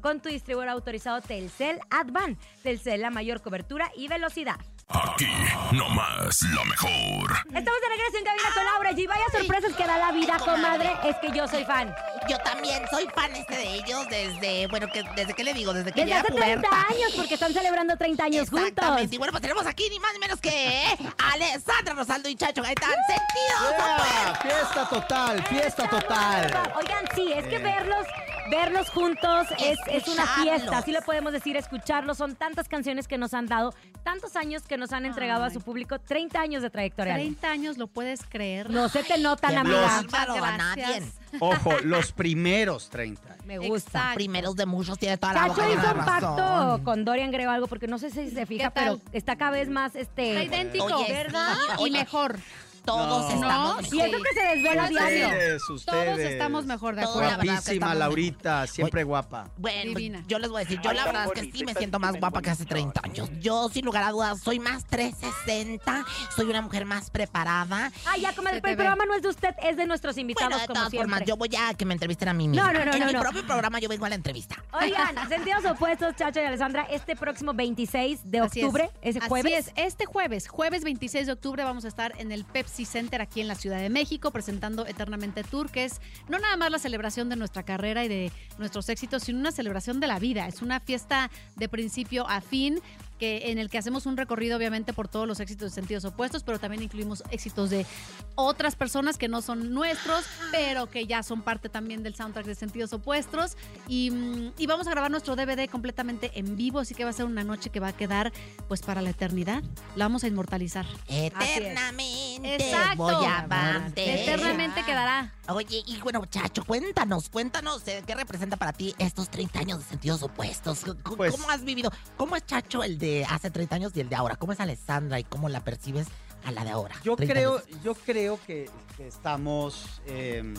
con 0.00 0.20
tu 0.20 0.28
distribuidor 0.28 0.68
autorizado 0.68 1.20
Telcel 1.20 1.80
Advan. 1.90 2.36
Telcel, 2.62 3.00
la 3.00 3.10
mayor 3.10 3.40
cobertura 3.40 3.90
y 3.96 4.08
velocidad. 4.08 4.56
Aquí 4.88 5.26
nomás 5.72 6.40
la 6.54 6.64
mejor. 6.64 7.32
Estamos 7.46 7.80
de 7.80 7.88
regreso 7.88 8.18
en 8.18 8.24
cabina 8.24 8.48
con 8.54 8.64
Laura 8.64 8.90
G. 8.92 9.08
Vaya 9.08 9.24
sorpresas 9.32 9.74
que 9.74 9.84
da 9.86 9.98
la 9.98 10.12
vida, 10.12 10.38
comadre. 10.38 10.92
Es 11.04 11.16
que 11.16 11.36
yo 11.36 11.48
soy 11.48 11.64
fan. 11.64 11.92
Yo 12.28 12.38
también 12.38 12.82
soy 12.90 13.06
fan 13.14 13.34
este 13.34 13.56
de 13.56 13.74
ellos 13.74 14.06
desde, 14.08 14.66
bueno, 14.68 14.86
que, 14.92 15.02
desde 15.16 15.34
que 15.34 15.42
le 15.42 15.54
digo, 15.54 15.72
desde 15.72 15.92
que 15.92 16.02
Desde 16.02 16.10
ya 16.10 16.20
hace 16.20 16.32
30 16.32 16.68
años, 16.68 17.12
porque 17.16 17.34
están 17.34 17.52
celebrando 17.52 17.96
30 17.96 18.24
años 18.24 18.50
juntos. 18.50 18.68
Exactamente. 18.68 19.14
Y 19.14 19.18
bueno, 19.18 19.32
pues 19.32 19.42
tenemos 19.42 19.66
aquí 19.66 19.88
ni 19.90 19.98
más 19.98 20.12
ni 20.12 20.18
menos 20.20 20.40
que 20.40 20.84
Alessandra 21.32 21.94
Rosaldo 21.94 22.28
y 22.28 22.36
Chacho 22.36 22.62
Gaitán. 22.62 22.94
¡Sentidos! 23.08 23.74
¡Yeah! 23.78 24.38
Fiesta 24.42 24.88
total, 24.88 25.44
fiesta 25.44 25.88
total. 25.88 26.72
Oigan, 26.76 27.04
sí, 27.14 27.32
es 27.32 27.46
que 27.46 27.58
verlos, 27.58 28.06
verlos 28.50 28.88
juntos 28.90 29.46
es, 29.58 29.78
es 29.88 30.08
una 30.08 30.26
fiesta, 30.26 30.78
así 30.78 30.92
lo 30.92 31.00
podemos 31.02 31.32
decir, 31.32 31.56
escucharlos. 31.56 32.16
Son 32.18 32.34
tantas 32.36 32.68
canciones 32.68 33.08
que 33.08 33.18
nos 33.18 33.34
han 33.34 33.46
dado, 33.46 33.74
tantos 34.02 34.36
años 34.36 34.62
que 34.62 34.76
nos 34.76 34.92
han 34.92 35.04
entregado 35.06 35.44
a 35.44 35.50
su 35.50 35.60
público, 35.60 35.98
30 35.98 36.40
años 36.40 36.62
de 36.62 36.70
trayectoria. 36.70 37.14
30 37.14 37.50
años, 37.50 37.78
¿lo 37.78 37.86
puedes 37.86 38.20
creer? 38.28 38.70
No 38.70 38.88
se 38.88 39.02
te 39.02 39.18
notan, 39.18 39.50
Qué 39.52 39.56
amiga. 39.56 40.02
bárbaro, 40.10 40.44
a 40.44 40.52
Gracias. 40.56 40.88
nadie. 40.88 41.12
Ojo, 41.40 41.72
los 41.84 42.12
primeros 42.12 42.88
30. 42.88 43.36
Me 43.44 43.58
gusta. 43.58 43.98
Exacto. 43.98 44.14
Primeros 44.14 44.56
de 44.56 44.66
muchos, 44.66 44.98
tiene 44.98 45.16
toda 45.18 45.34
la 45.34 45.40
Chacho 45.40 45.52
boca 45.54 45.68
llena 45.68 45.82
hizo 45.82 45.92
un 45.94 46.04
pacto 46.04 46.80
con 46.84 47.04
Dorian 47.04 47.30
Grego 47.30 47.50
algo, 47.50 47.66
porque 47.66 47.86
no 47.86 47.98
sé 47.98 48.10
si 48.10 48.30
se 48.30 48.46
fija, 48.46 48.70
pero 48.70 49.00
está 49.12 49.36
cada 49.36 49.50
vez 49.52 49.68
más 49.68 49.94
Está 49.94 50.22
este. 50.22 50.44
idéntico, 50.44 50.84
Oye, 50.86 51.06
sí, 51.06 51.12
¿verdad? 51.12 51.54
Y 51.84 51.90
mejor. 51.90 52.38
Todos 52.86 53.28
No. 53.28 53.34
estamos 53.34 53.90
No, 53.92 53.96
Y 53.96 54.00
eso 54.00 54.22
que 54.22 54.32
se 54.40 54.46
desvela 54.56 54.88
diario. 54.88 55.26
Ustedes, 55.28 55.70
ustedes. 55.70 56.04
Todos 56.06 56.18
estamos 56.20 56.64
mejor 56.66 56.94
de 56.96 57.02
acuerdo. 57.02 57.34
Guapísima, 57.44 57.94
Laurita, 57.94 58.66
siempre 58.66 59.04
guapa. 59.04 59.50
Bueno, 59.58 59.88
Divina. 59.90 60.24
yo 60.26 60.38
les 60.38 60.48
voy 60.50 60.62
a 60.62 60.64
decir, 60.64 60.80
yo 60.82 60.92
la 60.92 61.04
verdad 61.04 61.26
es 61.34 61.42
que 61.42 61.52
sí 61.52 61.64
me 61.64 61.74
siento 61.74 61.98
más 61.98 62.18
guapa 62.18 62.40
que 62.40 62.50
hace 62.50 62.64
bonito. 62.64 62.92
30 62.92 63.00
años. 63.04 63.30
Yo, 63.40 63.68
sin 63.68 63.84
lugar 63.84 64.04
a 64.04 64.10
dudas, 64.10 64.40
soy 64.40 64.58
más 64.58 64.84
360, 64.86 66.04
soy 66.34 66.46
una 66.46 66.62
mujer 66.62 66.84
más 66.84 67.10
preparada. 67.10 67.90
Ay, 68.06 68.22
ya, 68.22 68.32
te 68.32 68.40
el 68.56 68.60
programa 68.76 69.04
no 69.06 69.14
es 69.14 69.22
de 69.22 69.28
usted, 69.28 69.54
es 69.62 69.76
de 69.76 69.86
nuestros 69.86 70.16
invitados, 70.18 70.50
Bueno, 70.50 70.60
de 70.62 70.66
como 70.66 70.74
todas 70.80 70.90
siempre. 70.90 71.10
formas, 71.10 71.28
yo 71.28 71.36
voy 71.36 71.50
a 71.58 71.74
que 71.74 71.84
me 71.84 71.94
entrevisten 71.94 72.28
a 72.28 72.32
mí 72.32 72.48
misma. 72.48 72.72
No, 72.72 72.78
no, 72.78 72.84
no, 72.84 72.92
En 72.92 73.00
no, 73.00 73.06
mi 73.06 73.12
no. 73.12 73.20
propio 73.20 73.46
programa 73.46 73.78
yo 73.80 73.88
vengo 73.88 74.04
a 74.06 74.08
la 74.08 74.14
entrevista. 74.14 74.62
Oigan, 74.72 75.14
sentidos 75.28 75.64
opuestos, 75.64 76.14
Chacho 76.16 76.40
y 76.40 76.44
Alessandra, 76.44 76.82
este 76.90 77.16
próximo 77.16 77.52
26 77.54 78.20
de 78.30 78.38
Así 78.40 78.60
es. 78.60 78.64
octubre, 78.66 78.90
ese 79.02 79.18
Así 79.18 79.28
jueves. 79.28 79.66
es, 79.68 79.72
este 79.76 80.06
jueves, 80.06 80.48
jueves 80.48 80.84
26 80.84 81.26
de 81.26 81.32
octubre, 81.32 81.64
vamos 81.64 81.84
a 81.84 81.88
estar 81.88 82.14
en 82.18 82.30
el 82.32 82.44
Pepsi 82.44 82.75
Center 82.84 83.22
aquí 83.22 83.40
en 83.40 83.48
la 83.48 83.54
Ciudad 83.54 83.78
de 83.78 83.90
México 83.90 84.30
presentando 84.30 84.86
Eternamente 84.86 85.44
Tour, 85.44 85.70
que 85.70 85.84
es 85.84 86.00
no 86.28 86.38
nada 86.38 86.56
más 86.56 86.70
la 86.70 86.78
celebración 86.78 87.28
de 87.28 87.36
nuestra 87.36 87.62
carrera 87.62 88.04
y 88.04 88.08
de 88.08 88.32
nuestros 88.58 88.88
éxitos, 88.88 89.24
sino 89.24 89.38
una 89.38 89.52
celebración 89.52 90.00
de 90.00 90.06
la 90.06 90.18
vida. 90.18 90.46
Es 90.46 90.62
una 90.62 90.80
fiesta 90.80 91.30
de 91.56 91.68
principio 91.68 92.28
a 92.28 92.40
fin. 92.40 92.80
Que, 93.18 93.50
en 93.50 93.58
el 93.58 93.70
que 93.70 93.78
hacemos 93.78 94.04
un 94.06 94.16
recorrido 94.16 94.56
obviamente 94.56 94.92
por 94.92 95.08
todos 95.08 95.26
los 95.26 95.40
éxitos 95.40 95.70
de 95.70 95.74
sentidos 95.74 96.04
opuestos, 96.04 96.42
pero 96.42 96.58
también 96.58 96.82
incluimos 96.82 97.22
éxitos 97.30 97.70
de 97.70 97.86
otras 98.34 98.76
personas 98.76 99.16
que 99.16 99.28
no 99.28 99.40
son 99.42 99.72
nuestros, 99.72 100.24
pero 100.52 100.90
que 100.90 101.06
ya 101.06 101.22
son 101.22 101.42
parte 101.42 101.68
también 101.68 102.02
del 102.02 102.14
soundtrack 102.14 102.46
de 102.46 102.54
sentidos 102.54 102.92
opuestos. 102.92 103.56
Y, 103.88 104.10
mm, 104.10 104.52
y 104.58 104.66
vamos 104.66 104.86
a 104.86 104.90
grabar 104.90 105.10
nuestro 105.10 105.34
DVD 105.36 105.68
completamente 105.68 106.30
en 106.34 106.56
vivo, 106.56 106.80
así 106.80 106.94
que 106.94 107.04
va 107.04 107.10
a 107.10 107.12
ser 107.14 107.24
una 107.26 107.44
noche 107.44 107.70
que 107.70 107.80
va 107.80 107.88
a 107.88 107.96
quedar 107.96 108.32
pues 108.68 108.82
para 108.82 109.00
la 109.00 109.10
eternidad. 109.10 109.62
La 109.94 110.04
vamos 110.04 110.24
a 110.24 110.28
inmortalizar. 110.28 110.86
Eternamente 111.08 112.54
Exacto. 112.56 112.96
voy 113.02 113.24
a 113.24 113.38
amarte. 113.40 114.22
Eternamente 114.22 114.82
quedará. 114.84 115.32
Oye, 115.48 115.82
y 115.86 115.96
bueno, 115.98 116.24
Chacho, 116.26 116.64
cuéntanos, 116.64 117.28
cuéntanos, 117.28 117.86
eh, 117.86 118.02
¿qué 118.06 118.14
representa 118.14 118.56
para 118.56 118.72
ti 118.72 118.94
estos 118.98 119.30
30 119.30 119.60
años 119.60 119.78
de 119.78 119.84
sentidos 119.84 120.22
opuestos? 120.22 120.80
Pues- 121.16 121.32
¿Cómo 121.32 121.48
has 121.50 121.64
vivido? 121.64 121.92
¿Cómo 122.16 122.34
es 122.36 122.44
Chacho 122.44 122.82
el 122.82 122.98
de 122.98 123.05
hace 123.28 123.50
30 123.50 123.74
años 123.76 123.92
y 123.94 124.00
el 124.00 124.08
de 124.08 124.16
ahora? 124.16 124.36
¿Cómo 124.36 124.52
es 124.52 124.60
Alessandra 124.60 125.18
y 125.20 125.24
cómo 125.24 125.48
la 125.48 125.60
percibes 125.60 126.06
a 126.44 126.52
la 126.52 126.64
de 126.64 126.70
ahora? 126.70 126.94
Yo 127.04 127.16
30 127.16 127.34
creo, 127.34 127.52
años. 127.58 127.82
yo 127.82 127.94
creo 127.94 128.38
que, 128.46 128.70
que 128.96 129.06
estamos 129.08 130.00
eh, 130.06 130.54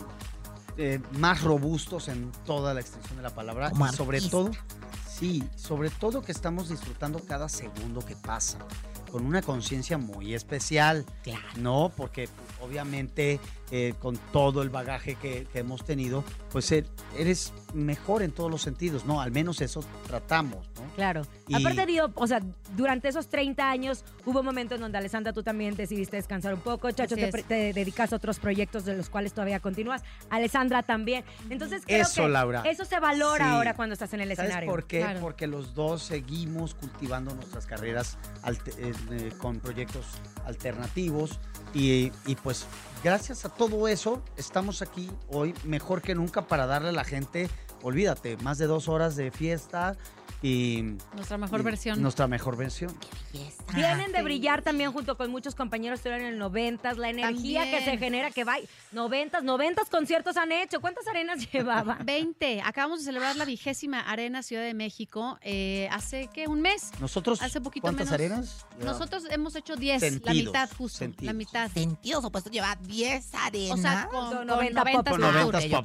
eh, 0.76 1.00
más 1.12 1.42
robustos 1.42 2.08
en 2.08 2.30
toda 2.46 2.72
la 2.74 2.80
extensión 2.80 3.16
de 3.16 3.22
la 3.22 3.34
palabra. 3.34 3.70
Como 3.70 3.86
y 3.86 3.92
sobre 3.92 4.18
artista. 4.18 4.36
todo, 4.36 4.50
sí, 5.10 5.42
sobre 5.56 5.90
todo 5.90 6.22
que 6.22 6.32
estamos 6.32 6.68
disfrutando 6.68 7.18
cada 7.20 7.48
segundo 7.48 8.04
que 8.04 8.14
pasa. 8.16 8.58
Con 9.10 9.24
una 9.24 9.40
conciencia 9.42 9.96
muy 9.98 10.34
especial. 10.34 11.04
Claro. 11.22 11.40
No, 11.56 11.90
porque 11.96 12.28
obviamente 12.68 13.40
eh, 13.70 13.94
con 13.98 14.16
todo 14.32 14.62
el 14.62 14.70
bagaje 14.70 15.14
que, 15.16 15.46
que 15.52 15.58
hemos 15.58 15.84
tenido, 15.84 16.24
pues 16.50 16.70
eh, 16.72 16.84
eres 17.18 17.52
mejor 17.74 18.22
en 18.22 18.30
todos 18.32 18.50
los 18.50 18.62
sentidos, 18.62 19.04
¿no? 19.04 19.20
Al 19.20 19.30
menos 19.30 19.60
eso 19.60 19.84
tratamos, 20.06 20.66
¿no? 20.76 20.82
Claro. 20.96 21.22
Y- 21.48 21.54
Aparte, 21.54 21.84
digo, 21.86 22.10
o 22.14 22.26
sea, 22.26 22.40
durante 22.76 23.08
esos 23.08 23.28
30 23.28 23.68
años 23.70 24.04
hubo 24.24 24.42
momentos 24.42 24.76
en 24.76 24.82
donde, 24.82 24.96
Alessandra, 24.98 25.32
tú 25.32 25.42
también 25.42 25.74
decidiste 25.76 26.16
descansar 26.16 26.54
un 26.54 26.60
poco. 26.60 26.90
Chacho, 26.92 27.14
te, 27.16 27.72
dedicas 27.74 28.12
a 28.12 28.16
otros 28.16 28.38
proyectos 28.38 28.84
de 28.86 28.96
los 28.96 29.10
cuales 29.10 29.32
todavía 29.34 29.60
continúas. 29.60 30.02
Alessandra 30.30 30.82
también. 30.82 31.24
Entonces, 31.50 31.82
creo 31.86 32.02
Eso, 32.02 32.22
que 32.22 32.28
Laura. 32.28 32.62
eso 32.64 32.84
se 32.84 32.98
valora 33.00 33.44
Sí. 33.44 33.50
ahora 33.50 33.74
cuando 33.74 33.92
estás 33.92 34.12
en 34.14 34.20
el 34.22 34.28
¿Sabes 34.34 34.48
escenario. 34.50 34.70
por 34.70 34.84
qué? 34.86 35.00
Claro. 35.00 35.20
Porque 35.20 35.46
los 35.46 35.74
dos 35.74 36.02
seguimos 36.02 36.74
cultivando 36.74 37.34
nuestras 37.34 37.66
carreras 37.66 38.16
eh, 38.78 39.30
con 39.38 39.60
proyectos 39.60 40.06
alternativos 40.46 41.38
y, 41.74 42.12
y 42.26 42.34
pues 42.36 42.66
gracias 43.02 43.44
a 43.44 43.48
todo 43.48 43.88
eso 43.88 44.22
estamos 44.36 44.82
aquí 44.82 45.10
hoy 45.28 45.54
mejor 45.64 46.02
que 46.02 46.14
nunca 46.14 46.46
para 46.46 46.66
darle 46.66 46.90
a 46.90 46.92
la 46.92 47.04
gente, 47.04 47.48
olvídate, 47.82 48.36
más 48.38 48.58
de 48.58 48.66
dos 48.66 48.88
horas 48.88 49.16
de 49.16 49.30
fiesta 49.30 49.96
y... 50.42 50.82
Nuestra 51.14 51.38
mejor 51.38 51.60
y 51.60 51.62
versión. 51.64 52.02
Nuestra 52.02 52.26
mejor 52.28 52.56
versión. 52.56 52.94
Fiesta. 53.32 53.64
Vienen 53.74 54.12
de 54.12 54.22
brillar 54.22 54.62
también 54.62 54.92
junto 54.92 55.16
con 55.16 55.30
muchos 55.30 55.54
compañeros 55.54 56.00
que 56.00 56.08
estuvieron 56.08 56.26
en 56.26 56.34
el 56.34 56.38
90 56.38 56.94
la 56.94 57.10
energía 57.10 57.70
que 57.70 57.84
se 57.84 57.98
genera, 57.98 58.30
que 58.30 58.44
va. 58.44 58.56
90 58.92 59.40
90 59.40 59.82
conciertos 59.90 60.36
han 60.36 60.52
hecho. 60.52 60.80
¿Cuántas 60.80 61.06
arenas 61.08 61.48
llevaba? 61.52 61.98
20. 62.04 62.62
Acabamos 62.64 63.00
de 63.00 63.04
celebrar 63.06 63.36
la 63.36 63.44
vigésima 63.44 64.00
Arena 64.00 64.42
Ciudad 64.42 64.62
de 64.62 64.74
México 64.74 65.38
eh, 65.42 65.88
hace, 65.90 66.28
¿qué? 66.32 66.46
¿Un 66.46 66.60
mes? 66.60 66.92
Nosotros, 67.00 67.42
Hace 67.42 67.60
poquito 67.60 67.82
¿cuántas 67.82 68.10
menos. 68.10 68.14
arenas? 68.14 68.66
Nosotros 68.84 69.24
hemos 69.30 69.54
hecho 69.56 69.76
10, 69.76 70.24
la 70.24 70.32
mitad 70.32 70.70
justo, 70.76 71.04
la 71.20 71.32
mitad. 71.32 71.70
Sentidos 71.70 72.24
opuestos 72.24 72.52
lleva 72.52 72.76
10 72.82 73.34
arenas. 73.34 73.78
O 73.78 73.82
sea, 73.82 74.08
con, 74.10 74.26
Con 74.26 74.36
con 74.38 74.46
90 74.46 74.84
90 74.84 74.92
Pop 74.92 75.06
Pop 75.06 75.18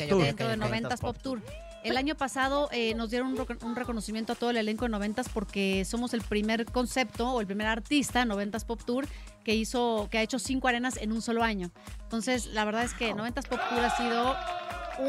Tour. 0.09 0.35
Tour. 0.35 0.57
90 0.57 0.87
ok, 0.95 1.01
Pop 1.01 1.17
Tour. 1.21 1.41
Ok, 1.84 1.89
Dentro 1.91 1.91
de 1.91 1.91
ok. 1.91 1.91
90 1.91 1.91
Pop 1.91 1.91
Tour. 1.91 1.91
El 1.91 1.98
año 1.98 2.15
pasado 2.15 2.69
eh, 2.72 2.93
nos 2.96 3.10
dieron 3.10 3.28
un, 3.30 3.38
reco- 3.38 3.63
un 3.63 3.76
reconocimiento 3.76 4.34
a 4.34 4.36
todo 4.36 4.50
el 4.50 4.58
elenco 4.58 4.86
de 4.86 4.89
90 4.89 5.24
porque 5.34 5.86
somos 5.86 6.13
el 6.13 6.22
primer 6.22 6.65
concepto 6.65 7.30
o 7.32 7.41
el 7.41 7.48
primer 7.48 7.67
artista 7.67 8.26
90 8.26 8.60
Pop 8.60 8.82
Tour 8.86 9.08
que 9.43 9.54
hizo 9.56 10.08
que 10.10 10.17
ha 10.17 10.22
hecho 10.22 10.39
cinco 10.39 10.67
arenas 10.67 10.98
en 10.98 11.12
un 11.12 11.22
solo 11.22 11.43
año. 11.43 11.72
Entonces, 12.04 12.48
la 12.48 12.63
verdad 12.65 12.84
es 12.84 12.93
que 12.93 13.13
90 13.13 13.41
Pop 13.43 13.60
Tour 13.69 13.80
ha 13.84 13.98
sido 13.98 14.36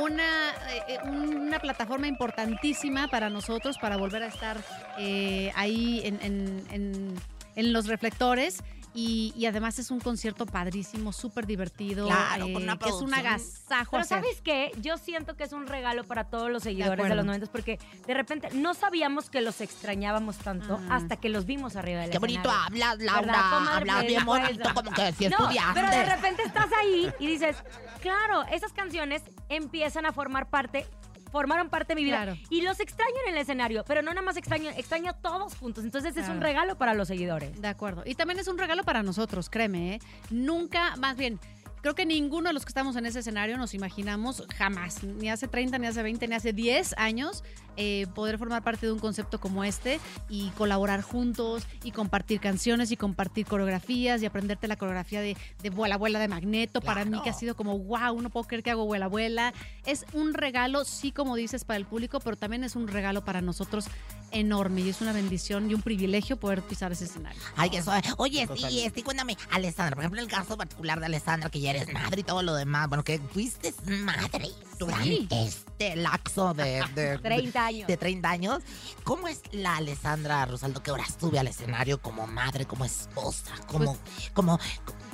una, 0.03 0.51
eh, 0.89 0.99
una 1.09 1.59
plataforma 1.61 2.07
importantísima 2.09 3.07
para 3.09 3.29
nosotros 3.31 3.77
para 3.79 3.97
volver 3.97 4.23
a 4.23 4.29
estar 4.29 4.57
eh, 4.99 5.53
ahí 5.55 6.01
en, 6.05 6.19
en- 6.23 6.65
en- 6.71 7.15
en 7.57 7.73
los 7.73 7.87
reflectores. 7.87 8.63
Y, 8.97 9.33
y 9.37 9.47
además 9.47 9.79
es 9.81 9.91
un 9.91 9.99
concierto 9.99 10.47
padrísimo, 10.47 11.13
súper 11.13 11.47
divertido, 11.47 12.07
Claro, 12.07 12.45
con 12.53 12.63
una 12.63 12.79
que 12.79 12.89
es 12.91 12.95
un 12.95 13.13
agasajo. 13.13 13.91
Pero 13.91 14.03
hacer. 14.05 14.19
¿sabes 14.23 14.41
qué? 14.41 14.71
Yo 14.81 14.99
siento 14.99 15.37
que 15.37 15.43
es 15.43 15.53
un 15.53 15.67
regalo 15.67 16.05
para 16.05 16.25
todos 16.25 16.49
los 16.49 16.63
seguidores 16.63 17.09
de, 17.09 17.15
los 17.17 17.25
90 17.25 17.47
porque 17.51 17.81
de 18.07 18.15
repente 18.15 18.51
no 18.53 18.73
sabíamos 18.75 19.31
que 19.31 19.41
los 19.41 19.61
extrañábamos 19.61 20.37
tanto 20.39 20.79
Ah. 20.89 20.97
hasta 20.97 21.17
que 21.17 21.29
los 21.29 21.45
vimos 21.45 21.75
arriba 21.75 22.03
del 22.03 22.11
Qué 22.11 22.19
bonito 22.21 22.49
escenario. 22.49 22.67
hablas, 22.67 22.99
¿Verdad, 22.99 23.15
Laura. 23.27 23.77
Hablas 23.77 24.07
bien 24.07 24.25
bonito, 24.25 24.71
como 24.75 24.91
que 24.93 25.13
si 25.13 25.29
No, 25.29 25.39
estudiaste. 25.39 25.73
pero 25.75 25.91
de 25.91 26.05
repente 26.05 26.43
estás 26.45 26.69
ahí 26.81 27.13
y 27.19 27.27
dices, 27.27 27.57
claro, 28.01 28.45
esas 28.53 28.73
canciones 28.73 29.23
empiezan 29.49 30.07
a 30.07 30.13
formar 30.13 30.49
parte, 30.51 30.87
formaron 31.35 31.69
parte 31.69 31.95
de 31.95 31.97
mi 31.97 32.05
vida. 32.05 32.23
Claro. 32.23 32.39
Y 32.49 32.63
los 32.63 32.79
extraño 32.79 33.17
en 33.27 33.35
el 33.35 33.41
escenario, 33.41 33.85
pero 33.89 34.03
no 34.03 34.11
nada 34.11 34.23
más 34.23 34.37
extraño, 34.37 34.71
extraño 34.71 35.11
a 35.11 35.15
todos 35.15 35.57
juntos. 35.57 35.83
Entonces 35.83 36.17
es 36.17 36.29
un 36.29 36.41
regalo 36.41 36.79
para 36.79 36.95
los 36.95 37.09
seguidores. 37.09 37.61
De 37.61 37.67
acuerdo. 37.67 38.05
Y 38.07 38.15
también 38.15 38.39
es 38.39 38.47
un 38.47 38.57
regalo 38.57 38.85
para 38.85 39.03
nosotros, 39.03 39.51
créeme, 39.51 39.95
¿eh? 39.97 39.99
Nunca, 40.31 40.95
más 40.95 41.17
bien, 41.17 41.41
creo 41.85 41.95
que 41.95 42.07
ninguno 42.07 42.49
de 42.49 42.55
los 42.55 42.65
que 42.65 42.71
estamos 42.71 42.97
en 42.97 43.05
ese 43.05 43.19
escenario 43.19 43.59
nos 43.59 43.75
imaginamos 43.75 44.43
jamás, 44.57 45.05
ni 45.05 45.29
hace 45.29 45.49
30, 45.49 45.77
ni 45.77 45.87
hace 45.87 46.03
20, 46.03 46.29
ni 46.29 46.35
hace 46.35 46.55
10 46.55 46.95
años, 46.97 47.45
eh, 47.77 48.07
poder 48.15 48.39
formar 48.39 48.63
parte 48.63 48.87
de 48.87 48.93
un 48.93 48.99
concepto 48.99 49.39
como 49.39 49.65
este 49.65 50.01
y 50.31 50.49
colaborar 50.51 51.03
juntos 51.03 51.67
y 51.83 51.91
compartir 51.91 52.41
canciones 52.41 52.91
y 52.91 52.97
compartir 52.97 53.45
coreografías 53.45 54.23
y 54.23 54.27
aprenderte 54.27 54.67
la 54.67 54.77
coreografía 54.77 55.21
de, 55.21 55.37
de 55.63 55.69
Vuela 55.69 55.97
Abuela 55.97 56.19
de 56.21 56.29
Magneto. 56.29 56.81
Para 56.81 57.05
mí 57.05 57.21
que 57.23 57.29
ha 57.29 57.35
sido 57.35 57.55
como, 57.55 57.79
wow, 57.79 58.19
no 58.23 58.31
puedo 58.31 58.47
creer 58.47 58.63
que 58.63 58.71
hago 58.71 58.87
Vuela 58.87 59.05
Abuela. 59.05 59.53
Es 59.85 60.07
un 60.15 60.33
regalo, 60.33 60.87
sí, 60.87 61.13
como 61.13 61.37
dices, 61.37 61.67
para 61.67 61.77
el 61.77 61.85
público, 61.85 62.19
pero 62.19 62.37
también 62.37 62.65
es 62.65 62.77
un 62.77 62.89
regalo 62.89 63.27
para 63.27 63.43
nosotros 63.43 63.89
enorme 64.35 64.83
y 64.83 64.89
es 64.91 65.01
una 65.01 65.13
bendición 65.13 65.71
y 65.71 65.75
un 65.75 65.83
privilegio 65.83 66.37
poder 66.37 66.63
pisar 66.63 66.93
ese 66.93 67.05
escenario. 67.05 67.41
Ay, 67.57 67.71
que 67.71 67.83
suave. 67.83 68.03
Oye, 68.19 68.47
sí, 68.57 68.81
este, 68.81 69.03
cuéntame, 69.03 69.37
Alessandra, 69.51 69.95
por 69.95 70.03
ejemplo, 70.05 70.21
el 70.21 70.29
caso 70.29 70.57
particular 70.57 71.01
de 71.01 71.07
Alessandra, 71.07 71.51
que 71.51 71.61
ya 71.61 71.71
eres 71.71 71.93
madre 71.93 72.21
y 72.21 72.25
todo 72.25 72.43
lo 72.43 72.55
demás, 72.55 72.89
bueno, 72.89 73.03
que 73.05 73.19
fuiste 73.19 73.73
madre 73.89 74.49
durante 74.79 75.45
este 75.45 75.97
laxo 75.97 76.53
de, 76.55 76.83
de 76.95 77.19
30 77.23 77.67
años. 77.67 77.87
de 77.87 77.97
30 77.97 78.29
años. 78.31 78.63
¿Cómo 79.05 79.29
es 79.29 79.41
la 79.53 79.77
Alessandra 79.77 80.45
Rosaldo 80.47 80.83
que 80.83 80.91
ahora 80.91 81.05
sube 81.21 81.39
al 81.39 81.47
escenario 81.49 82.01
como 82.01 82.27
madre, 82.27 82.67
como 82.67 82.85
esposa, 82.85 83.53
como, 83.67 83.97
como, 84.35 84.59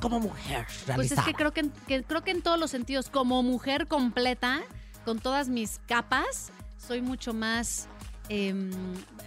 como 0.00 0.20
mujer 0.20 0.64
Pues 0.66 0.80
es 0.80 0.86
realizada? 0.86 1.24
que 1.24 1.34
creo 1.34 1.52
que 1.52 1.70
creo 2.04 2.22
que 2.24 2.30
en 2.30 2.42
todos 2.42 2.58
los 2.58 2.70
sentidos, 2.70 3.10
como 3.10 3.42
mujer 3.42 3.86
completa, 3.86 4.62
con 5.04 5.18
todas 5.18 5.48
mis 5.48 5.80
capas, 5.86 6.50
soy 6.78 7.02
mucho 7.02 7.34
más, 7.34 7.88
em, 8.30 8.70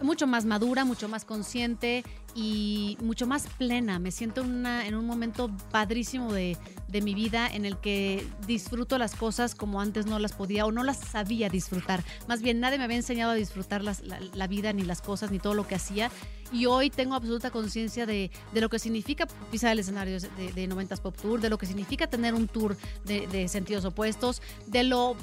mucho 0.01 0.25
más 0.25 0.45
madura, 0.45 0.85
mucho 0.85 1.07
más 1.07 1.25
consciente 1.25 2.03
y 2.33 2.97
mucho 3.01 3.27
más 3.27 3.47
plena. 3.57 3.99
Me 3.99 4.11
siento 4.11 4.41
en, 4.41 4.95
un 4.95 5.05
momento 5.05 5.51
padrísimo 5.71 6.33
de, 6.33 6.57
de 6.87 7.01
mi 7.01 7.13
vida 7.13 7.47
en 7.47 7.65
el 7.65 7.77
que 7.77 8.25
disfruto 8.47 8.97
las 8.97 9.15
cosas 9.15 9.55
como 9.55 9.81
antes 9.81 10.05
no 10.05 10.19
las 10.19 10.33
podía 10.33 10.65
o 10.65 10.71
no 10.71 10.83
las 10.83 10.97
sabía 10.97 11.49
disfrutar. 11.49 12.03
Más 12.27 12.41
bien, 12.41 12.59
nadie 12.59 12.77
me 12.77 12.85
había 12.85 12.97
enseñado 12.97 13.31
a 13.31 13.35
disfrutar 13.35 13.83
la, 13.83 14.47
vida, 14.47 14.73
ni 14.73 14.83
las 14.83 15.01
cosas, 15.01 15.31
ni 15.31 15.39
todo 15.39 15.53
lo 15.53 15.67
que 15.67 15.75
hacía. 15.75 16.09
Y 16.51 16.65
hoy 16.65 16.89
tengo 16.89 17.15
absoluta 17.15 17.51
conciencia 17.51 18.05
de, 18.05 18.31
de 18.53 18.61
lo 18.61 18.69
que 18.69 18.79
significa 18.79 19.27
pisar 19.51 19.71
el 19.71 19.79
escenario 19.79 20.19
de, 20.19 20.53
de 20.53 20.69
90s 20.69 20.99
Pop 20.99 21.15
Tour, 21.19 21.41
de 21.41 21.49
lo 21.49 21.57
que 21.57 21.65
significa 21.65 22.07
tener 22.07 22.33
un 22.33 22.47
tour 22.47 22.77
de, 23.05 23.27
de 23.27 23.47
sentidos 23.47 23.85
opuestos, 23.85 24.41
de 24.67 24.83
lo 24.83 25.15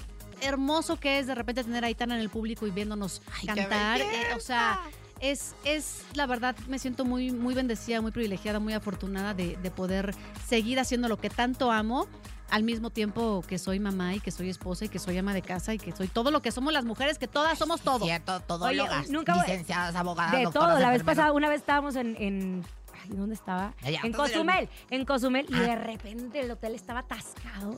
hermoso 0.42 0.98
que 0.98 1.18
es 1.18 1.26
de 1.26 1.34
repente 1.34 1.64
tener 1.64 1.84
a 1.84 1.88
Aitana 1.88 2.14
en 2.14 2.20
el 2.20 2.30
público 2.30 2.66
y 2.66 2.70
viéndonos 2.70 3.22
Ay, 3.40 3.46
cantar. 3.46 4.00
Eh, 4.00 4.34
o 4.36 4.40
sea, 4.40 4.80
es, 5.20 5.54
es 5.64 6.02
la 6.14 6.26
verdad, 6.26 6.56
me 6.68 6.78
siento 6.78 7.04
muy, 7.04 7.30
muy 7.30 7.54
bendecida, 7.54 8.00
muy 8.00 8.10
privilegiada, 8.12 8.58
muy 8.58 8.72
afortunada 8.72 9.34
de, 9.34 9.56
de 9.56 9.70
poder 9.70 10.14
seguir 10.48 10.80
haciendo 10.80 11.08
lo 11.08 11.18
que 11.18 11.30
tanto 11.30 11.70
amo. 11.72 12.06
Al 12.50 12.64
mismo 12.64 12.90
tiempo 12.90 13.44
que 13.46 13.60
soy 13.60 13.78
mamá 13.78 14.16
y 14.16 14.18
que 14.18 14.32
soy 14.32 14.48
esposa 14.50 14.84
y 14.84 14.88
que 14.88 14.98
soy 14.98 15.16
ama 15.16 15.32
de 15.32 15.40
casa 15.40 15.72
y 15.72 15.78
que 15.78 15.92
soy 15.94 16.08
todo 16.08 16.32
lo 16.32 16.42
que 16.42 16.50
somos 16.50 16.72
las 16.72 16.84
mujeres, 16.84 17.16
que 17.16 17.28
todas 17.28 17.56
somos 17.56 17.80
todo. 17.80 18.04
Cierto, 18.04 18.40
todo 18.40 18.64
Oye, 18.64 18.82
nunca 19.08 19.36
licenciadas, 19.36 19.94
abogadas, 19.94 20.32
De 20.32 20.46
todo. 20.50 20.76
La 20.80 20.90
vez 20.90 21.04
pasada, 21.04 21.30
una 21.30 21.48
vez 21.48 21.60
estábamos 21.60 21.94
en. 21.94 22.16
en- 22.20 22.64
ay, 23.02 23.10
¿Dónde 23.10 23.34
estaba? 23.34 23.74
Allá, 23.82 24.00
en 24.02 24.12
Cozumel. 24.12 24.68
En 24.90 25.04
Cozumel. 25.04 25.46
Y 25.48 25.54
de 25.54 25.76
repente 25.76 26.40
el 26.40 26.50
hotel 26.50 26.74
estaba 26.74 27.00
atascado. 27.00 27.76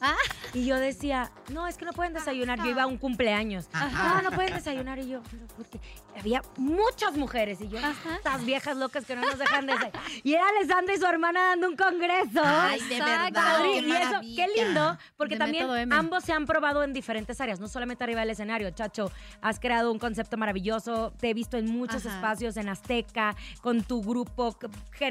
Y 0.55 0.67
yo 0.67 0.79
decía, 0.79 1.31
no, 1.51 1.67
es 1.67 1.77
que 1.77 1.85
no 1.85 1.93
pueden 1.93 2.13
desayunar. 2.13 2.59
Yo 2.59 2.71
iba 2.71 2.83
a 2.83 2.87
un 2.87 2.99
cumpleaños. 2.99 3.69
Ajá. 3.73 4.23
No, 4.23 4.31
no 4.31 4.37
pueden 4.37 4.55
desayunar. 4.55 4.99
Y 4.99 5.09
yo, 5.09 5.23
pero 5.31 5.47
¿por 5.49 5.67
qué? 5.67 5.81
Había 6.19 6.43
muchas 6.57 7.17
mujeres. 7.17 7.61
Y 7.61 7.69
yo, 7.69 7.79
estas 7.79 8.45
viejas 8.45 8.77
locas 8.77 9.05
que 9.05 9.17
no 9.17 9.23
nos 9.23 9.39
dejan 9.39 9.67
desayunar. 9.67 9.93
Y 10.23 10.35
era 10.35 10.45
Alessandra 10.49 10.95
y 10.95 10.99
su 10.99 11.07
hermana 11.07 11.49
dando 11.49 11.69
un 11.69 11.77
congreso. 11.77 12.41
Ay, 12.45 12.81
de 12.81 13.01
verdad, 13.01 13.63
qué 13.63 13.81
y 13.81 13.93
eso, 13.93 14.21
qué 14.21 14.47
lindo, 14.57 14.99
porque 15.17 15.35
De 15.35 15.39
también 15.39 15.93
ambos 15.93 16.25
se 16.25 16.33
han 16.33 16.47
probado 16.47 16.83
en 16.83 16.93
diferentes 16.93 17.41
áreas, 17.41 17.61
no 17.61 17.69
solamente 17.69 18.05
arriba 18.05 18.21
del 18.21 18.31
escenario. 18.31 18.71
Chacho, 18.71 19.11
has 19.41 19.59
creado 19.59 19.91
un 19.93 19.99
concepto 19.99 20.37
maravilloso, 20.37 21.13
te 21.19 21.31
he 21.31 21.35
visto 21.35 21.57
en 21.57 21.67
muchos 21.67 22.07
Ajá. 22.07 22.17
espacios, 22.17 22.57
en 22.57 22.69
Azteca, 22.69 23.37
con 23.61 23.83
tu 23.83 24.03
grupo, 24.03 24.57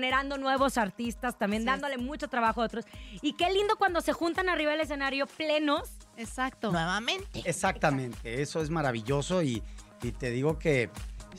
generando 0.01 0.39
nuevos 0.39 0.79
artistas, 0.79 1.37
también 1.37 1.63
dándole 1.63 1.99
mucho 1.99 2.27
trabajo 2.27 2.63
a 2.63 2.65
otros. 2.65 2.85
Y 3.21 3.33
qué 3.33 3.51
lindo 3.51 3.75
cuando 3.77 4.01
se 4.01 4.13
juntan 4.13 4.49
arriba 4.49 4.71
del 4.71 4.81
escenario 4.81 5.27
plenos. 5.27 5.91
Exacto. 6.17 6.71
Nuevamente. 6.71 7.43
Exactamente, 7.45 8.41
eso 8.41 8.61
es 8.61 8.71
maravilloso 8.71 9.43
y, 9.43 9.61
y 10.01 10.11
te 10.11 10.31
digo 10.31 10.57
que 10.57 10.89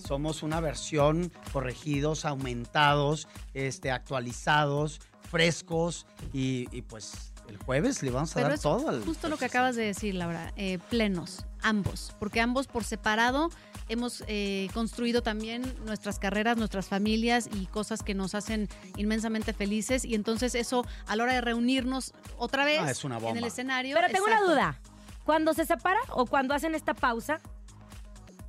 somos 0.06 0.44
una 0.44 0.60
versión 0.60 1.32
corregidos, 1.52 2.24
aumentados, 2.24 3.26
este, 3.52 3.90
actualizados, 3.90 5.00
frescos 5.28 6.06
y, 6.32 6.68
y 6.70 6.82
pues 6.82 7.32
el 7.48 7.56
jueves 7.56 8.00
le 8.04 8.12
vamos 8.12 8.30
a 8.30 8.34
Pero 8.34 8.46
dar 8.46 8.54
es 8.54 8.62
todo 8.62 8.88
al 8.88 9.04
justo 9.04 9.28
lo 9.28 9.38
que 9.38 9.46
acabas 9.46 9.74
de 9.74 9.86
decir, 9.86 10.14
Laura, 10.14 10.52
eh, 10.56 10.78
plenos, 10.88 11.44
ambos, 11.62 12.14
porque 12.20 12.40
ambos 12.40 12.68
por 12.68 12.84
separado 12.84 13.50
hemos 13.88 14.24
eh, 14.26 14.68
construido 14.74 15.22
también 15.22 15.62
nuestras 15.84 16.18
carreras, 16.18 16.56
nuestras 16.56 16.88
familias 16.88 17.48
y 17.52 17.66
cosas 17.66 18.02
que 18.02 18.14
nos 18.14 18.34
hacen 18.34 18.68
inmensamente 18.96 19.52
felices 19.52 20.04
y 20.04 20.14
entonces 20.14 20.54
eso 20.54 20.86
a 21.06 21.16
la 21.16 21.24
hora 21.24 21.34
de 21.34 21.40
reunirnos 21.40 22.12
otra 22.36 22.64
vez 22.64 22.80
Ah, 22.82 22.90
es 22.90 23.04
una 23.04 23.18
en 23.18 23.36
el 23.36 23.44
escenario. 23.44 23.94
Pero 23.96 24.08
tengo 24.08 24.26
exacto. 24.26 24.44
una 24.46 24.54
duda. 24.54 24.80
Cuando 25.24 25.54
se 25.54 25.64
separan 25.64 26.02
o 26.10 26.26
cuando 26.26 26.54
hacen 26.54 26.74
esta 26.74 26.94
pausa, 26.94 27.40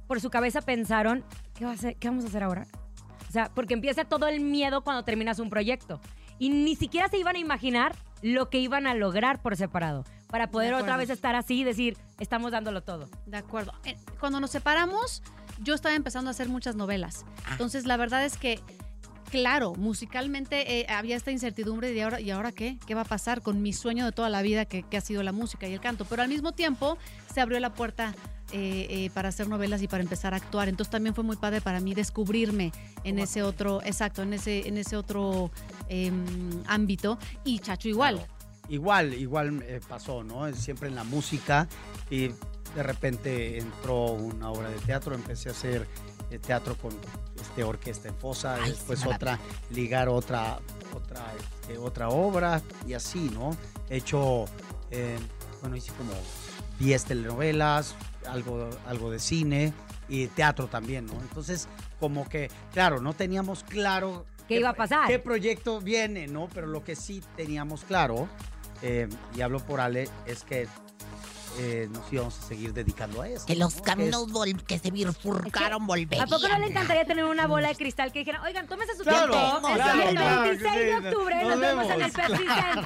por 0.08 0.20
su 0.22 0.30
cabeza 0.30 0.62
pensaron, 0.62 1.24
¿qué, 1.56 1.66
va 1.66 1.72
a 1.72 1.74
hacer- 1.76 1.96
qué 1.98 2.08
vamos 2.10 2.26
a 2.26 2.28
hacer 2.28 2.44
ahora? 2.44 2.66
O 3.30 3.32
sea, 3.32 3.50
porque 3.54 3.74
empieza 3.74 4.06
todo 4.06 4.28
el 4.28 4.40
miedo 4.42 4.84
cuando 4.84 5.04
terminas 5.04 5.40
un 5.40 5.50
proyecto. 5.50 6.00
Y 6.40 6.50
ni 6.50 6.76
siquiera 6.76 7.08
se 7.10 7.18
iban 7.18 7.36
a 7.36 7.40
imaginar 7.40 7.96
lo 8.22 8.50
que 8.50 8.60
iban 8.60 8.86
a 8.88 8.94
lograr 8.94 9.42
por 9.42 9.56
separado. 9.56 10.04
Para 10.34 10.48
poder 10.48 10.74
De 10.74 10.82
otra 10.82 10.98
vez 10.98 11.12
estar 11.12 11.36
así 11.36 11.60
y 11.60 11.64
decir, 11.64 11.96
estamos 12.20 12.52
dándolo 12.52 12.82
todo. 12.82 13.08
De 13.28 13.38
acuerdo. 13.38 13.72
Eh, 13.86 13.96
Cuando 14.20 14.40
nos 14.40 14.50
separamos, 14.50 15.22
yo 15.62 15.76
estaba 15.76 15.94
empezando 15.94 16.30
a 16.30 16.32
hacer 16.32 16.50
muchas 16.50 16.76
novelas. 16.76 17.24
Entonces, 17.52 17.86
la 17.86 17.98
verdad 17.98 18.26
es 18.26 18.36
que, 18.38 18.60
claro, 19.30 19.76
musicalmente 19.76 20.80
eh, 20.80 20.88
había 20.90 21.18
esta 21.18 21.30
incertidumbre 21.30 21.94
de 21.94 22.02
ahora, 22.02 22.20
¿y 22.20 22.32
ahora 22.32 22.52
qué? 22.52 22.80
¿Qué 22.88 22.96
va 22.96 23.02
a 23.02 23.06
pasar 23.06 23.44
con 23.44 23.62
mi 23.62 23.74
sueño 23.74 24.06
de 24.06 24.12
toda 24.12 24.30
la 24.30 24.42
vida 24.42 24.66
que, 24.66 24.82
que 24.82 24.98
ha 24.98 25.02
sido 25.02 25.22
la 25.22 25.34
música 25.34 25.68
y 25.68 25.74
el 25.74 25.80
canto? 25.80 26.04
Pero 26.04 26.24
al 26.24 26.30
mismo 26.30 26.54
tiempo 26.54 26.98
se 27.32 27.40
abrió 27.40 27.60
la 27.60 27.76
puerta 27.76 28.16
eh, 28.56 28.86
eh, 28.90 29.10
para 29.16 29.30
hacer 29.30 29.48
novelas 29.48 29.82
y 29.82 29.88
para 29.88 30.04
empezar 30.04 30.36
a 30.36 30.38
actuar. 30.38 30.70
Entonces 30.70 30.92
también 30.92 31.16
fue 31.16 31.24
muy 31.24 31.38
padre 31.38 31.60
para 31.60 31.80
mí 31.80 31.96
descubrirme 31.96 32.72
en 33.04 33.18
ese 33.18 33.42
otro, 33.42 33.82
exacto, 33.84 34.22
en 34.22 34.34
ese, 34.34 34.68
en 34.68 34.78
ese 34.78 34.96
otro 34.96 35.50
em, 35.90 36.62
ámbito. 36.68 37.18
Y 37.44 37.58
Chacho 37.58 37.90
igual. 37.90 38.24
Igual, 38.70 39.14
igual 39.14 39.64
eh, 39.68 39.82
pasó, 39.88 40.24
¿no? 40.24 40.52
Siempre 40.54 40.88
en 40.88 40.96
la 40.96 41.04
música 41.04 41.68
y 42.10 42.30
de 42.76 42.84
repente 42.84 43.58
entró 43.58 44.06
una 44.14 44.50
obra 44.52 44.70
de 44.70 44.80
teatro, 44.80 45.14
empecé 45.14 45.50
a 45.50 45.52
hacer 45.52 45.88
eh, 46.32 46.40
teatro 46.40 46.76
con 46.76 46.94
este 47.40 47.64
orquesta 47.64 48.08
en 48.08 48.16
fosa, 48.16 48.56
Ay, 48.56 48.72
después 48.72 49.06
otra, 49.06 49.38
ligar 49.70 50.10
otra, 50.10 50.60
otra, 50.96 51.26
este, 51.38 51.78
otra 51.78 52.10
obra 52.10 52.62
y 52.88 52.94
así, 52.94 53.30
¿no? 53.34 53.56
He 53.90 53.98
hecho, 53.98 54.46
eh, 54.92 55.20
bueno, 55.62 55.76
hice 55.76 55.92
como 55.94 56.14
10 56.80 57.06
telenovelas, 57.06 57.96
algo, 58.28 58.70
algo 58.88 59.12
de 59.12 59.20
cine 59.20 59.74
y 60.10 60.28
teatro 60.28 60.68
también, 60.68 61.06
¿no? 61.06 61.14
Entonces, 61.22 61.68
como 62.00 62.28
que, 62.28 62.50
claro, 62.72 63.02
no 63.02 63.14
teníamos 63.14 63.64
claro 63.64 64.26
¿Qué 64.48 64.60
iba 64.60 64.70
a 64.70 64.74
pasar? 64.74 65.08
qué 65.08 65.20
proyecto 65.20 65.80
viene, 65.80 66.28
¿no? 66.28 66.50
Pero 66.54 66.68
lo 66.68 66.84
que 66.84 66.96
sí 66.96 67.22
teníamos 67.36 67.84
claro, 67.84 68.28
eh, 68.84 69.08
y 69.36 69.42
hablo 69.42 69.60
por 69.60 69.80
Ale, 69.82 70.08
es 70.28 70.44
que 70.44 70.68
eh, 71.60 71.88
nos 71.92 72.12
íbamos 72.12 72.38
a 72.40 72.42
seguir 72.48 72.74
dedicando 72.74 73.22
a 73.22 73.28
eso. 73.30 73.46
Que 73.46 73.56
los 73.56 73.76
¿no? 73.78 73.84
caminos 73.84 74.24
es- 74.28 74.34
vol- 74.34 74.64
que 74.64 74.80
se 74.80 74.90
bifurcaron 74.92 75.86
volverían. 75.86 76.24
¿A 76.24 76.28
poco 76.28 76.48
no 76.48 76.58
le 76.58 76.66
encantaría 76.68 77.06
tener 77.06 77.26
una 77.26 77.46
bola 77.48 77.68
de 77.70 77.76
cristal 77.76 78.12
que 78.12 78.20
dijera, 78.20 78.42
oigan, 78.44 78.68
tómese 78.68 78.96
su 78.98 79.04
Claro, 79.04 79.32
tiempo? 79.32 79.74
claro, 79.76 80.00
y 80.00 80.08
el 80.08 80.16
claro 80.16 80.42
26 80.42 80.74
que 80.74 80.86
de 80.86 80.96
octubre 81.10 81.36
Nos 81.42 81.50
nos 81.52 81.60
vemos 81.60 81.86
en 81.92 82.02
el 82.02 82.12
Center. 82.12 82.40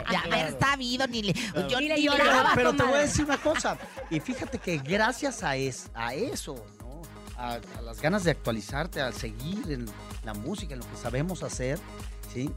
Ya 0.11 0.19
haber 0.21 0.59
sabido, 0.59 1.07
ni 1.07 1.23
le. 1.23 1.33
Yo 1.69 1.79
Ni 1.79 1.87
le 1.87 2.01
lloraba, 2.01 2.25
lloraba. 2.25 2.51
pero 2.55 2.73
te 2.75 2.83
voy 2.83 2.93
a 2.95 2.97
decir 2.99 3.23
una 3.25 3.37
cosa. 3.37 3.77
Y 4.09 4.19
fíjate 4.19 4.59
que 4.59 4.77
gracias 4.79 5.43
a, 5.43 5.55
es, 5.55 5.89
a 5.95 6.13
eso, 6.13 6.55
¿no? 6.81 7.01
A, 7.37 7.53
a 7.77 7.81
las 7.81 8.01
ganas 8.01 8.25
de 8.25 8.31
actualizarte, 8.31 8.99
a 9.01 9.11
seguir 9.13 9.71
en 9.71 9.85
la 10.25 10.33
música, 10.33 10.73
en 10.73 10.81
lo 10.81 10.89
que 10.91 10.97
sabemos 10.97 11.41
hacer, 11.41 11.79
¿sí? 12.33 12.49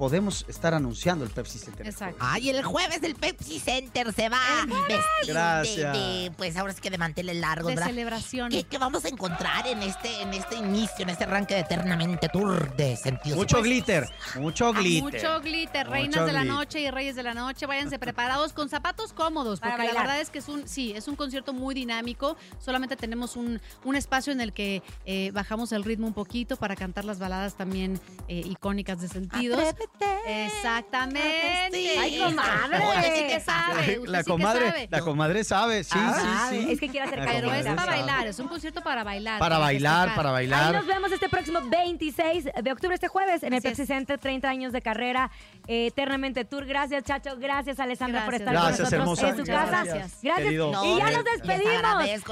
Podemos 0.00 0.46
estar 0.48 0.72
anunciando 0.72 1.26
el 1.26 1.30
Pepsi 1.30 1.58
Center. 1.58 1.86
Exacto. 1.86 2.16
Ay, 2.20 2.48
el 2.48 2.62
jueves 2.64 3.02
el 3.02 3.16
Pepsi 3.16 3.60
Center 3.60 4.10
se 4.14 4.30
va 4.30 4.40
vestido 4.88 5.34
Gracias. 5.34 5.92
de, 5.92 6.32
pues 6.38 6.56
ahora 6.56 6.72
sí 6.72 6.80
que 6.80 6.88
de 6.88 6.96
manteles 6.96 7.36
largos, 7.36 7.68
De 7.68 7.74
¿verdad? 7.74 7.90
celebración. 7.90 8.50
¿Qué, 8.50 8.64
qué 8.64 8.78
vamos 8.78 9.04
a 9.04 9.08
encontrar 9.08 9.66
en 9.66 9.82
este, 9.82 10.22
en 10.22 10.32
este 10.32 10.56
inicio, 10.56 11.02
en 11.02 11.10
este 11.10 11.24
arranque 11.24 11.52
de 11.52 11.60
Eternamente 11.60 12.30
Tour 12.30 12.74
de 12.76 12.96
sentidos 12.96 13.36
Mucho 13.36 13.58
opuestos? 13.58 13.62
glitter, 13.62 14.08
mucho 14.36 14.72
glitter. 14.72 15.02
Mucho 15.02 15.40
glitter, 15.42 15.86
Mucho 15.86 15.92
reinas 15.92 16.24
de 16.24 16.32
la 16.32 16.44
noche 16.44 16.80
y 16.80 16.90
reyes 16.90 17.14
de 17.14 17.22
la 17.22 17.34
noche, 17.34 17.66
váyanse 17.66 17.98
preparados 17.98 18.54
con 18.54 18.70
zapatos 18.70 19.12
cómodos, 19.12 19.60
Para 19.60 19.76
porque 19.76 19.92
la 19.92 20.00
verdad 20.00 20.20
es 20.22 20.30
que 20.30 20.38
es 20.38 20.48
un, 20.48 20.66
sí, 20.66 20.94
es 20.96 21.08
un 21.08 21.14
concierto 21.16 21.52
muy 21.52 21.74
dinámico. 21.74 22.38
Solamente 22.58 22.96
tenemos 22.96 23.36
un, 23.36 23.60
un 23.84 23.96
espacio 23.96 24.32
en 24.32 24.40
el 24.40 24.54
que 24.54 24.82
eh, 25.04 25.30
bajamos 25.34 25.72
el 25.72 25.84
ritmo 25.84 26.06
un 26.06 26.14
poquito 26.14 26.56
para 26.56 26.74
cantar 26.74 27.04
las 27.04 27.18
baladas 27.18 27.54
también 27.54 28.00
eh, 28.28 28.40
icónicas 28.46 29.02
de 29.02 29.08
sentidos. 29.08 29.60
Exactamente. 30.26 31.98
Ay, 31.98 32.18
comadre. 32.18 32.78
Oye, 32.78 33.02
sí 33.02 33.20
¿qué 33.22 33.26
que 33.34 33.40
sabe. 33.40 33.98
usted 33.98 34.08
La 34.12 34.18
sí 34.18 34.24
que 34.24 34.30
comadre, 34.30 34.68
sabe. 34.70 34.88
la 34.90 35.00
comadre 35.00 35.44
sabe, 35.44 35.84
sí, 35.84 35.90
Ah, 35.94 36.46
sí, 36.50 36.58
sí. 36.64 36.72
Es 36.72 36.80
que 36.80 36.88
quiere 36.88 37.06
hacer 37.06 37.20
Pero 37.26 37.52
es 37.52 37.66
para 37.66 37.86
bailar, 37.92 38.26
es 38.26 38.38
un 38.38 38.48
concierto 38.48 38.82
para 38.82 39.04
bailar. 39.04 39.38
Para 39.38 39.58
bailar, 39.58 40.14
para 40.14 40.28
Ahí 40.30 40.48
bailar. 40.48 40.74
nos 40.74 40.86
vemos 40.86 41.12
este 41.12 41.28
próximo 41.28 41.60
26 41.68 42.48
de 42.62 42.72
octubre, 42.72 42.94
este 42.94 43.08
jueves, 43.08 43.42
en 43.42 43.52
el 43.54 43.62
Pepsi 43.62 43.82
es. 43.82 43.88
Center, 43.88 44.18
30 44.18 44.48
años 44.48 44.72
de 44.72 44.82
carrera, 44.82 45.30
eh, 45.66 45.86
eternamente 45.86 46.44
tour. 46.44 46.64
Gracias, 46.66 47.04
Chacho. 47.04 47.36
Gracias, 47.38 47.80
Alessandra, 47.80 48.24
por 48.24 48.34
estar 48.34 48.52
Gracias. 48.52 48.78
Gracias, 48.78 48.98
con 49.00 49.08
nosotros 49.08 49.30
hermosa. 49.30 49.40
en 49.40 49.46
su 49.46 49.52
Gracias. 49.52 49.70
casa. 49.70 49.84
Gracias. 49.98 50.18
Gracias. 50.22 50.54
No, 50.54 50.84
y 50.84 50.98
ya 50.98 51.10
nos 51.10 51.24
despedimos. 51.24 51.72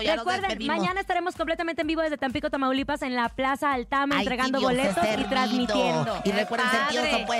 ya 0.05 0.17
nos 0.17 0.19
Recuerden, 0.19 0.43
despedimos. 0.49 0.77
mañana 0.79 1.01
estaremos 1.01 1.35
completamente 1.37 1.83
en 1.83 1.89
vivo 1.89 2.03
desde 2.03 2.17
Tampico, 2.19 2.51
Tamaulipas, 2.51 3.03
en 3.03 3.15
la 3.15 3.29
Plaza 3.29 3.73
Altama, 3.73 4.17
Ay, 4.17 4.21
entregando 4.23 4.61
boletos 4.61 5.05
y 5.19 5.25
transmitiendo. 5.25 6.21
Y 6.25 6.33
recuerden, 6.33 6.69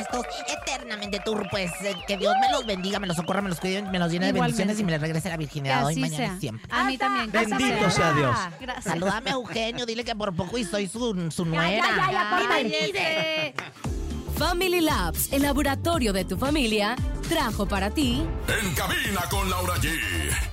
opuestos, 0.07 0.27
eternamente 0.49 1.21
tour, 1.25 1.47
pues 1.51 1.71
eh, 1.83 1.95
que 2.07 2.17
Dios 2.17 2.35
me 2.41 2.51
los 2.53 2.67
bendiga, 2.67 2.99
me 2.99 3.07
los 3.07 3.17
socorra, 3.17 3.41
me 3.43 3.49
los 3.49 3.61
cuide, 3.61 3.83
me 3.83 3.99
los 3.99 4.11
llene 4.11 4.27
de 4.27 4.31
Igualmente. 4.33 4.63
bendiciones 4.65 4.81
y 4.81 4.85
me 4.85 4.93
les 4.93 5.01
regrese 5.01 5.29
la 5.29 5.37
virginidad 5.37 5.85
hoy, 5.87 5.97
mañana 5.97 6.17
sea. 6.27 6.35
y 6.37 6.41
siempre. 6.41 6.69
A 6.73 6.85
mí 6.85 6.99
también. 6.99 7.31
Bendito 7.31 7.91
sea 7.91 8.13
Dios. 8.13 8.37
Gracias. 8.61 8.85
Saludame 8.85 9.31
a 9.31 9.35
Eugenio, 9.35 9.87
dile 9.87 10.05
que 10.05 10.15
por 10.15 10.35
poco 10.35 10.59
y 10.59 10.65
soy 10.65 10.87
su, 10.89 11.31
su 11.31 11.45
Ya, 11.45 11.51
nuera. 11.51 11.87
ya, 11.89 11.97
ya, 11.97 12.13
ya, 12.13 12.31
córtale. 12.31 13.98
Family 14.39 14.81
Labs, 14.81 15.33
el 15.33 15.43
laboratorio 15.43 16.13
de 16.13 16.25
tu 16.25 16.37
familia, 16.39 16.95
trajo 17.29 17.67
para 17.67 17.91
ti 17.91 18.25
En 18.47 18.75
cabina 18.75 19.23
con 19.29 19.51
Laura 19.51 19.75
G. 19.79 19.91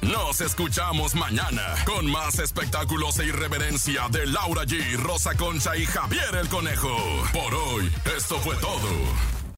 Nos 0.01 0.41
escuchamos 0.41 1.13
mañana 1.13 1.61
con 1.85 2.09
más 2.09 2.39
espectáculos 2.39 3.19
e 3.19 3.27
irreverencia 3.27 4.07
de 4.09 4.25
Laura 4.25 4.63
G, 4.63 4.97
Rosa 4.97 5.35
Concha 5.35 5.77
y 5.77 5.85
Javier 5.85 6.35
el 6.41 6.49
Conejo. 6.49 6.97
Por 7.31 7.53
hoy, 7.53 7.91
esto 8.17 8.39
fue 8.39 8.55
todo. 8.55 9.44